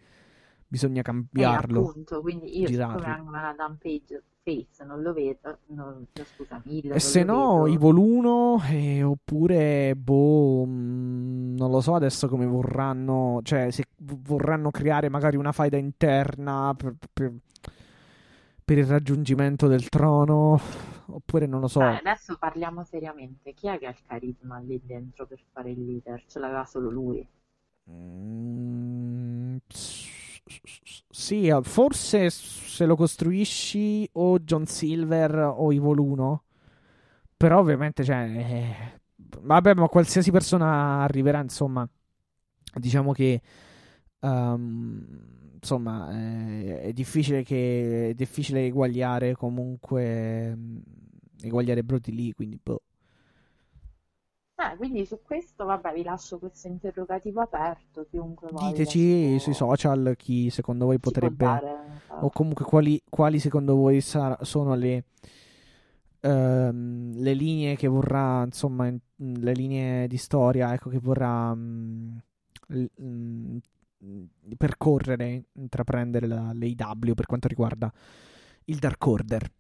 [0.68, 1.02] bisogna
[1.36, 1.80] Eh, cambiarlo.
[1.82, 2.98] appunto, quindi io girarlo.
[2.98, 7.24] siccome anche Madame Page Face non lo vedo, non, cioè, scusa, Hill E non se
[7.24, 7.66] no, vedo.
[7.66, 14.70] Evil 1 eh, oppure, boh, mh, non lo so adesso come vorranno, cioè se vorranno
[14.70, 17.34] creare magari una faida interna per, per-
[18.66, 20.60] per il raggiungimento del trono,
[21.08, 21.80] oppure non lo so.
[21.80, 23.54] Dai, adesso parliamo seriamente.
[23.54, 26.24] Chi è che ha il carisma lì dentro per fare il leader?
[26.26, 27.28] Ce l'aveva solo lui.
[27.90, 30.13] Mm, s- s-
[31.10, 36.44] Sì, eh, forse se lo costruisci o John Silver o Evil 1,
[37.38, 39.02] però ovviamente, cioè, eh,
[39.42, 41.88] vabbè, ma qualsiasi persona arriverà, insomma,
[42.76, 43.42] diciamo che,
[44.20, 50.78] ehm, insomma, eh, è difficile che, è difficile eguagliare comunque, mm,
[51.42, 52.82] eguagliare Brody Lee, quindi, boh.
[54.72, 58.06] Eh, quindi su questo, vabbè, vi lascio questo interrogativo aperto.
[58.10, 61.46] Chiunque voglia Diteci sui social chi secondo voi potrebbe...
[61.46, 61.70] dare,
[62.10, 65.06] eh, o comunque quali, quali secondo voi sar- sono le,
[66.22, 72.18] ehm, le linee che vorrà, insomma, in- le linee di storia, ecco, che vorrà mm,
[72.68, 73.58] l- mm,
[74.58, 77.92] percorrere, intraprendere la, l'AEW per quanto riguarda
[78.66, 79.52] il Dark Order.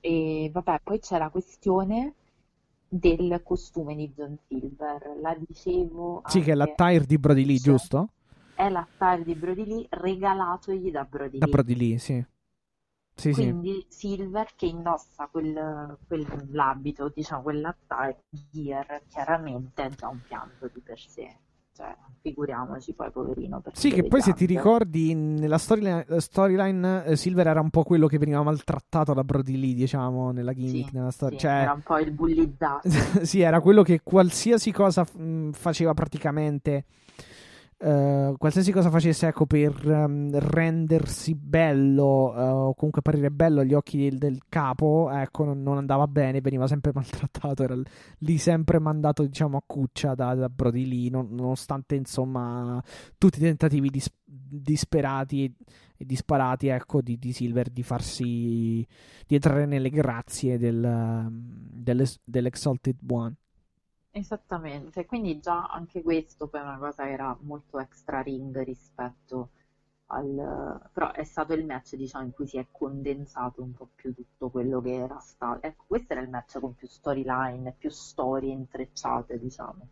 [0.00, 2.14] E vabbè, poi c'è la questione
[2.88, 5.18] del costume di John Silver.
[5.20, 8.08] La dicevo Sì, che è l'attire di Brody Lee, c'è- giusto?
[8.54, 11.54] è l'attire di Brody Lee regalatogli da Brody Da Lee.
[11.54, 12.24] Brody Lee, sì.
[13.14, 13.42] Sì, sì.
[13.42, 20.80] Quindi Silver che indossa quel, quell'abito, diciamo, quell'attire gear, chiaramente è già un pianto di
[20.80, 21.36] per sé.
[21.78, 23.62] Cioè, figuriamoci poi, poverino.
[23.72, 28.08] Sì, che poi se ti ricordi, nella storyline, storyline, eh, Silver era un po' quello
[28.08, 31.38] che veniva maltrattato da Brody Lee, diciamo, nella gimmick, Sì, nella storia.
[31.38, 32.88] sì, Cioè, era un po' il bullizzato.
[33.22, 36.84] sì, era quello che qualsiasi cosa mh, faceva praticamente.
[37.80, 43.72] Eh, qualsiasi cosa facesse, ecco, per ehm, rendersi bello eh, o comunque apparire bello agli
[43.72, 47.62] occhi del, del capo, ecco, non, non andava bene, veniva sempre maltrattato.
[47.62, 47.76] Era
[48.18, 52.82] lì sempre mandato, diciamo, a cuccia da, da Brody Lee, non- nonostante, insomma,
[53.16, 55.52] tutti i tentativi dis- disperati e,
[55.96, 58.86] e disparati, ecco, di, di Silver di farsi.
[59.26, 61.82] di entrare nelle grazie del, ehm,
[62.24, 63.34] dell'Exalted One.
[64.18, 69.50] Esattamente, quindi già anche questo poi è una cosa che era molto extra ring rispetto
[70.06, 70.90] al...
[70.92, 74.50] però è stato il match diciamo in cui si è condensato un po' più tutto
[74.50, 75.62] quello che era stato.
[75.64, 79.88] Ecco, questo era il match con più storyline, più storie intrecciate, diciamo.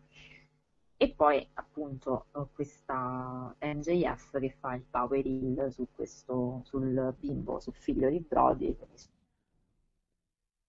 [0.97, 7.75] E poi appunto questa MJF che fa il power heel su questo, sul bimbo, sul
[7.75, 9.11] figlio di Brody, quindi sul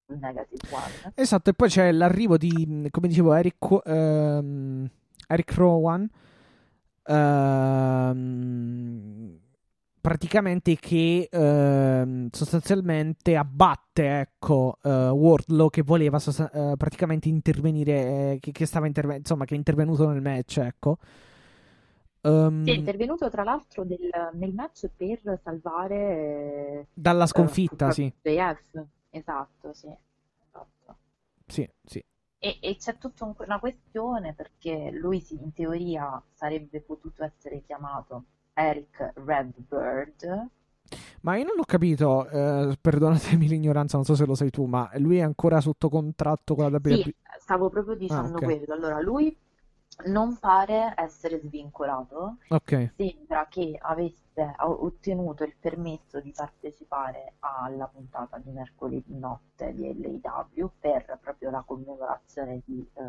[0.08, 1.12] negative one.
[1.14, 4.88] Esatto, e poi c'è l'arrivo di, come dicevo, Eric, ehm,
[5.28, 6.08] Eric Rowan.
[7.04, 9.38] ehm,
[10.00, 17.92] praticamente che ehm, sostanzialmente abbatte ecco eh, Wardlow che voleva sosta- eh, praticamente intervenire
[18.32, 20.98] eh, che, che stava interve- insomma che è intervenuto nel match ecco
[22.20, 23.98] Sì, è intervenuto tra l'altro del-
[24.34, 28.84] nel match per salvare dalla eh, sconfitta sì JF.
[29.10, 29.94] Esatto, sì.
[30.46, 30.98] Esatto.
[31.46, 32.02] sì sì
[32.40, 37.62] E, e c'è tutta un- una questione perché lui si- in teoria sarebbe potuto essere
[37.62, 38.24] chiamato
[38.54, 40.48] Eric Redbird.
[41.22, 44.90] Ma io non ho capito, eh, perdonatemi l'ignoranza, non so se lo sai tu, ma
[44.96, 47.02] lui è ancora sotto contratto con la WWE?
[47.02, 48.42] Sì, stavo proprio dicendo ok.
[48.42, 48.72] quello.
[48.74, 49.36] Allora, lui
[50.06, 57.86] non pare essere svincolato, Ok, sembra che avesse o- ottenuto il permesso di partecipare alla
[57.86, 63.02] puntata di mercoledì notte di LAW per proprio la commemorazione di, eh,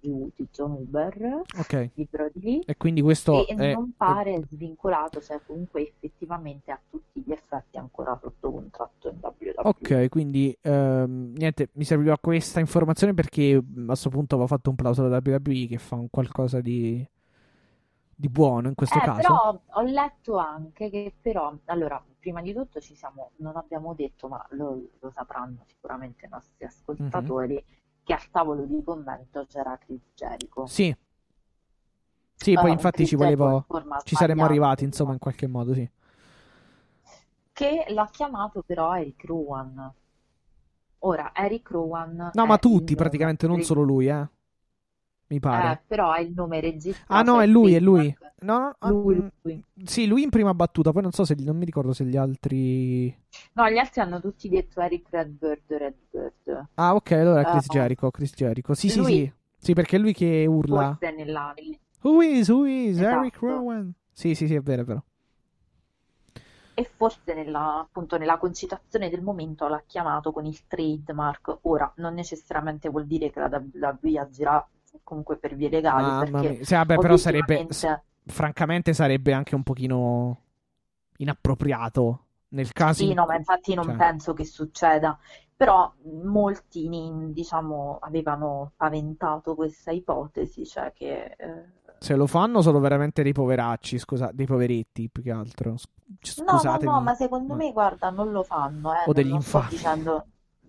[0.00, 1.90] di, John Uber, ok.
[1.94, 3.72] di Brody Lee, E quindi questo e è...
[3.72, 9.54] non pare svincolato, cioè comunque effettivamente a tutti gli effetti ancora sotto contratto in WWE.
[9.56, 14.70] Ok, quindi ehm, niente, mi serviva questa informazione perché mh, a questo punto avevo fatto
[14.70, 17.04] un plauso alla WWE che fa un qualcosa di,
[18.18, 19.20] di buono in questo Eh, caso.
[19.20, 24.26] però ho letto anche che però, allora, prima di tutto ci siamo, non abbiamo detto,
[24.28, 27.62] ma lo, lo sapranno sicuramente i nostri ascoltatori,
[28.02, 30.66] che al tavolo di commento c'era Chris Jericho.
[30.66, 30.96] Sì.
[32.38, 33.66] Sì, poi un infatti ci volevo...
[34.04, 35.88] Ci saremmo arrivati, insomma, in qualche modo, sì.
[37.52, 39.94] che l'ha chiamato però Eric Rowan.
[41.00, 44.28] Ora, Eric Rowan No, ma tutti praticamente, non solo lui, eh.
[45.28, 45.72] Mi pare.
[45.72, 47.12] Eh, però ha il nome registrato.
[47.12, 48.14] ah no, è lui, è lui.
[48.40, 49.64] No, no, ah, Lui, mm, lui.
[49.84, 53.06] Sì, lui in prima battuta, poi non so se non mi ricordo se gli altri
[53.54, 56.68] No, gli altri hanno tutti detto Eric Redbird, Redbird.
[56.74, 57.72] Ah, ok, allora è Chris Ah.
[57.72, 58.74] Jericho, Chris Jericho.
[58.74, 59.32] Sì, sì, Lui- sì.
[59.58, 60.96] Sì, perché è lui che urla.
[60.98, 61.52] Forse nella...
[62.02, 63.18] Who is, who is, Esatto.
[63.20, 63.92] Eric Rowan.
[64.12, 65.04] Sì, sì, sì, è vero, è vero.
[66.78, 71.58] E forse nella, appunto, nella concitazione del momento l'ha chiamato con il trademark.
[71.62, 74.68] Ora, non necessariamente vuol dire che la WWE agirà
[75.06, 76.64] comunque per vie legali, Mamma perché mia.
[76.64, 80.40] Sì, vabbè, però sarebbe, obiettivamente- francamente sarebbe anche un pochino
[81.18, 85.16] inappropriato nel caso Sì, in no, ma infatti non cioè, penso che succeda.
[85.56, 85.90] Però
[86.22, 86.86] molti,
[87.32, 91.34] diciamo, avevano paventato questa ipotesi, cioè che...
[91.38, 91.64] eh,
[91.98, 95.76] se lo fanno sono veramente dei poveracci, scusa, dei poveretti più che altro.
[95.76, 96.92] S- No, no, Scusatemi.
[96.92, 99.68] no, ma secondo ma- me, guarda, non lo fanno, eh, O degli infami.
[99.70, 100.26] dicendo,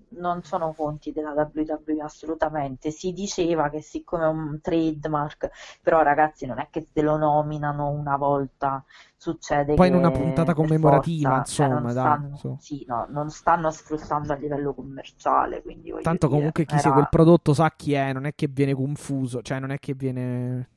[0.09, 2.91] non sono fonti della WWE assolutamente.
[2.91, 5.49] Si diceva che siccome è un trademark,
[5.81, 8.83] però ragazzi, non è che se lo nominano una volta
[9.17, 12.03] succede Poi in una puntata commemorativa, forza, cioè, insomma, dai,
[12.37, 15.63] stanno, sì, no, non stanno sfruttando a livello commerciale,
[16.01, 18.73] Tanto dire, comunque chi era- segue il prodotto sa chi è, non è che viene
[18.73, 20.69] confuso, cioè non è che viene...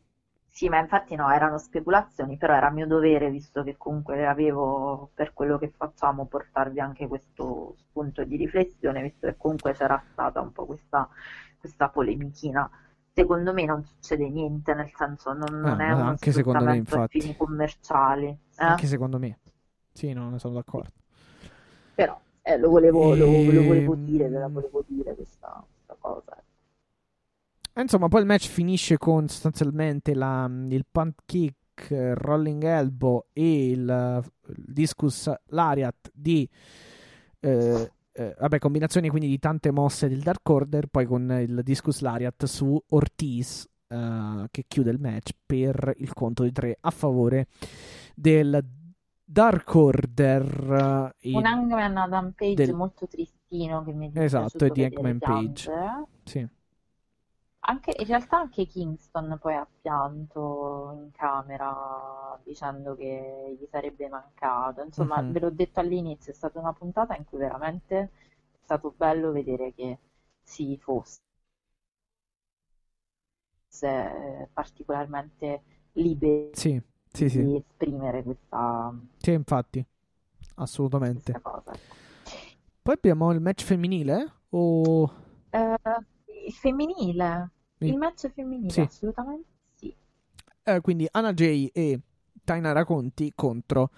[0.61, 5.32] Sì, ma infatti no, erano speculazioni, però era mio dovere, visto che comunque avevo, per
[5.32, 10.53] quello che facciamo, portarvi anche questo spunto di riflessione, visto che comunque c'era stata un
[10.53, 11.09] po' questa,
[11.59, 12.70] questa polemichina.
[13.15, 16.97] Secondo me non succede niente, nel senso non, non Eh, è anche secondo me, sfruttamento
[16.97, 18.39] a fini commerciali, eh?
[18.65, 19.39] Anche secondo me.
[19.93, 20.93] Sì, no, ne sono d'accordo.
[21.95, 25.97] Però eh, lo volevo, lo, lo volevo Ehm, dire, ve la volevo dire questa, questa
[26.01, 26.43] cosa.
[27.81, 33.70] Eh, Insomma, poi il match finisce con sostanzialmente la- il punt kick, rolling elbow e
[33.70, 34.19] il, eh,
[34.57, 36.47] il discus lariat di
[37.43, 42.01] eh, eh, vabbè, combinazioni quindi di tante mosse del Dark Order, poi con il discus
[42.01, 47.47] lariat su Ortiz eh, che chiude il match per il conto di tre a favore
[48.15, 48.62] del
[49.24, 54.70] Dark Order eh, Un Hangman Adam Page del- molto tristino che mi è Esatto, e
[54.70, 55.70] di Hangman Page.
[56.24, 56.47] sì.
[57.62, 64.82] Anche, in realtà anche Kingston poi ha pianto in camera dicendo che gli sarebbe mancato.
[64.82, 65.32] Insomma, Mhm.
[65.32, 68.09] ve l'ho detto all'inizio, è stata una puntata in cui veramente è
[68.62, 69.99] stato bello vedere che
[70.43, 71.20] si fosse
[74.53, 75.62] particolarmente
[75.93, 76.81] liberi Sì,
[77.12, 79.85] sì, di sì, esprimere questa, sì, infatti,
[80.57, 81.32] assolutamente.
[81.43, 81.73] cosa.
[82.82, 85.12] Poi abbiamo il match femminile o
[85.53, 85.77] Eh,
[86.51, 88.81] il femminile, il match femminile, Sì.
[88.81, 89.94] assolutamente sì.
[90.64, 92.01] eh, quindi Anna Jay e
[92.44, 93.90] Tainara Conti contro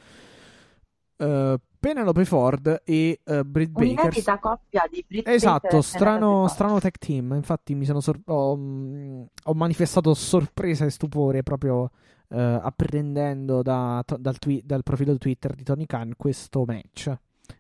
[1.17, 3.95] eh, Penelope Ford e eh, Britt Baker.
[3.95, 7.33] Un'inedita coppia di Britt Esatto, strano, strano tag team.
[7.35, 11.91] Infatti, mi sono sor- ho, mm, ho manifestato sorpresa e stupore proprio
[12.29, 17.13] eh, apprendendo da- to- dal, twi- dal profilo Twitter di Tony Khan questo match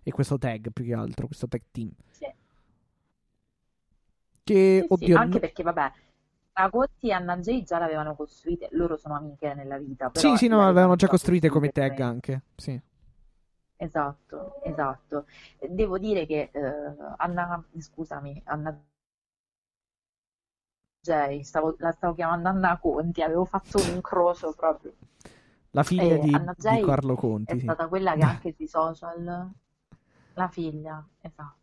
[0.02, 1.90] e questo tag più che altro, questo tag team.
[2.10, 2.31] Sì.
[4.44, 5.92] Che, Sì, sì, oddio, anche no- perché, vabbè,
[6.52, 10.48] Ragotti e Anna Jay già l'avevano costruite, loro sono amiche nella vita, sì, però sì,
[10.48, 12.42] no, le avevano già costruite come tag anche.
[12.56, 12.80] Sì.
[13.76, 15.26] Esatto, esatto.
[15.68, 18.80] Devo dire che eh, Anna, scusami, Anna
[21.00, 24.94] Jay, stavo- la stavo chiamando Anna Conti, avevo fatto un incrocio proprio.
[25.72, 27.58] La figlia Eh, di, di Carlo È Conti.
[27.58, 27.64] sì.
[27.64, 29.50] stata quella che anche sui social,
[30.34, 31.58] la figlia, esatto.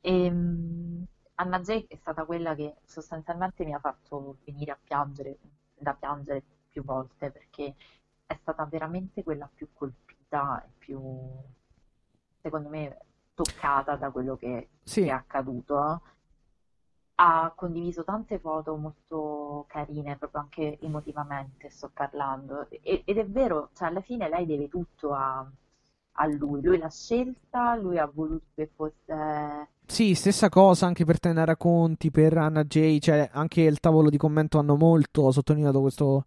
[0.00, 0.30] E,
[1.42, 5.38] Anna Jay è stata quella che sostanzialmente mi ha fatto venire a piangere,
[5.76, 7.74] da piangere più volte, perché
[8.26, 11.00] è stata veramente quella più colpita e più,
[12.40, 12.96] secondo me,
[13.34, 15.02] toccata da quello che, Sì.
[15.02, 16.02] che è accaduto.
[17.16, 22.68] Ha condiviso tante foto molto carine, proprio anche emotivamente, sto parlando.
[22.70, 25.44] E- ed è vero, cioè alla fine lei deve tutto a,
[26.12, 26.60] a lui.
[26.62, 29.68] Lui l'ha scelta, lui ha voluto che fosse...
[29.86, 34.16] Sì, stessa cosa anche per Tenera Conti, per Anna Jay, cioè anche il tavolo di
[34.16, 36.24] commento hanno molto sottolineato questo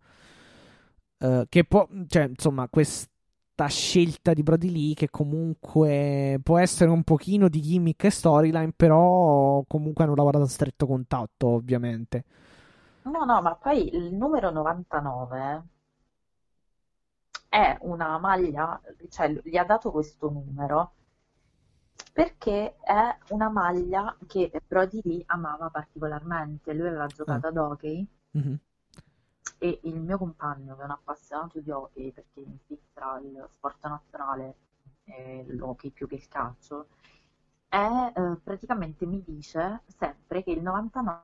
[1.19, 7.03] eh, che può, cioè insomma, questa scelta di Brody Lee che comunque può essere un
[7.03, 12.25] pochino di gimmick e storyline, però comunque hanno lavorato a stretto contatto, ovviamente.
[13.03, 15.63] No, no, ma poi il numero 99
[17.55, 20.93] è una maglia, cioè gli ha dato questo numero
[22.11, 26.73] perché è una maglia che Brody Lee amava particolarmente.
[26.73, 28.59] Lui aveva giocato ad hockey Mhm.
[29.59, 33.77] e il mio compagno, che è un appassionato di hockey, perché in Svizzera il sport
[33.87, 34.55] nazionale
[35.03, 36.87] è l'hockey più che il calcio,
[37.69, 41.23] è, eh, praticamente mi dice sempre che il 99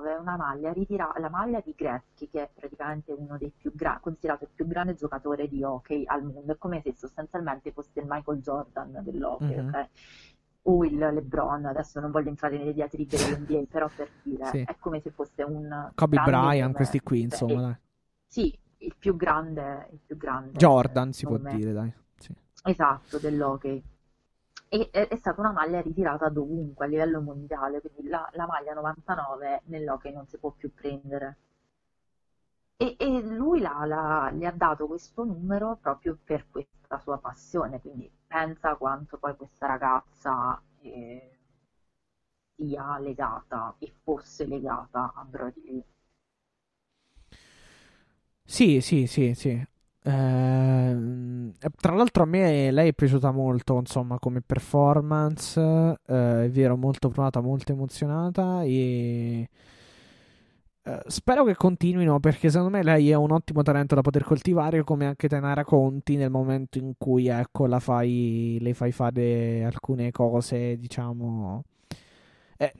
[0.00, 4.44] una maglia ritira- la maglia di Gretzky, che è praticamente uno dei più gra- considerato
[4.44, 8.40] il più grande giocatore di hockey al mondo, è come se sostanzialmente fosse il Michael
[8.40, 9.68] Jordan dell'hockey, Mhm.
[9.68, 9.88] ok?
[10.64, 14.62] O il LeBron, adesso non voglio entrare nelle diatribe dell'NBA, però per dire, Sì.
[14.66, 17.76] è come se fosse un Kobe Bryant, questi qui, insomma, dai.
[18.26, 21.54] Sì, il più grande, il più grande Jordan si può nome.
[21.54, 21.92] dire, dai.
[22.16, 22.34] Sì.
[22.64, 23.82] Esatto, dell'hockey.
[24.72, 29.60] E è, stata una maglia ritirata dovunque a livello mondiale, quindi la, la maglia 99
[29.66, 31.36] nell'hockey non si può più prendere.
[32.76, 37.80] E, e lui la- la- le ha dato questo numero proprio per questa sua passione,
[37.80, 41.38] quindi pensa quanto poi questa ragazza eh,
[42.56, 45.84] sia legata e fosse legata a Brody.
[48.44, 49.60] Sì, sì, sì, sì.
[50.04, 55.60] Ehm, e tra l'altro a me lei è piaciuta molto, insomma, come performance,
[56.06, 59.48] eh, è vero, molto provata, molto emozionata e
[60.84, 64.82] eh, spero che continuino perché secondo me lei è un ottimo talento da poter coltivare
[64.82, 70.10] come anche Tenara Conti nel momento in cui, ecco, la fai, le fai fare alcune
[70.10, 71.62] cose, diciamo...
[72.56, 72.72] eh,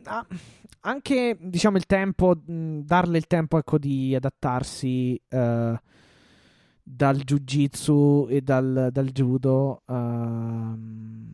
[0.80, 5.80] anche, diciamo, il tempo, darle il tempo, ecco, di adattarsi eh,
[6.82, 11.30] dal jiu-jitsu e dal, dal judo, ehm,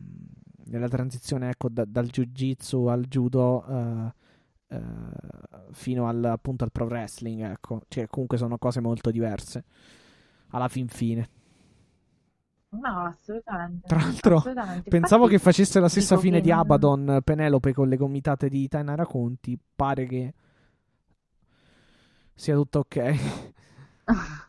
[0.65, 4.13] nella transizione, ecco, da- dal jiu-jitsu al judo eh,
[4.67, 4.81] eh,
[5.71, 9.63] fino al, appunto al pro wrestling, ecco, cioè comunque sono cose molto diverse
[10.49, 11.29] alla fin fine.
[12.71, 13.87] No, assolutamente.
[13.87, 14.89] Tra l'altro, assolutamente.
[14.89, 18.67] Pensavo Infatti, che facesse la stessa fine che di Abaddon Penelope con le gomitate di
[18.67, 19.57] Tainara Conti.
[19.75, 20.33] Pare che
[22.35, 23.15] sia tutto ok.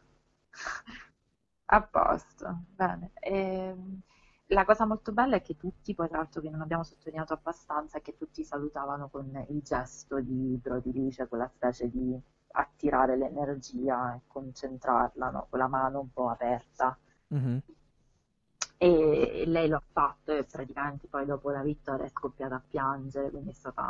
[1.72, 3.12] A posto, bene.
[3.20, 4.00] Ehm,
[4.46, 7.98] la cosa molto bella è che tutti, poi tra l'altro che non abbiamo sottolineato abbastanza,
[7.98, 12.20] è che tutti salutavano con il gesto di Brody cioè quella specie di
[12.52, 15.46] attirare l'energia e concentrarla, no?
[15.48, 16.98] Con la mano un po' aperta.
[17.28, 17.62] Mhm.
[18.78, 23.30] E lei lo ha fatto e praticamente poi dopo la vittoria è scoppiata a piangere,
[23.30, 23.80] quindi è stato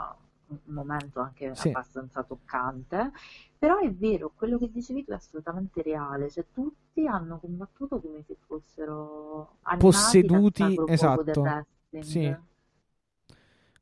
[0.50, 1.68] un momento anche Sì.
[1.68, 3.12] abbastanza toccante.
[3.58, 8.22] Però è vero, quello che dicevi tu è assolutamente reale, cioè tutti hanno combattuto come
[8.26, 11.64] se fossero Posseduti, esatto.
[12.00, 12.34] Sì.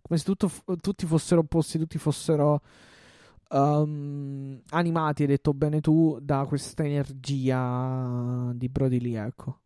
[0.00, 0.50] Come se tutto
[0.80, 2.62] tutti fossero posseduti, fossero
[3.50, 9.60] um, animati, hai detto bene tu, da questa energia di Brody Lee, ecco.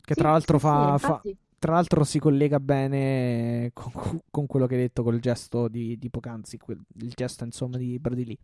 [0.00, 3.92] Che Sì, tra l'altro fa, sì, fa- infatti- tra l'altro si collega bene con,
[4.30, 7.98] con quello che hai detto, col gesto di, di poc'anzi, quel- il gesto insomma di
[8.00, 8.38] Brody Lee.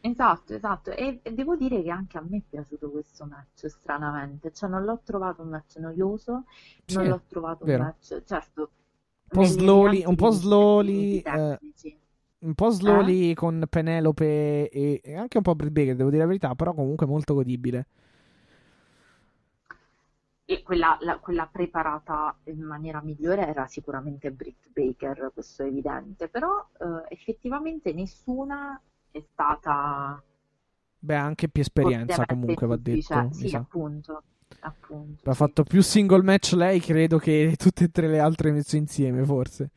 [0.00, 4.52] Esatto, esatto, e, e devo dire che anche a me è piaciuto questo match, stranamente,
[4.52, 6.46] cioè non l'ho trovato un match noioso,
[6.86, 7.76] non Sì, l'ho trovato un vero.
[7.76, 8.70] match, certo,
[9.30, 11.58] Un po' slowly, un po' slowly, eh,
[12.40, 16.28] un po' slowly con Penelope e, e anche un po' Britt Baker, devo dire la
[16.28, 17.88] verità, però comunque molto godibile.
[20.50, 26.28] E quella, la- quella preparata in maniera migliore era sicuramente Britt Baker, questo è evidente,
[26.28, 28.80] però eh, effettivamente nessuna
[29.10, 30.22] è stata
[31.00, 34.22] Beh, anche più esperienza comunque va detto, Sì, appunto,
[34.60, 35.38] appunto, Ha sì.
[35.38, 39.70] fatto più single match lei, credo, che tutte e tre le altre messe insieme, forse.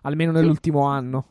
[0.00, 0.38] Almeno Sì.
[0.38, 1.26] nell'ultimo anno.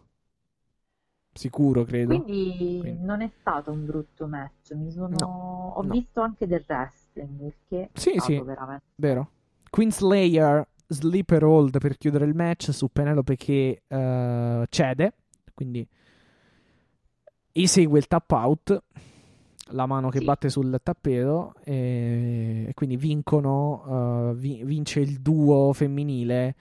[1.34, 2.22] Sicuro, credo.
[2.22, 5.16] Quindi Quindi- non è stato un brutto match, mi sono...
[5.20, 5.92] No, ho no.
[5.92, 7.05] visto anche del wrestling,
[7.68, 8.40] che è Sì, sì.
[8.42, 8.84] veramente...
[8.96, 9.30] Vero.
[9.70, 15.14] Queen Slayer Sleeper Hold per chiudere il match su Penelope che eh, cede.
[15.54, 15.88] Quindi
[17.52, 18.84] esegue il tap out.
[19.70, 20.26] La mano che Sì.
[20.26, 21.54] batte sul tappeto.
[21.64, 24.32] E, e quindi vincono.
[24.32, 26.56] eh, vi- vince il duo femminile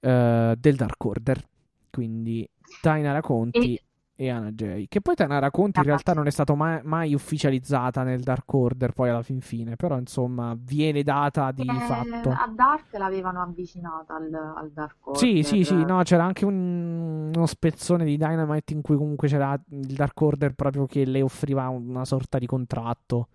[0.00, 1.44] eh, del Dark Order.
[1.90, 2.48] Quindi
[2.80, 3.80] Tainara Conti E-
[4.16, 4.86] e Anna Jay.
[4.88, 6.16] Che poi Tainara Conti in Ah, realtà sì.
[6.16, 9.76] non è stata mai, mai ufficializzata nel Dark Order poi alla fin fine.
[9.76, 12.30] Però insomma viene data di Eh, fatto.
[12.30, 15.44] a Dark l'avevano avvicinata al, al Dark Sì, Order.
[15.44, 19.94] sì, sì, no, c'era anche un- uno spezzone di Dynamite in cui comunque c'era il
[19.94, 23.28] Dark Order proprio che le offriva una sorta di contratto.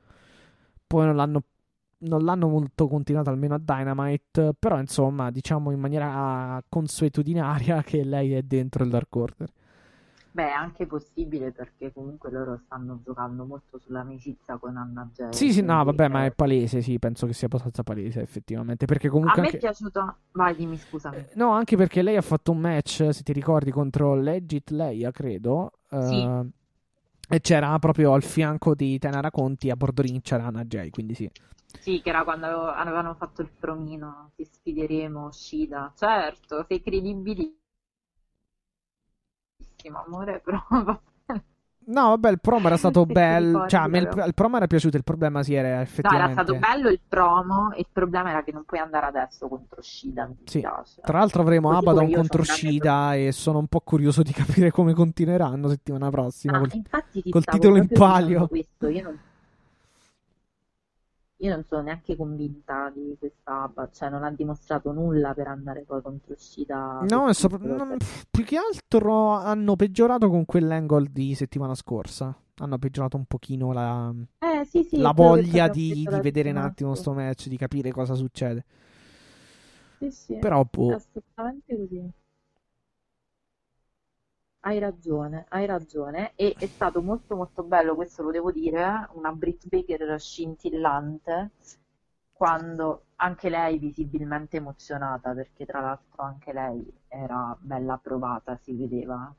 [0.87, 1.43] Poi non l'hanno,
[1.99, 8.33] non l'hanno molto continuato almeno a Dynamite, però insomma, diciamo in maniera consuetudinaria che lei
[8.33, 9.49] è dentro il Dark Order.
[10.33, 15.33] Beh, è anche possibile perché comunque loro stanno giocando molto sull'amicizia con Anna Jay.
[15.33, 18.85] Sì, sì, no, vabbè, ma eh, è palese, sì, penso che sia abbastanza palese effettivamente,
[18.85, 19.57] perché A comunque me anche...
[19.57, 20.15] è piaciuto...
[20.31, 21.17] Vai, dimmi, scusami.
[21.17, 25.11] Eh, No, anche perché lei ha fatto un match, se ti ricordi, contro Legit Leia,
[25.11, 25.73] credo.
[25.89, 26.21] Sì.
[26.21, 26.45] eh,
[27.29, 31.29] e c'era proprio al fianco di Tenara Conti a Bordorin c'era Anna Jay, quindi sì.
[31.79, 35.93] Sì, che era quando avevano fatto il promino, ti sfideremo, Shida.
[35.95, 37.60] Certo, sei credibilissimo,
[39.89, 40.99] amore, però va bene.
[41.83, 43.67] No, vabbè, il promo era stato bello.
[43.67, 44.97] Cioè, il, il promo era piaciuto.
[44.97, 46.33] Il problema sì era No, era effettivamente.
[46.33, 50.61] stato bello il promo, il problema era che non puoi andare adesso contro Shida, Sì.
[50.61, 54.93] Tra l'altro avremo Così Abaddon contro Shida e sono un po' curioso di capire come
[54.93, 56.57] continueranno settimana prossima.
[56.57, 58.47] Ah, col- infatti ti col titolo in palio.
[58.47, 59.19] questo, io non...
[61.41, 65.81] io non sono neanche convinta di questa Abba, cioè non ha dimostrato nulla per andare
[65.83, 67.05] poi contro Shida.
[67.09, 67.97] No, sopra- non-
[68.29, 72.35] più che altro hanno peggiorato con quell'angle di settimana scorsa.
[72.57, 76.93] Hanno peggiorato un pochino la, Eh, sì, sì, la voglia di, di vedere un attimo
[76.93, 77.01] scorsa.
[77.11, 78.65] sto match, di capire cosa succede.
[79.99, 82.11] Sì, sì, Però, è boh, assolutamente così.
[84.63, 86.33] Hai ragione, hai ragione.
[86.35, 91.51] E è stato molto molto bello, questo lo devo dire, una Britt Baker scintillante,
[92.31, 99.33] quando anche lei visibilmente emozionata, perché tra l'altro anche lei era bella provata, si vedeva.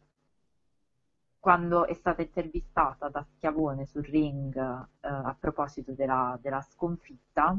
[1.38, 7.56] Quando è stata intervistata da Schiavone sul ring, eh, a proposito della, della sconfitta,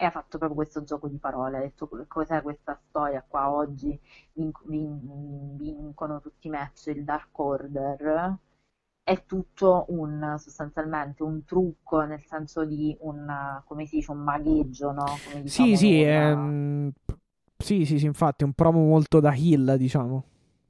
[0.00, 3.98] e ha fatto proprio questo gioco di parole, ha detto cos'è questa storia qua oggi,
[4.34, 8.36] vin- vin- vincono tutti i match il Dark Order,
[9.02, 14.92] è tutto un, sostanzialmente un trucco, nel senso di un, come si dice, un magheggio,
[14.92, 15.20] no?
[15.24, 16.92] Come sì, diciamo sì, noi, una- ehm,
[17.56, 20.24] sì, sì, sì, infatti, è un promo molto da heel, diciamo.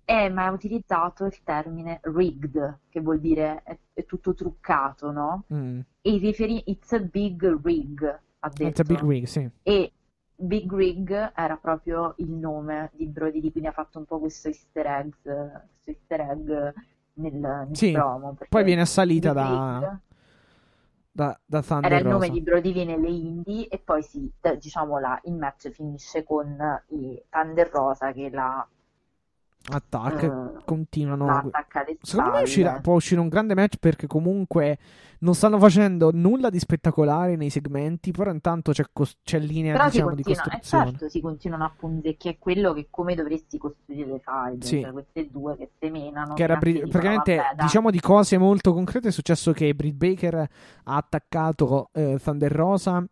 [0.05, 5.45] Eh, ma ha utilizzato il termine rigged, che vuol dire è, è tutto truccato, no?
[5.53, 5.81] Mm.
[6.01, 8.51] E i riferi- it's a big rig, ha
[8.81, 9.07] a big detto.
[9.07, 9.51] rig, sì.
[9.63, 9.93] E
[10.37, 14.49] Big Rig era proprio il nome di Brody Lee, quindi ha fatto un po' questo
[14.49, 16.49] easter egg, questo easter egg
[17.15, 20.01] nel, nel Sì, promo, Poi viene assalita Big da, Rig
[21.11, 22.31] da, da Thunder era il nome Rosa.
[22.31, 26.57] di Brody Lee nelle indie e poi sì, diciamo la, il match finisce con
[26.89, 28.67] i Thunder Rosa che la,
[29.71, 31.29] Attack, eh, continuano.
[31.29, 34.79] attacca Secondo me uscirà- può uscire un grande match perché comunque
[35.21, 39.85] non stanno facendo nulla di spettacolare nei segmenti, però intanto c'è, cos- c'è linea Però
[39.87, 40.91] si diciamo, di continua, eh, costruzione.
[40.91, 44.81] certo, si continuano a punzecchiare, che è quello che come dovresti costruire le fight, Sì.
[44.81, 49.09] cioè queste due che semenano, Che era bri- praticamente, vabbè, diciamo di cose molto concrete.
[49.09, 53.05] È successo che Britt Baker ha attaccato eh, Thunder Rosa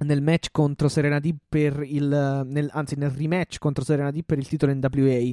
[0.00, 2.06] nel match contro Serena Deeb per il
[2.46, 5.32] nel- anzi nel rematch contro Serena Deeb per il titolo NWA.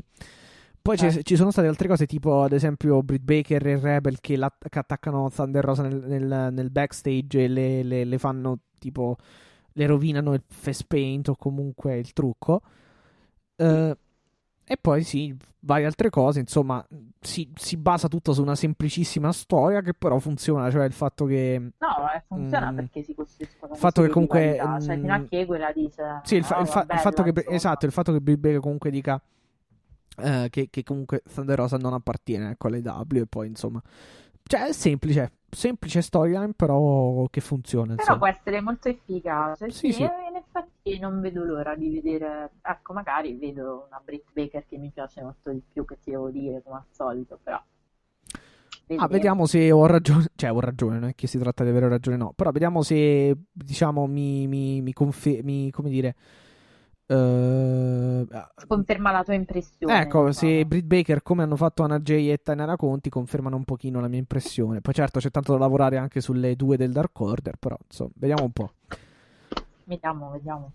[0.81, 1.23] Poi ci- Eh.
[1.23, 4.79] ci sono state altre cose, tipo ad esempio Britt Baker e Rebel che, la- che
[4.79, 9.17] attaccano Thunder Rosa nel, nel- nel backstage e le, le- le fanno tipo
[9.77, 12.61] le rovinano il face paint o comunque il trucco.
[13.55, 13.97] Eh,
[14.67, 16.85] e poi sì, varie altre cose, insomma,
[17.19, 21.59] si, si basa tutto su una semplicissima storia che però funziona, cioè il fatto che...
[21.77, 22.75] No, eh, funziona Mm.
[22.75, 26.19] perché si costruiscono Il fatto che comunque, rivalità, cioè mm, fino a che quella dice
[26.23, 27.55] Sì, il, fa- "Oh, il fa- il bella, fatto che, insomma".
[27.55, 29.21] esatto, il fatto che Bill Baker comunque dica
[30.17, 33.81] eh, che, che comunque Thunder Rosa non appartiene ecco, alle W e poi insomma...
[34.47, 38.17] Cioè è semplice, semplice storyline però che funziona, Però insomma.
[38.19, 39.71] può essere molto efficace.
[39.71, 40.03] Sì, sì.
[40.87, 45.23] E non vedo l'ora di vedere, ecco, magari vedo una Britt Baker che mi piace
[45.23, 47.59] molto di più, che ti devo dire, come al solito, però.
[48.97, 49.07] Ah, Vedremo.
[49.07, 52.17] vediamo se ho ragione, cioè ho ragione, non è che si tratta di avere ragione,
[52.17, 56.15] no, però vediamo se, diciamo, mi, mi, mi confermi, come dire,
[57.07, 58.25] eh,
[58.67, 60.01] Conferma la tua impressione.
[60.01, 60.33] ecco, diciamo.
[60.33, 64.07] se Britt Baker, come hanno fatto Anna Jay e Tainara Conti, confermano un pochino la
[64.07, 64.81] mia impressione.
[64.81, 68.43] Poi certo c'è tanto da lavorare anche sulle due del Dark Order, però insomma, vediamo
[68.43, 68.71] un po'.
[69.85, 70.71] Vediamo, vediamo.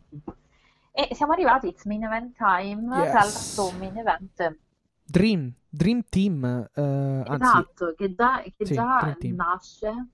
[0.93, 3.11] E siamo arrivati, it's main event time, Yes.
[3.11, 4.57] tra l'altro main event.
[5.05, 10.07] Dream, Dream Team, eh, anzi, Esatto, che già, che sì, già nasce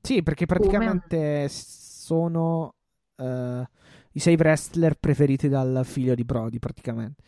[0.00, 2.74] sì, perché praticamente sono
[3.16, 3.68] eh,
[4.12, 7.22] i sei wrestler preferiti dal figlio di Brody, praticamente.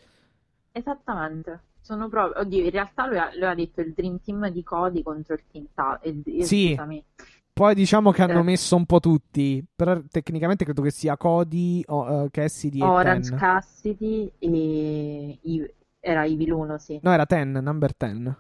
[0.73, 4.63] Esattamente, sono proprio, oddio, in realtà lui ha, lui ha detto il Dream Team di
[4.63, 6.69] Cody contro il Team Ta- il- il- Sì.
[6.69, 7.05] scusami,
[7.59, 8.43] Poi diciamo che hanno Eh.
[8.43, 13.31] messo un po' tutti, però tecnicamente credo che sia Cody, o, eh, Cassidy e Orange
[13.31, 13.39] Ten.
[13.39, 16.99] Cassidy e I- era Evil 1, sì.
[17.03, 18.37] No, era Ten, number 10.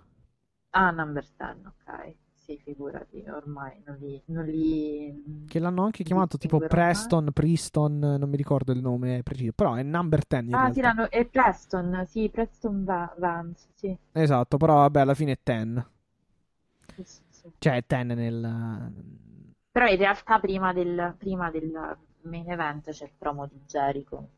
[0.72, 2.14] Ah, Number 10, ok.
[2.36, 5.44] Sì, figurati, ormai non li, non li...
[5.44, 6.84] Che l'hanno anche chiamato tipo distinguerò mai.
[6.84, 10.80] Preston, Preston, non mi ricordo il nome preciso, però è number 10 in Ah, sì,
[10.80, 11.10] l'hanno...
[11.10, 13.98] è Preston, sì, Preston Va- Vance, sì.
[14.12, 15.82] Esatto, però vabbè, alla fine è 10.
[17.58, 18.92] Cioè è 10 nel...
[19.70, 24.28] Però in realtà prima del, prima del main event c'è il promo di Jericho.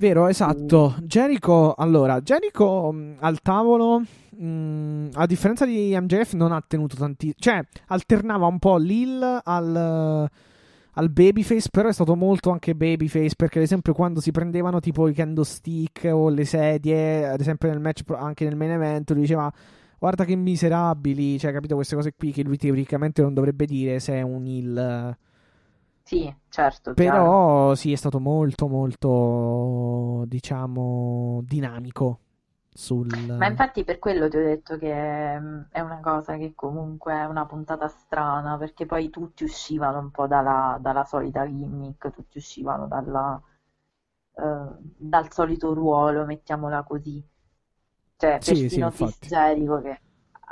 [0.00, 0.96] Vero, esatto.
[1.02, 7.34] Jericho, allora, Jericho mh, al tavolo, mh, a differenza di MJF, non ha tenuto tanti...
[7.36, 10.28] Cioè, alternava un po' Lil al,
[10.94, 15.06] al babyface, però è stato molto anche babyface perché ad esempio quando si prendevano tipo
[15.06, 19.52] i candlestick o le sedie, ad esempio nel match anche nel main event, lui diceva
[20.00, 24.14] guarda che miserabili, cioè capito queste cose qui che lui teoricamente non dovrebbe dire se
[24.14, 25.16] è un heel.
[26.02, 27.38] Sì, certo, Però chiaro.
[27.74, 32.20] sì, è stato molto molto diciamo dinamico
[32.72, 33.08] sul
[33.38, 37.24] Ma infatti per quello ti ho detto che mm, è una cosa che comunque è
[37.24, 42.86] una puntata strana, perché poi tutti uscivano un po' dalla, dalla solita gimmick, tutti uscivano
[42.86, 43.40] dalla,
[44.36, 44.66] eh,
[44.96, 47.24] dal solito ruolo, mettiamola così.
[48.20, 49.28] Cioè, Sì, sì, persino Chris infatti.
[49.28, 50.00] Jericho che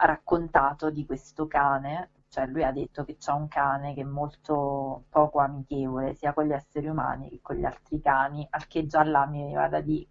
[0.00, 4.04] ha raccontato di questo cane, cioè lui ha detto che c'ha un cane che è
[4.04, 8.86] molto poco amichevole sia con gli esseri umani che con gli altri cani, al che
[8.86, 10.06] già là mi veniva da dire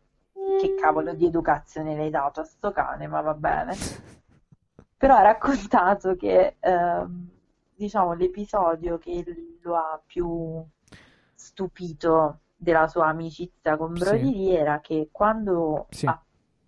[0.60, 3.74] che cavolo di educazione le hai dato a sto cane, ma va bene.
[4.96, 7.30] Però ha raccontato che, ehm,
[7.76, 9.24] diciamo, l'episodio che
[9.62, 10.64] lo ha più
[11.34, 14.50] stupito della sua amicizia con Brody Sì.
[14.56, 16.06] Era che quando Sì.
[16.06, 16.22] ha-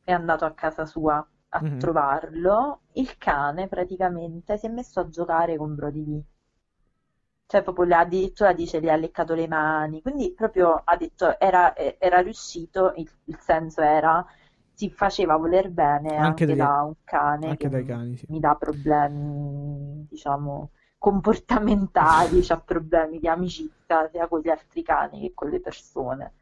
[0.09, 1.77] è andato a casa sua a Mhm.
[1.77, 6.23] trovarlo, il cane praticamente si è messo a giocare con Brody Lee.
[7.45, 11.75] Cioè, proprio le- addirittura dice le ha leccato le mani, quindi proprio ha detto era,
[11.75, 14.23] era riuscito, il, il senso era
[14.73, 18.27] si faceva voler bene Anche anche dai- da un cane anche che dai cani, sì.
[18.27, 25.33] mi dà problemi, diciamo, comportamentali, c'ha problemi di amicizia sia con gli altri cani che
[25.33, 26.33] con le persone.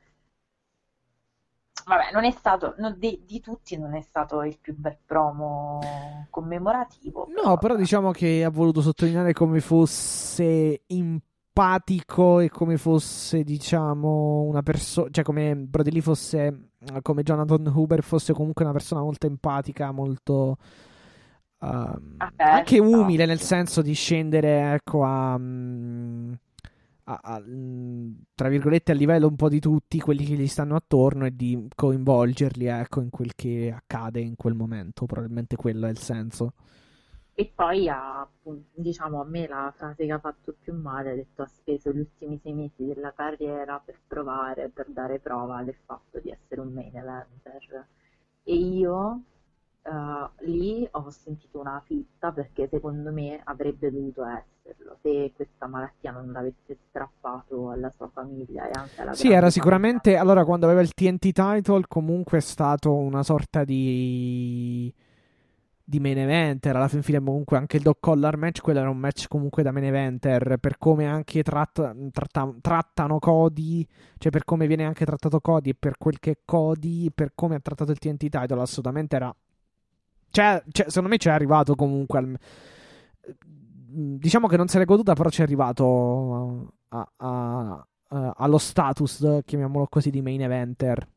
[1.87, 5.79] Vabbè, non è stato, no, di, di tutti non è stato il più bel promo
[6.29, 13.43] commemorativo, però No, però diciamo che ha voluto sottolineare come fosse empatico e come fosse,
[13.43, 18.99] diciamo, una persona, cioè come Brody Lee fosse, come Jonathan Huber fosse comunque una persona
[18.99, 20.57] molto empatica, molto
[21.61, 23.45] ehm, Aperta, anche umile nel sì.
[23.45, 26.33] senso di scendere, ecco, a, mm,
[27.09, 27.43] a- a-
[28.33, 31.67] tra virgolette, a livello un po' di tutti quelli che gli stanno attorno e di
[31.73, 35.05] coinvolgerli, ecco, in quel che accade in quel momento.
[35.05, 36.53] Probabilmente quello è il senso.
[37.39, 38.27] E poi ha,
[38.73, 41.99] diciamo, a me la frase che ha fatto più male, ha detto ha speso gli
[41.99, 46.73] ultimi sei mesi della carriera per provare, per dare prova del fatto di essere un
[46.73, 47.87] main eventer.
[48.43, 49.21] E io
[49.83, 54.23] eh, lì ho sentito una fitta perché secondo me avrebbe dovuto
[54.69, 59.33] esserlo se questa malattia non l'avesse strappato alla sua famiglia e anche alla Sì, era
[59.35, 59.49] famiglia.
[59.51, 60.17] sicuramente.
[60.17, 64.93] Allora, quando aveva il TNT title, comunque è stato una sorta di.
[65.89, 66.75] di main eventer.
[66.75, 69.71] Alla fin fine, comunque, anche il Dog Collar match, quello era un match comunque da
[69.71, 70.57] main eventer.
[70.59, 73.87] Per come anche tratta- tratta- trattano Cody,
[74.17, 77.55] cioè per come viene anche trattato Cody e per quel che è Cody, per come
[77.55, 79.33] ha trattato il TNT title, assolutamente era.
[80.29, 82.37] Cioè, cioè, secondo me c'è arrivato comunque al.
[83.99, 89.87] Diciamo che non se l'è goduta, però c'è arrivato a- a- a- allo status, chiamiamolo
[89.89, 91.07] così, di main eventer.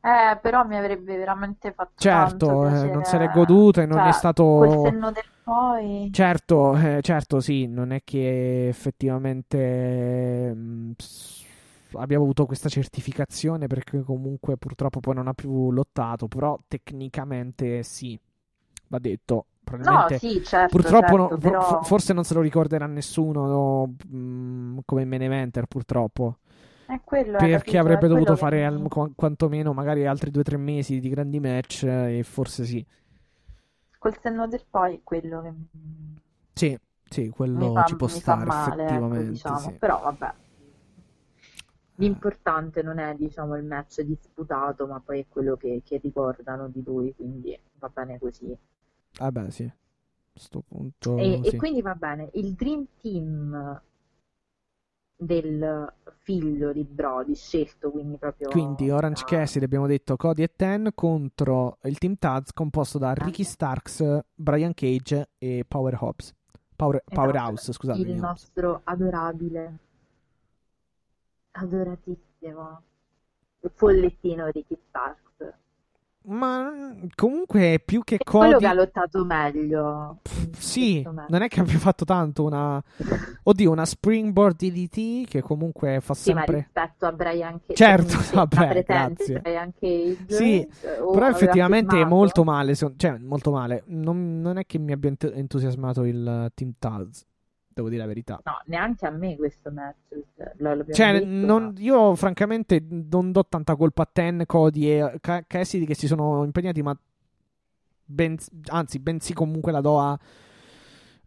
[0.00, 4.06] Eh, però mi avrebbe veramente fatto Certo, eh, non se l'è goduta e non cioè,
[4.06, 4.44] è stato.
[4.54, 6.14] col senno del poi.
[6.14, 11.44] Certo, eh, certo, sì, non è che effettivamente mh, s-
[11.94, 18.18] abbia avuto questa certificazione perché comunque purtroppo poi non ha più lottato, però tecnicamente sì,
[18.88, 19.46] va detto.
[19.80, 23.46] No, Probabilmente sì, certo, Purtroppo no- certo, for- però forse non se lo ricorderà nessuno
[23.46, 26.38] no, mh, come main eventer, purtroppo.
[26.86, 27.78] è quello, hai Perché capito?
[27.78, 31.40] Avrebbe dovuto fare al- mi- qu- quantomeno magari altri due o tre mesi di grandi
[31.40, 32.84] match eh, e forse sì.
[33.98, 35.54] col senno del poi è quello che
[36.54, 36.76] Sì,
[37.10, 39.74] sì, quello fa, ci può stare male, ecco, effettivamente, diciamo.
[39.74, 39.78] sì.
[39.78, 40.34] Però vabbè,
[41.96, 46.82] l'importante non è, diciamo, il match disputato, ma poi è quello che, che ricordano di
[46.84, 48.54] lui, quindi va bene così.
[49.18, 49.64] Vabbè, sì.
[49.64, 51.56] A sto punto E, e sì.
[51.56, 53.80] quindi va bene, il Dream Team
[55.16, 59.28] del figlio di Brody, scelto quindi proprio Quindi Orange da...
[59.36, 64.74] Cassidy abbiamo detto Cody e Ten contro il Team Taz composto da Ricky Starks, Brian
[64.74, 66.34] Cage e Power Hobbs.
[66.74, 68.04] Power, Esatto, Powerhouse, scusatemi.
[68.04, 68.20] il Hobbs.
[68.22, 69.78] nostro adorabile,
[71.52, 72.82] adoratissimo
[73.74, 75.20] follettino Ricky Starks.
[76.24, 81.48] Ma comunque più che È quello che ha Cody lottato meglio in Sì, non è
[81.48, 82.80] che abbia fatto tanto una
[83.44, 88.84] Oddio, una springboard DDT che comunque fa Sì, sempre rispetto a Brian Cage, Certo, vabbè,
[88.84, 89.40] grazie.
[89.40, 90.68] Brian Cage, Sì,
[91.00, 93.82] o però effettivamente è molto male, cioè molto male.
[93.86, 97.26] Non, non è che mi abbia ent- entusiasmato il eh, Team Taz,
[97.74, 98.40] devo dire la verità.
[98.44, 99.96] No, neanche a me questo match,
[100.36, 104.86] cioè, lo- Cioè, detto, non- ma- io francamente non do tanta colpa a Ten, Cody
[104.88, 106.96] e Ca- Cassidy che si sono impegnati, ma
[108.04, 108.36] ben-
[108.66, 110.18] anzi, bensì comunque la do a-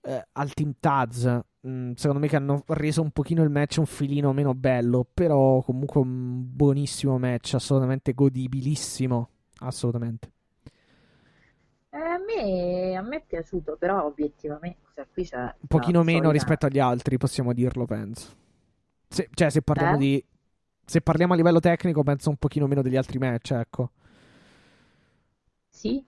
[0.01, 1.39] eh, al Team Taz.
[1.65, 5.63] mh, secondo me che hanno reso un pochino il match un filino meno bello, però
[5.63, 9.29] comunque un buonissimo match, assolutamente godibilissimo,
[9.61, 10.31] assolutamente.
[11.95, 16.23] Eh, a me, a me è piaciuto, però obiettivamente, cioè, qui c'è Un pochino meno
[16.25, 18.33] solita- rispetto agli altri, possiamo dirlo, penso.
[19.07, 19.99] Se- cioè, se parliamo Eh?
[19.99, 20.25] di...
[20.87, 23.91] Se parliamo a livello tecnico, penso un pochino meno degli altri match, ecco.
[25.69, 26.03] Sì,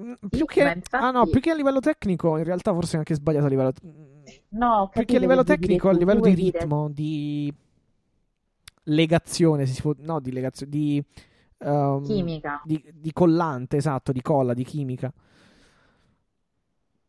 [0.00, 0.62] Mm, Più che...
[0.62, 3.48] infatti- Ah no, più che a livello tecnico, in realtà forse è anche sbagliato a
[3.50, 3.72] livello...
[3.84, 7.52] mm, no, Più che a livello tecnico, a livello di vuoi dire- ritmo, di
[8.84, 9.92] legazione, si può...
[9.98, 11.04] No, di legazione, di...
[11.58, 12.62] ehm, Chimica.
[12.64, 15.12] Di, di collante, esatto, di colla, di chimica.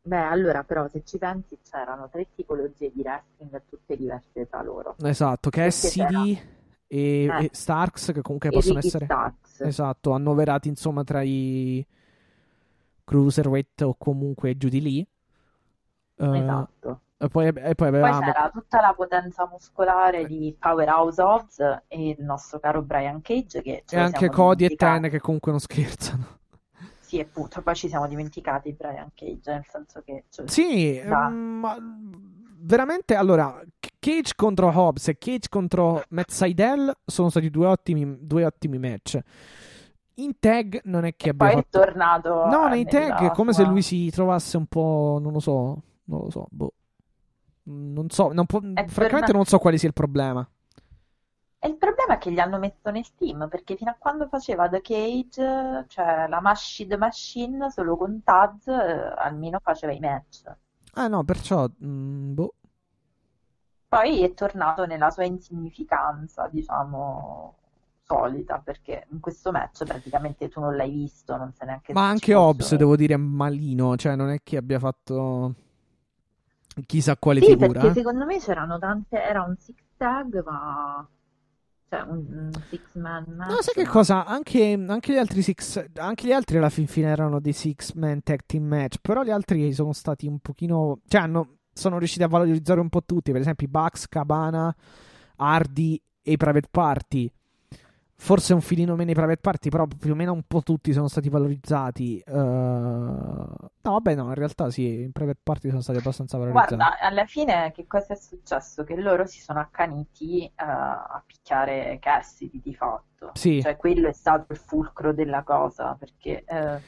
[0.05, 4.95] Beh, allora però se ci pensi c'erano tre tipologie di wrestling tutte diverse tra loro.
[5.01, 6.37] Esatto, che Perché SCD
[6.87, 7.43] e, Eh.
[7.45, 9.05] e Starks, che comunque E possono Ricky essere...
[9.05, 9.61] Starks.
[9.61, 11.85] Esatto, annoverati insomma tra i
[13.05, 15.07] cruiserweight o comunque giù di lì.
[16.15, 16.99] Eh, Esatto.
[17.17, 18.19] e poi, e poi Poi avevamo...
[18.19, 23.83] c'era tutta la potenza muscolare di Powerhouse Odds e il nostro caro Brian Cage che
[23.89, 24.75] E anche Cody e.
[24.75, 26.41] Ten che comunque non scherzano.
[27.13, 31.29] Sì, appunto, poi ci siamo dimenticati di Brian Cage, nel senso che cioè, Sì, Da.
[31.29, 31.77] mm, ma
[32.59, 33.61] veramente allora
[33.99, 39.19] Cage contro Hobbs e Cage contro Matt Seidel sono stati due ottimi, due ottimi match.
[40.15, 43.53] In tag non è che abbia poi è fatto tornato No, nei tag è come
[43.53, 45.19] sua- se lui si trovasse un po'.
[45.21, 45.81] Non lo so.
[46.05, 46.47] Non lo so.
[46.49, 46.73] Boh.
[47.65, 48.31] Non so.
[48.33, 50.47] non può- francamente, torna- non so quale sia il problema.
[51.63, 54.67] E il problema è che gli hanno messo nel team, perché fino a quando faceva
[54.67, 60.43] The Cage, cioè la Mashi The Machine, solo con Taz, eh, almeno faceva i match.
[60.95, 61.65] Ah, no, perciò.
[61.85, 62.53] mm, boh.
[63.87, 67.55] Poi è tornato nella sua insignificanza, diciamo,
[68.01, 72.33] solita, perché in questo match praticamente tu non l'hai visto, non sai neanche Ma anche
[72.33, 73.95] Hobbs, devo dire, è malino.
[73.95, 75.53] Cioè, non è che abbia fatto.
[76.85, 77.79] Chissà quale Sì, figura.
[77.79, 77.93] perché eh.
[77.93, 81.07] secondo me c'erano tante, era un six tag, ma
[81.89, 84.25] cioè un, six man No, sai che cosa?
[84.25, 88.21] Anche, anche gli altri six, anche gli altri alla fin fine erano dei six man
[88.23, 88.97] tag team match.
[89.01, 90.99] Però gli altri sono stati un pochino.
[91.07, 93.31] Cioè, hanno, sono riusciti a valorizzare un po' tutti.
[93.31, 94.75] Per esempio, i Bucks, Cabana,
[95.37, 97.31] Hardy e i Private Party.
[98.23, 101.09] Forse un filino meno i Private Party, però più o meno un po' tutti sono
[101.09, 102.19] stati valorizzati.
[102.25, 102.31] Eh,
[103.85, 106.75] No, vabbè, no, in realtà sì, i Private Party sono stati abbastanza valorizzati.
[106.75, 108.85] Guarda, alla fine che cosa è successo?
[108.85, 113.31] Che loro si sono accaniti eh, a picchiare Cassidy di fatto.
[113.33, 113.61] Sì.
[113.61, 116.79] Cioè quello è stato il fulcro della cosa, perché eh,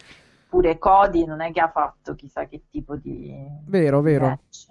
[0.48, 4.28] pure Cody non è che ha fatto chissà che tipo di Vero, vero.
[4.28, 4.68] match.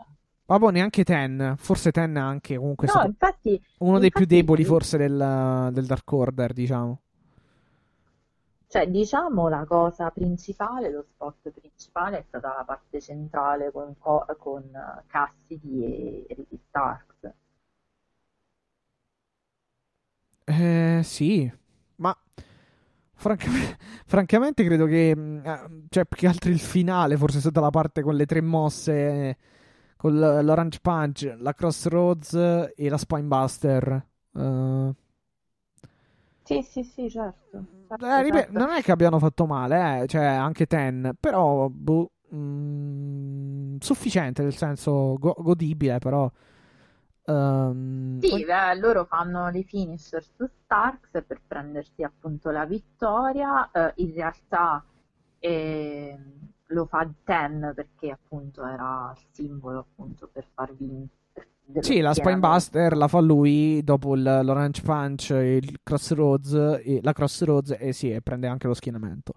[0.46, 1.54] Vabbè, neanche Ten.
[1.56, 6.10] Forse Ten anche comunque No, infatti, uno dei più infatti- deboli forse del, del Dark
[6.12, 7.00] Order, diciamo.
[8.66, 14.26] Cioè, diciamo la cosa principale, lo spot principale è stata la parte centrale con, Co-
[14.38, 14.64] con
[15.06, 17.32] Cassidy e Ricky Starks.
[20.46, 21.50] Eh, sì,
[21.96, 22.14] ma
[23.14, 23.76] francamente,
[24.06, 27.70] francamente credo che, mh, eh, cioè, più che altro il finale, forse è stata la
[27.70, 29.38] parte con le tre mosse,
[30.04, 32.34] con l'Orange Punch, la Crossroads
[32.76, 34.06] e la Spinebuster.
[34.36, 34.94] Eh,
[36.44, 37.64] Sì, sì, sì, certo.
[37.88, 38.52] certo, eh, ripeto, certo.
[38.52, 44.54] non è che abbiano fatto male, eh, cioè anche Ten, però boh, mh, sufficiente, nel
[44.56, 46.30] senso go- godibile, però.
[47.26, 53.70] ehm, Sì, beh, loro fanno le finisher su Starks per prendersi appunto la vittoria.
[53.70, 54.84] Eh, in realtà
[55.38, 56.18] eh,
[56.74, 61.12] lo fa Ten perché appunto era il simbolo appunto per far vincere.
[61.80, 67.92] Sì, la Spinebuster la fa lui dopo il- l'Orange Punch, il Crossroads, la Crossroads e
[67.92, 69.32] sì, e prende anche lo schienamento.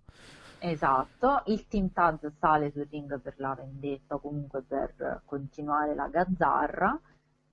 [0.59, 6.07] Esatto, il Team Taz sale sul ring per la vendetta o comunque per continuare la
[6.09, 6.99] gazzarra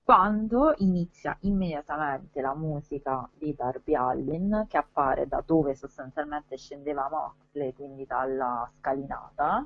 [0.05, 7.73] quando inizia immediatamente la musica di Darby Allin che appare da dove sostanzialmente scendeva Moxley,
[7.73, 9.65] quindi dalla scalinata.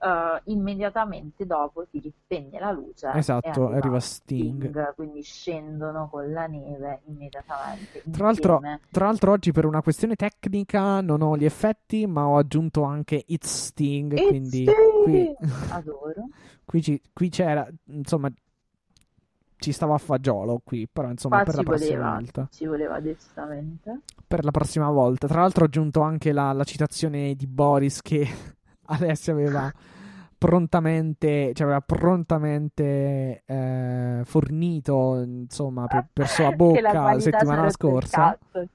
[0.00, 4.94] eh, immediatamente dopo si rispegne la luce Esatto, e arriva Sting.
[4.94, 8.60] quindi scendono con la neve immediatamente Tra l'altro,
[8.90, 13.24] tra l'altro oggi per una questione tecnica non ho gli effetti, ma ho aggiunto anche
[13.28, 15.02] It's Sting, It's quindi Sting!
[15.04, 15.36] qui,
[15.72, 16.28] Adoro.
[16.64, 18.30] qui, ci- qui c'era, insomma,
[19.58, 22.48] ci stava a fagiolo qui, però insomma Qua per ci la prossima voleva, volta.
[22.50, 24.00] ci voleva decisamente.
[24.26, 25.26] Per la prossima volta.
[25.26, 28.26] Tra l'altro ho aggiunto anche la, la citazione di Boris che
[28.86, 29.72] Alessia aveva
[30.38, 38.38] prontamente, cioè aveva prontamente eh, fornito, insomma, per, per sua bocca la settimana scorsa.
[38.38, 38.68] cazzo.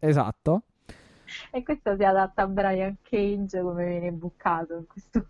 [0.00, 0.62] Esatto.
[1.52, 5.26] E questo si adatta a Brian Cage come viene buccato in questo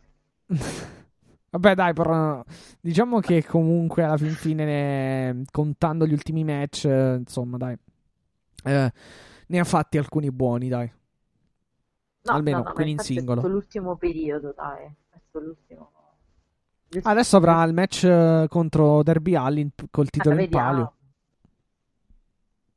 [1.51, 2.45] Vabbè, dai, però
[2.81, 7.77] diciamo che comunque alla fin fine, ne- contando gli ultimi match, insomma, dai,
[8.65, 8.93] eh,
[9.47, 10.93] ne ha fatti alcuni buoni, dai.
[12.23, 13.41] No, Almeno no, no, quelli in singolo.
[13.41, 14.85] È l'ultimo periodo, dai.
[14.85, 15.93] È l'ultimo.
[17.03, 20.93] Adesso avrà il match contro Derby Allin col titolo Eh, in palio.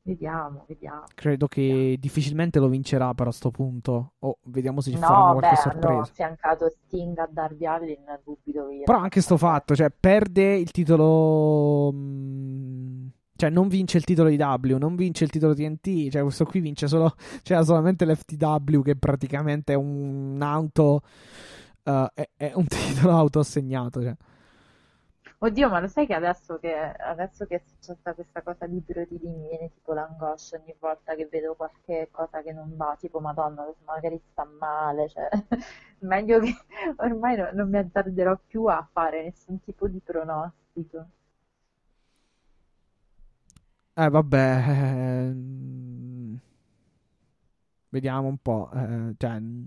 [0.04, 0.66] Vediamo.
[0.66, 1.06] Vediamo, vediamo.
[1.14, 4.14] Credo che difficilmente lo vincerà però a sto punto.
[4.20, 6.00] O vediamo se ci No, faranno qualche beh, sorpresa.
[6.02, 11.92] affiancato Sting a Darby Allin, dubito che Però anche sto fatto, cioè perde il titolo.
[11.94, 16.10] mm, Cioè, non vince il titolo IW, non vince il titolo TNT.
[16.10, 17.16] Cioè, questo qui vince solo.
[17.44, 21.02] C'era solamente l'FTW, che praticamente è un auto.
[21.84, 24.02] eh, è, è un titolo autoassegnato.
[24.02, 24.16] Cioè.
[25.44, 29.20] Oddio, ma lo sai che adesso che, adesso che è successa questa cosa di Brody
[29.20, 33.20] Lee mi viene tipo l'angoscia ogni volta che vedo qualche cosa che non va, tipo
[33.20, 35.28] Madonna, magari sta male, cioè
[36.02, 36.54] meglio che
[36.98, 41.08] ormai no- non mi azzarderò più a fare nessun tipo di pronostico.
[43.96, 44.38] Eh, vabbè.
[44.68, 46.40] ehm,
[47.90, 48.70] Vediamo un po'.
[48.74, 49.64] eh, cioè, mm,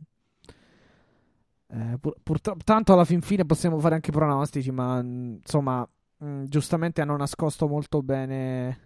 [1.75, 5.87] eh, pur- tanto alla fin fine possiamo fare anche pronostici, ma mm, insomma,
[6.25, 8.79] mm, giustamente hanno nascosto molto bene.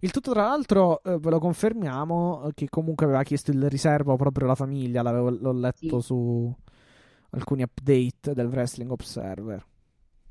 [0.00, 4.16] Il tutto, tra l'altro, eh, ve lo confermiamo eh, che comunque aveva chiesto il riservo
[4.16, 5.02] proprio la famiglia.
[5.02, 6.06] l'avevo- l'ho letto Sì.
[6.06, 6.54] su
[7.30, 9.64] alcuni update del Wrestling Observer.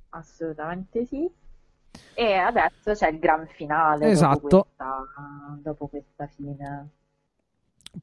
[0.10, 1.30] Assolutamente sì.
[2.14, 4.48] E adesso c'è il gran finale dopo Esatto.
[4.61, 5.06] questa,
[5.61, 6.90] dopo questa fine.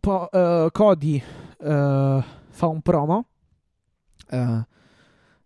[0.00, 1.22] Po- eh, Cody
[1.58, 3.26] eh, fa un promo
[4.34, 4.66] eh,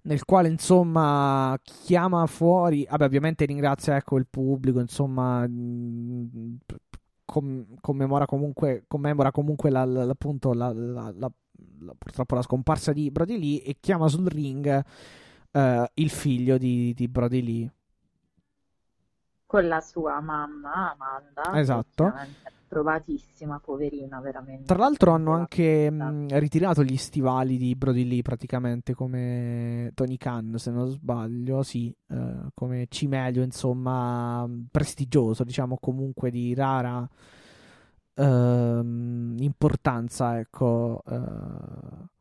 [0.02, 6.59] nel quale insomma chiama fuori vabbè ovviamente ringrazia ecco il pubblico insomma mh,
[7.24, 11.31] com- commemora comunque commemora comunque la, la- appunto la- la-
[11.98, 14.85] purtroppo la scomparsa di Brody Lee e chiama sul ring
[15.51, 17.73] eh, il figlio di, di Brody Lee
[19.47, 22.12] con la sua mamma Amanda, Esatto.
[22.69, 24.65] Provatissima, poverina, veramente.
[24.65, 30.55] Tra l'altro hanno anche mh, ritirato gli stivali di Brody Lee praticamente come Tony Khan,
[30.59, 37.09] se non sbaglio, sì, eh, come cimelio, insomma, prestigioso, diciamo comunque di rara
[38.15, 41.03] ehm, importanza, ecco.
[41.07, 42.16] eh,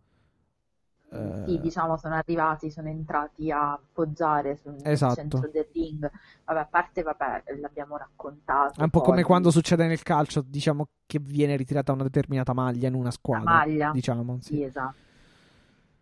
[1.11, 5.15] eh, Sì, diciamo, sono arrivati, sono entrati a appoggiare sul Esatto.
[5.15, 6.09] centro del ring.
[6.45, 8.79] Vabbè, a parte, vabbè, l'abbiamo raccontato.
[8.79, 12.53] È un po' come poi, quando succede nel calcio, diciamo che viene ritirata una determinata
[12.53, 13.91] maglia in una la squadra, maglia.
[13.91, 14.63] diciamo, Sì, sì.
[14.63, 14.95] esatto.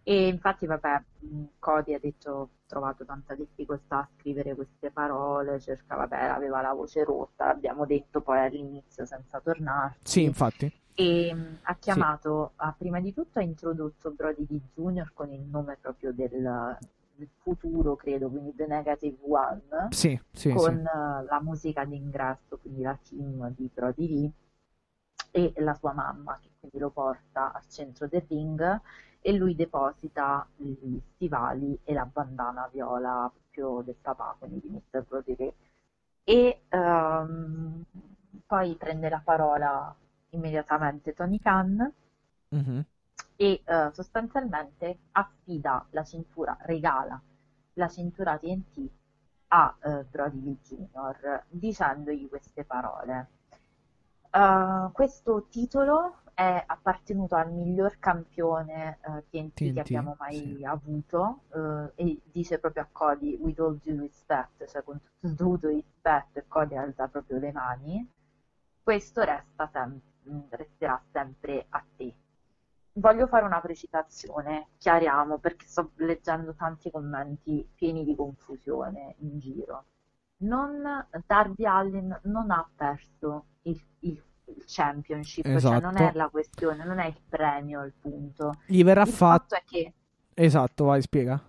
[0.04, 5.60] E infatti, vabbè, mh, Cody ha detto, ho trovato tanta difficoltà a scrivere queste parole,
[5.60, 10.00] cerca, vabbè, aveva la voce rotta, l'abbiamo detto poi all'inizio senza tornarci.
[10.04, 10.72] Sì, infatti.
[10.98, 14.60] E mh, ha chiamato, ha, prima di tutto ha introdotto Brody D.
[14.74, 15.12] Jr.
[15.14, 16.78] con il nome proprio del,
[17.16, 20.98] del futuro, credo, quindi The Negative One, Sì, sì, con sì.
[20.98, 24.32] eh, la musica d'ingresso, quindi la team di Brody Lee
[25.32, 28.82] e la sua mamma, che quindi lo porta al centro del ring
[29.20, 35.04] e lui deposita gli stivali e la bandana viola proprio del papà, quindi di Mr.
[35.04, 35.54] Brody Lee.
[36.24, 37.84] E ehm,
[38.46, 39.94] poi prende la parola
[40.36, 41.92] immediatamente Tony Khan
[42.50, 42.86] Mhm.
[43.38, 47.22] e eh, sostanzialmente affida la cintura, regala
[47.74, 48.90] la cintura TNT
[49.50, 51.44] a eh, Brody Lee Jr.
[51.50, 53.28] dicendogli queste parole.
[54.32, 60.64] Eh, questo titolo è appartenuto al miglior campione eh, TNT, che TNT, abbiamo mai sì.
[60.66, 65.34] avuto eh, e dice proprio a Cody with all due respect, cioè con tutto il
[65.36, 68.10] dovuto rispetto e Cody alza proprio le mani
[68.84, 70.00] questo resta sem- mh,
[70.50, 72.14] resterà sempre a te.
[72.94, 79.86] Voglio fare una precisazione, chiariamo, perché sto leggendo tanti commenti pieni di confusione in giro.
[80.38, 86.18] Non, Darby Allin non ha perso il, il- il championship, cioè non è Esatto.
[86.18, 88.54] la questione, non è il premio il punto.
[88.66, 89.56] Gli verrà Il fatto.
[89.56, 89.94] fatto è che
[90.34, 91.42] Esatto, vai, spiega.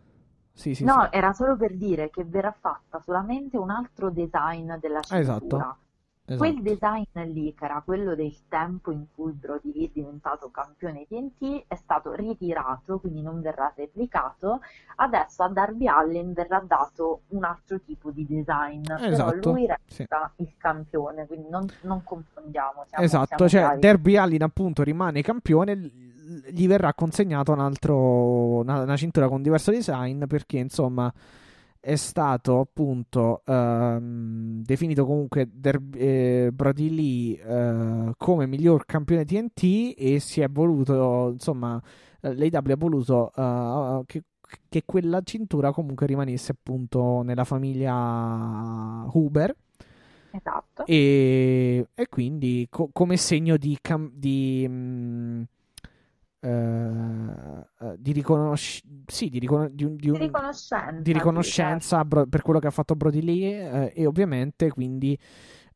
[0.52, 1.08] Sì, sì, No, sì.
[1.10, 5.64] era solo per dire che verrà fatta solamente un altro design della Esatto, cintura.
[5.64, 5.78] Esatto.
[6.26, 11.06] Quel design lì, che era quello del tempo in cui Brody Lee è diventato campione
[11.06, 14.60] TNT, è stato ritirato, quindi non verrà replicato.
[14.96, 19.98] Adesso a Darby Allin verrà dato un altro tipo di design, però Esatto, lui sì.
[19.98, 22.84] resta il campione, quindi non, non confondiamo.
[22.88, 23.80] Siamo, Esatto, siamo cioè chiari.
[23.80, 29.70] Derby Allin appunto rimane campione, gli verrà consegnato un altro, una, una cintura con diverso
[29.70, 31.12] design perché insomma
[31.80, 39.94] è stato appunto ehm, definito comunque Der- eh, Brody Lee eh, come miglior campione TNT
[39.96, 41.80] e si è voluto insomma
[42.20, 44.22] l'AEW ha voluto eh, che
[44.68, 49.54] che quella cintura comunque rimanesse appunto nella famiglia Huber.
[50.30, 50.84] Esatto.
[50.86, 55.44] E, e quindi co- come segno di, cam- di, mh,
[56.46, 61.00] eh, eh, di, riconosc- sì, di, riconos- di, un- di un- Di riconoscenza.
[61.02, 65.18] di riconoscenza Bro- per quello che ha fatto Brody Lee eh, e ovviamente quindi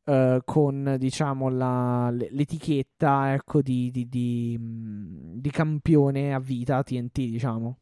[0.05, 4.07] eh, con diciamo la- l'etichetta ecco di, di-
[5.51, 7.77] campione a vita TNT diciamo.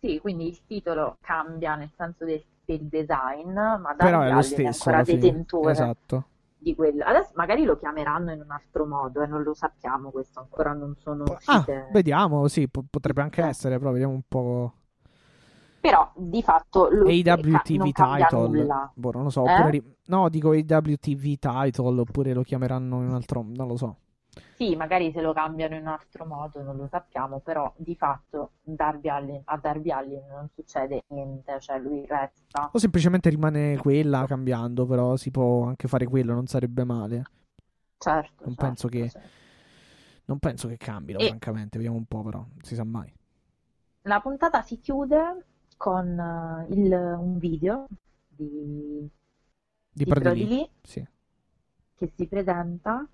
[0.00, 4.90] Sì, quindi il titolo cambia nel senso del, del design, ma però è lo stesso
[4.90, 5.72] ancora detentore.
[5.72, 6.26] Esatto
[6.64, 7.04] di quello.
[7.04, 10.94] Adesso magari lo chiameranno in un altro modo e non lo sappiamo, questo ancora non
[10.98, 11.88] sono ah uscite.
[11.92, 13.48] vediamo sì po- potrebbe anche Sì.
[13.48, 14.72] essere però vediamo un po'
[15.80, 18.90] Però di fatto lo AWTV non cambia title nulla.
[18.94, 19.70] boh non lo so Eh?
[19.70, 23.96] ri- no dico AWTV title oppure lo chiameranno in un altro non lo so
[24.56, 28.52] Sì, magari se lo cambiano in un altro modo non lo sappiamo, però di fatto
[28.62, 32.70] Darby Allin- a Darby Allin non succede niente, cioè lui resta.
[32.72, 37.22] o semplicemente rimane quella cambiando però si può anche fare quello non sarebbe male
[37.96, 39.28] Certo, Non certo, penso che- certo.
[40.26, 41.76] Non penso che cambino, E- francamente.
[41.76, 42.38] Vediamo un po', però.
[42.38, 43.12] Non si sa mai.
[44.02, 45.44] La puntata si chiude
[45.76, 47.86] con eh, il- un video
[48.26, 49.08] di,
[49.92, 50.46] Di di.
[50.48, 51.06] Lee Sì.
[51.94, 53.06] che si presenta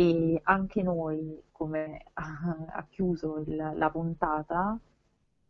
[0.00, 4.78] e anche noi, come ha, chiuso il- la puntata,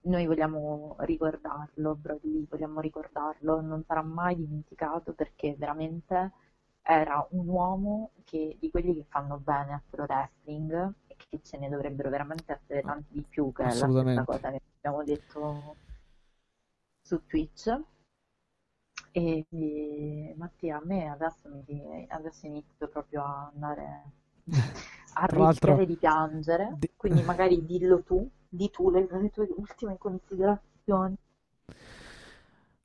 [0.03, 6.33] noi vogliamo ricordarlo, Brody vogliamo ricordarlo, non sarà mai dimenticato perché veramente
[6.83, 11.57] era un uomo che, di quelli che fanno bene al pro wrestling e che ce
[11.59, 15.77] ne dovrebbero veramente essere tanti di più, che è la cosa che abbiamo detto
[17.03, 17.69] su Twitch.
[19.13, 24.19] E, e, Mattia, a me adesso, mi, adesso inizio proprio a andare
[25.15, 29.97] a rischiare di piangere, De- quindi magari dillo tu, di tu le, le tue ultime
[29.99, 31.17] considerazioni.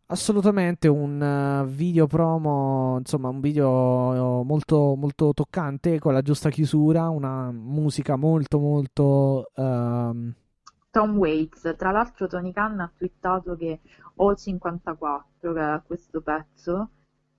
[0.07, 7.09] Assolutamente un eh, video promo, insomma, un video molto, molto toccante con la giusta chiusura,
[7.09, 9.49] una musica molto, molto.
[9.55, 10.33] ehm,
[10.91, 13.81] Tom Waits, tra l'altro Tony Khan ha twittato che
[14.17, 16.89] O54, che è questo pezzo,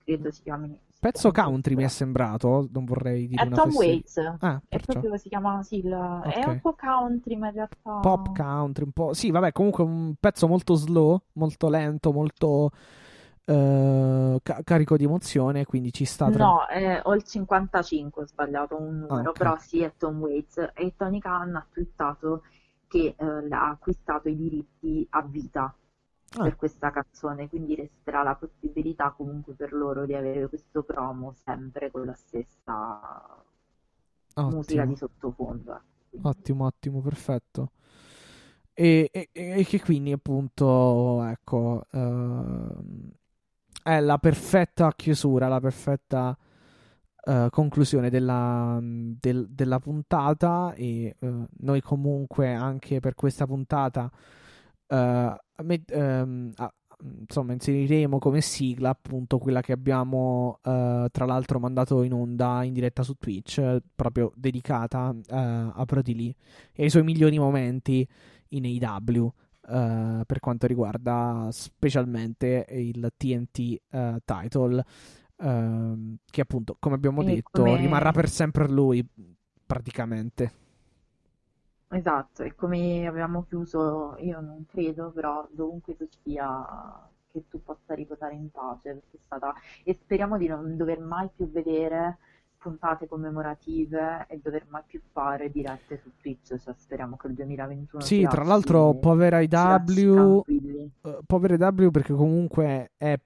[0.05, 0.79] credo si chiami...
[1.11, 2.69] pezzo country mi è sembrato.
[2.73, 3.93] Non vorrei dire È una Tom fesseria.
[3.93, 7.99] Waits, Ah, è proprio, si chiama, sì, il- è un po' country, ma in realtà...
[8.01, 9.13] Pop country, un po'.
[9.15, 12.71] Sì, vabbè, comunque un pezzo molto slow, molto lento, molto
[13.45, 15.65] eh, ca- carico di emozione.
[15.65, 16.31] Quindi ci sta.
[16.31, 19.39] tra- No, è- ho il 55, ho sbagliato un numero, Ah, ok.
[19.39, 22.43] però sì, è Tom Waits e Tony Khan ha twittato
[22.89, 25.75] che eh, ha acquistato i diritti a vita
[26.39, 26.43] Ah.
[26.45, 31.91] per questa canzone, quindi resterà la possibilità comunque per loro di avere questo promo sempre
[31.91, 33.43] con la stessa
[34.35, 34.85] musica Ottimo.
[34.85, 35.81] di sottofondo.
[36.11, 36.29] ecco.
[36.29, 37.71] Ottimo, ottimo, perfetto.
[38.75, 43.11] E, e- e che quindi appunto, ecco, ehm,
[43.83, 46.37] è la perfetta chiusura, la perfetta
[47.29, 54.11] eh, conclusione della, del- della puntata e eh, noi comunque anche per questa puntata
[54.89, 56.73] eh, met- ehm, ah,
[57.21, 62.73] insomma inseriremo come sigla appunto quella che abbiamo eh, tra l'altro mandato in onda in
[62.73, 65.37] diretta su Twitch proprio dedicata eh,
[65.75, 66.35] a Brody Lee
[66.73, 68.07] e ai suoi migliori momenti
[68.51, 69.33] in AEW
[69.69, 73.59] eh, per quanto riguarda specialmente il TNT
[73.91, 74.85] eh, title
[75.39, 79.07] ehm, che appunto come abbiamo Quindi detto come- rimarrà per sempre lui
[79.67, 80.53] praticamente
[81.89, 87.95] Esatto, e come avevamo chiuso, io non credo, però dovunque tu sia, che tu possa
[87.95, 89.55] riposare in pace, perché è stata...
[89.85, 92.19] E speriamo di non dover mai più vedere
[92.59, 98.03] puntate commemorative e dover mai più fare dirette su Twitch, cioè speriamo che il 2021
[98.03, 100.43] sì tra l'altro povera IW
[101.03, 103.17] eh, povera IW perché comunque è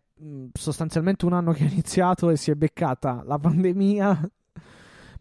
[0.53, 4.31] sostanzialmente un anno che è iniziato e si è beccata la pandemia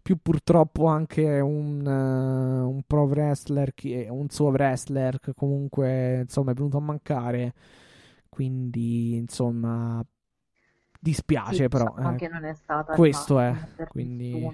[0.09, 6.49] più purtroppo anche un, eh, un pro wrestler che, un suo wrestler che comunque insomma
[6.49, 7.53] è venuto a mancare
[8.27, 10.03] quindi insomma
[10.99, 13.53] dispiace Sì, però diciamo eh, che non è stata questo è,
[13.87, 14.51] quindi-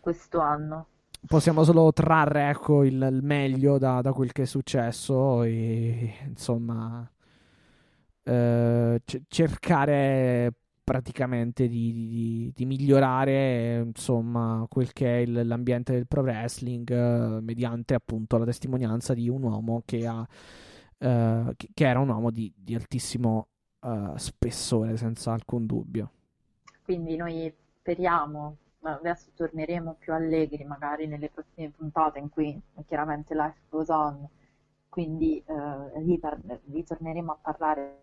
[0.00, 0.86] questo anno.
[1.28, 7.08] possiamo solo trarre ecco il, il meglio da, da quel che è successo e insomma
[8.24, 10.52] eh, c- cercare
[10.90, 17.40] praticamente di, di- di migliorare insomma quel che è il- l'ambiente del pro wrestling eh,
[17.40, 20.26] mediante appunto la testimonianza di un uomo che ha
[20.98, 23.46] eh, che, era un uomo di, di altissimo
[23.82, 26.10] eh, spessore senza alcun dubbio.
[26.82, 33.60] Quindi noi speriamo, adesso torneremo più allegri magari nelle prossime puntate in cui chiaramente life
[33.68, 34.26] goes on,
[34.88, 38.00] quindi eh, ritor- ritorneremo a parlare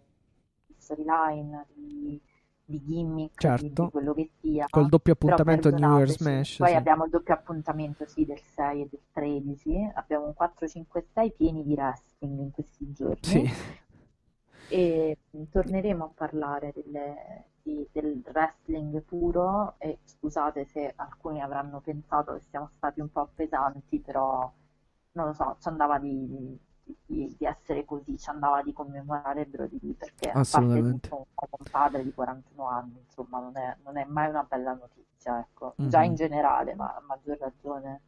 [0.66, 2.22] di storyline, di,
[2.70, 3.84] di gimmick, di, Certo.
[3.86, 4.66] di quello che sia.
[4.70, 6.24] Col doppio appuntamento New Year perdonateci.
[6.24, 6.58] Smash.
[6.58, 6.76] Poi sì.
[6.76, 11.74] abbiamo il doppio appuntamento sì, del 6 e del 13, abbiamo un 4-5-6 pieni di
[11.74, 13.50] wrestling in questi giorni Sì.
[14.70, 15.18] e
[15.50, 22.42] torneremo a parlare delle- di- del wrestling puro e scusate se alcuni avranno pensato che
[22.50, 24.52] siamo stati un po' pesanti, però
[25.14, 26.60] non lo so, ci andava di,
[27.06, 32.04] di- di essere così, ci andava di commemorare Brody perché a parte tutto un, padre
[32.04, 35.90] di 41 anni, insomma non è, non è mai una bella notizia, ecco, Mhm.
[35.90, 38.02] già in generale, ma a maggior ragione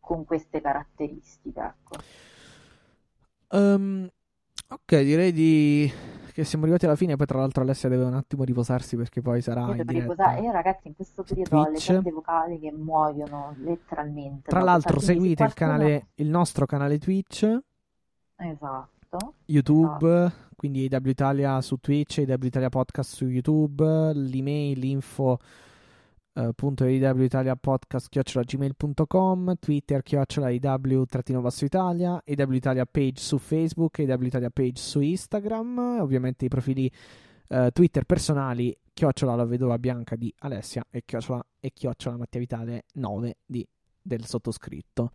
[0.00, 1.96] con queste caratteristiche, ecco.
[3.52, 4.08] Ehm,
[4.68, 5.92] ok, direi di...
[6.32, 7.16] che siamo arrivati alla fine.
[7.16, 10.40] Poi, tra l'altro, Alessia deve un attimo riposarsi perché poi sarà Io devo riposare.
[10.40, 11.86] Io, ragazzi, in questo periodo ho le Twitch.
[11.92, 14.48] corde vocali che muoiono letteralmente.
[14.48, 17.58] Tra l'altro, seguite il, canale, il nostro canale Twitch,
[18.40, 19.34] Esatto.
[19.46, 25.38] YouTube, quindi IW Italia su Twitch, IW Italia Podcast su YouTube, l'email info
[26.32, 27.26] eh, punto IW
[27.60, 34.26] Podcast chiocciola gmail.com, Twitter chiocciola IW trattino basso Italia, IW Italia page su Facebook, IW
[34.26, 36.90] Italia page su Instagram, ovviamente i profili
[37.48, 42.84] eh, Twitter personali chiocciola la vedova bianca di Alessia e chiocciola, e chiocciola Mattia Vitale
[42.94, 43.66] 9 di,
[44.00, 45.12] del sottoscritto.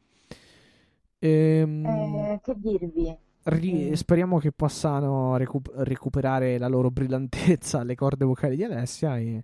[1.26, 3.18] Ehm, Eh, che dirvi?
[3.44, 3.94] Ri- Mm.
[3.94, 9.18] speriamo che possano recu- recuperare la loro brillantezza alle corde vocali di Alessia.
[9.20, 9.44] E...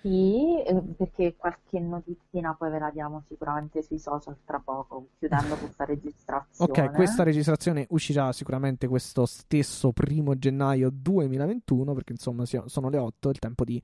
[0.00, 5.56] Sì, eh, perché qualche notizina poi ve la diamo sicuramente sui social tra poco, chiudendo
[5.56, 6.70] questa registrazione.
[6.70, 13.28] Ok, questa registrazione uscirà sicuramente questo stesso primo gennaio 2021, perché insomma sono le 8,
[13.28, 13.80] è il tempo di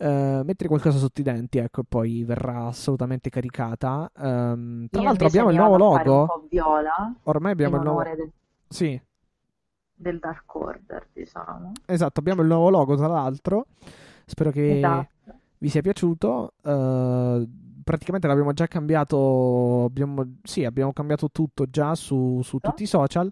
[0.00, 4.10] eh, mettere qualcosa sotto i denti, ecco, e poi verrà assolutamente caricata.
[4.16, 6.26] Ehm, tra Io l'altro abbiamo il nuovo un logo.
[6.26, 8.02] po' viola Ormai abbiamo il nuovo...
[8.02, 8.30] del,
[8.68, 9.00] Sì,
[9.94, 11.72] del Dark Order, diciamo.
[11.84, 13.66] esatto, abbiamo il nuovo logo tra l'altro.
[14.24, 14.76] Spero che...
[14.78, 15.08] Esatto.
[15.58, 16.54] vi sia piaciuto.
[16.62, 17.48] eh,
[17.84, 19.84] praticamente l'abbiamo già cambiato.
[19.84, 23.30] Abbiamo, sì, abbiamo cambiato tutto già su, su tutti i social,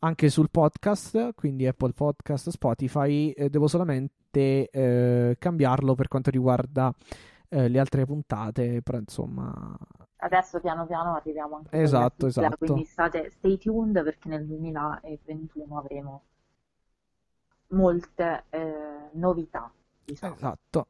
[0.00, 3.30] anche sul podcast, quindi Apple Podcast, Spotify.
[3.30, 6.92] eh, devo solamente eh, cambiarlo per quanto riguarda
[7.48, 8.82] eh, le altre puntate.
[8.82, 9.76] Però insomma,
[10.18, 12.56] Adesso piano piano arriviamo anche Esatto, alla sigla, esatto.
[12.56, 16.22] quindi state stay tuned perché nel 2021 avremo
[17.68, 19.70] molte eh, novità,
[20.04, 20.34] diciamo.
[20.34, 20.86] esatto.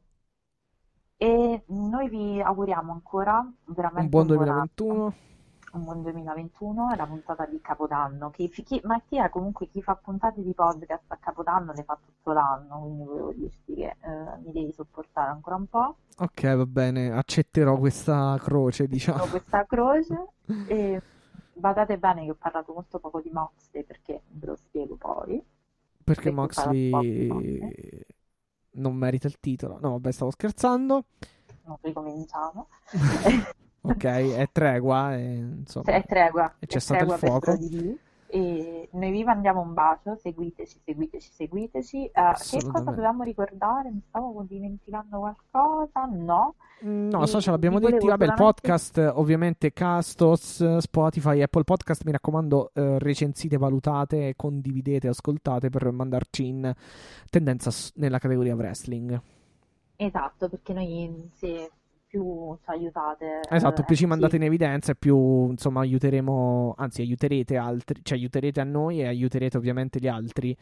[1.17, 5.03] E noi vi auguriamo ancora veramente Un buon anno, 2021.
[5.05, 5.11] un
[5.83, 8.29] buon 2021, è la puntata di Capodanno.
[8.31, 12.79] Chi, chi, Mattia, comunque, chi fa puntate di podcast a Capodanno le fa tutto l'anno,
[12.79, 15.95] quindi volevo dirti che eh, mi devi sopportare ancora un po'.
[16.17, 19.25] Ok, va bene, accetterò questa croce, diciamo.
[19.25, 20.27] Questa croce
[20.67, 21.01] e
[21.53, 25.43] badate bene che ho parlato molto poco di Moxley perché ve lo spiego poi.
[26.03, 26.89] Perché Moxley
[28.71, 29.77] non merita il titolo.
[29.81, 31.05] No, vabbè, stavo scherzando.
[31.65, 32.67] Non ricominciamo.
[33.89, 35.91] Ok, è tregua, e, insomma.
[35.91, 37.57] È tregua, E c'è è stato il fuoco.
[38.29, 42.05] E noi vi mandiamo un bacio, seguiteci, seguiteci, seguiteci.
[42.05, 43.89] Eh, che cosa dovevamo ricordare?
[43.89, 46.05] Mi stavo dimenticando qualcosa?
[46.11, 46.55] No.
[46.79, 52.11] No, E social abbiamo vi detti, vabbè, il podcast, ovviamente Castos, Spotify, Apple Podcast, mi
[52.11, 56.71] raccomando, eh, recensite, valutate, condividete, ascoltate per mandarci in
[57.29, 59.19] tendenza nella categoria wrestling.
[59.95, 61.71] Esatto, perché noi se
[62.07, 64.07] più ci aiutate, Esatto, eh, più ci sì.
[64.07, 69.07] mandate in evidenza e più, insomma, aiuteremo, anzi, aiuterete altri, cioè aiuterete a noi e
[69.07, 70.57] aiuterete ovviamente gli altri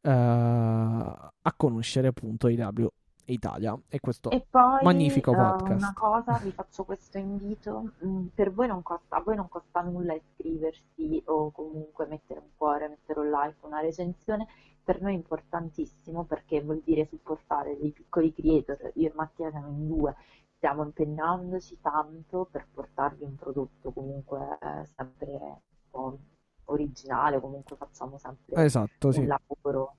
[0.00, 2.88] eh, a conoscere appunto IW
[3.32, 5.82] Italia e questo E poi magnifico eh, podcast.
[5.82, 9.80] una cosa, vi faccio questo invito, mm, per voi non costa, a voi non costa
[9.82, 14.46] nulla iscriversi o comunque mettere un cuore, mettere un like, una recensione,
[14.82, 19.68] per noi è importantissimo perché vuol dire supportare dei piccoli creator, io e Mattia siamo
[19.68, 20.14] in due,
[20.58, 26.18] stiamo impegnandoci tanto per portarvi un prodotto comunque eh, sempre un po'
[26.66, 29.20] originale, comunque facciamo sempre Esatto, sì.
[29.20, 29.94] un lavoro.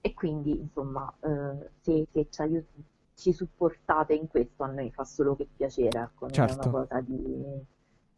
[0.00, 2.66] E quindi, insomma, eh, se, se ci, aiut-
[3.14, 6.68] ci supportate in questo, a noi fa solo che piacere, ecco, non è Certo.
[6.68, 7.70] una cosa di...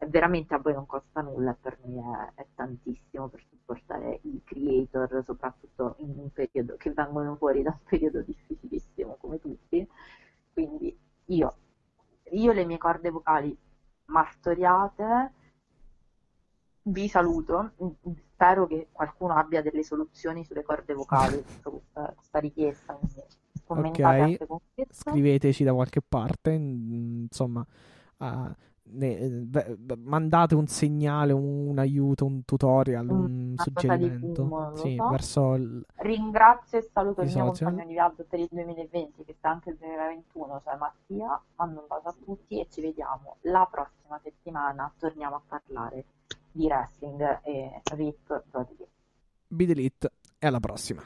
[0.06, 4.40] Veramente a voi non costa nulla, e per noi è, è tantissimo per supportare i
[4.42, 9.86] creator, soprattutto in un periodo che vengono fuori da un periodo difficilissimo come tutti.
[10.52, 11.54] Quindi io,
[12.32, 13.56] io le mie corde vocali
[14.06, 15.32] martoriate,
[16.82, 17.72] vi saluto,
[18.32, 23.22] spero che qualcuno abbia delle soluzioni sulle corde vocali su questa, questa richiesta, quindi
[23.64, 25.10] commentate Ok, anche con questo.
[25.10, 27.66] Scriveteci da qualche parte, mm, insomma,
[28.18, 28.54] ah,
[28.86, 34.96] ne- beh, mandate un segnale, un, un aiuto, un tutorial, un di suggerimento fumo, sì,
[34.96, 35.08] so.
[35.08, 37.68] verso il- Ringrazio e saluto I il mio social.
[37.68, 41.40] compagno di viaggio per il 2020, che sta anche il 2021, cioè Mattia.
[41.56, 44.92] Mando un bacio a tutti e ci vediamo la prossima settimana.
[44.98, 46.04] Torniamo a parlare
[46.52, 48.76] di wrestling e RIP Brody.
[49.48, 51.02] Be Delete e alla prossima.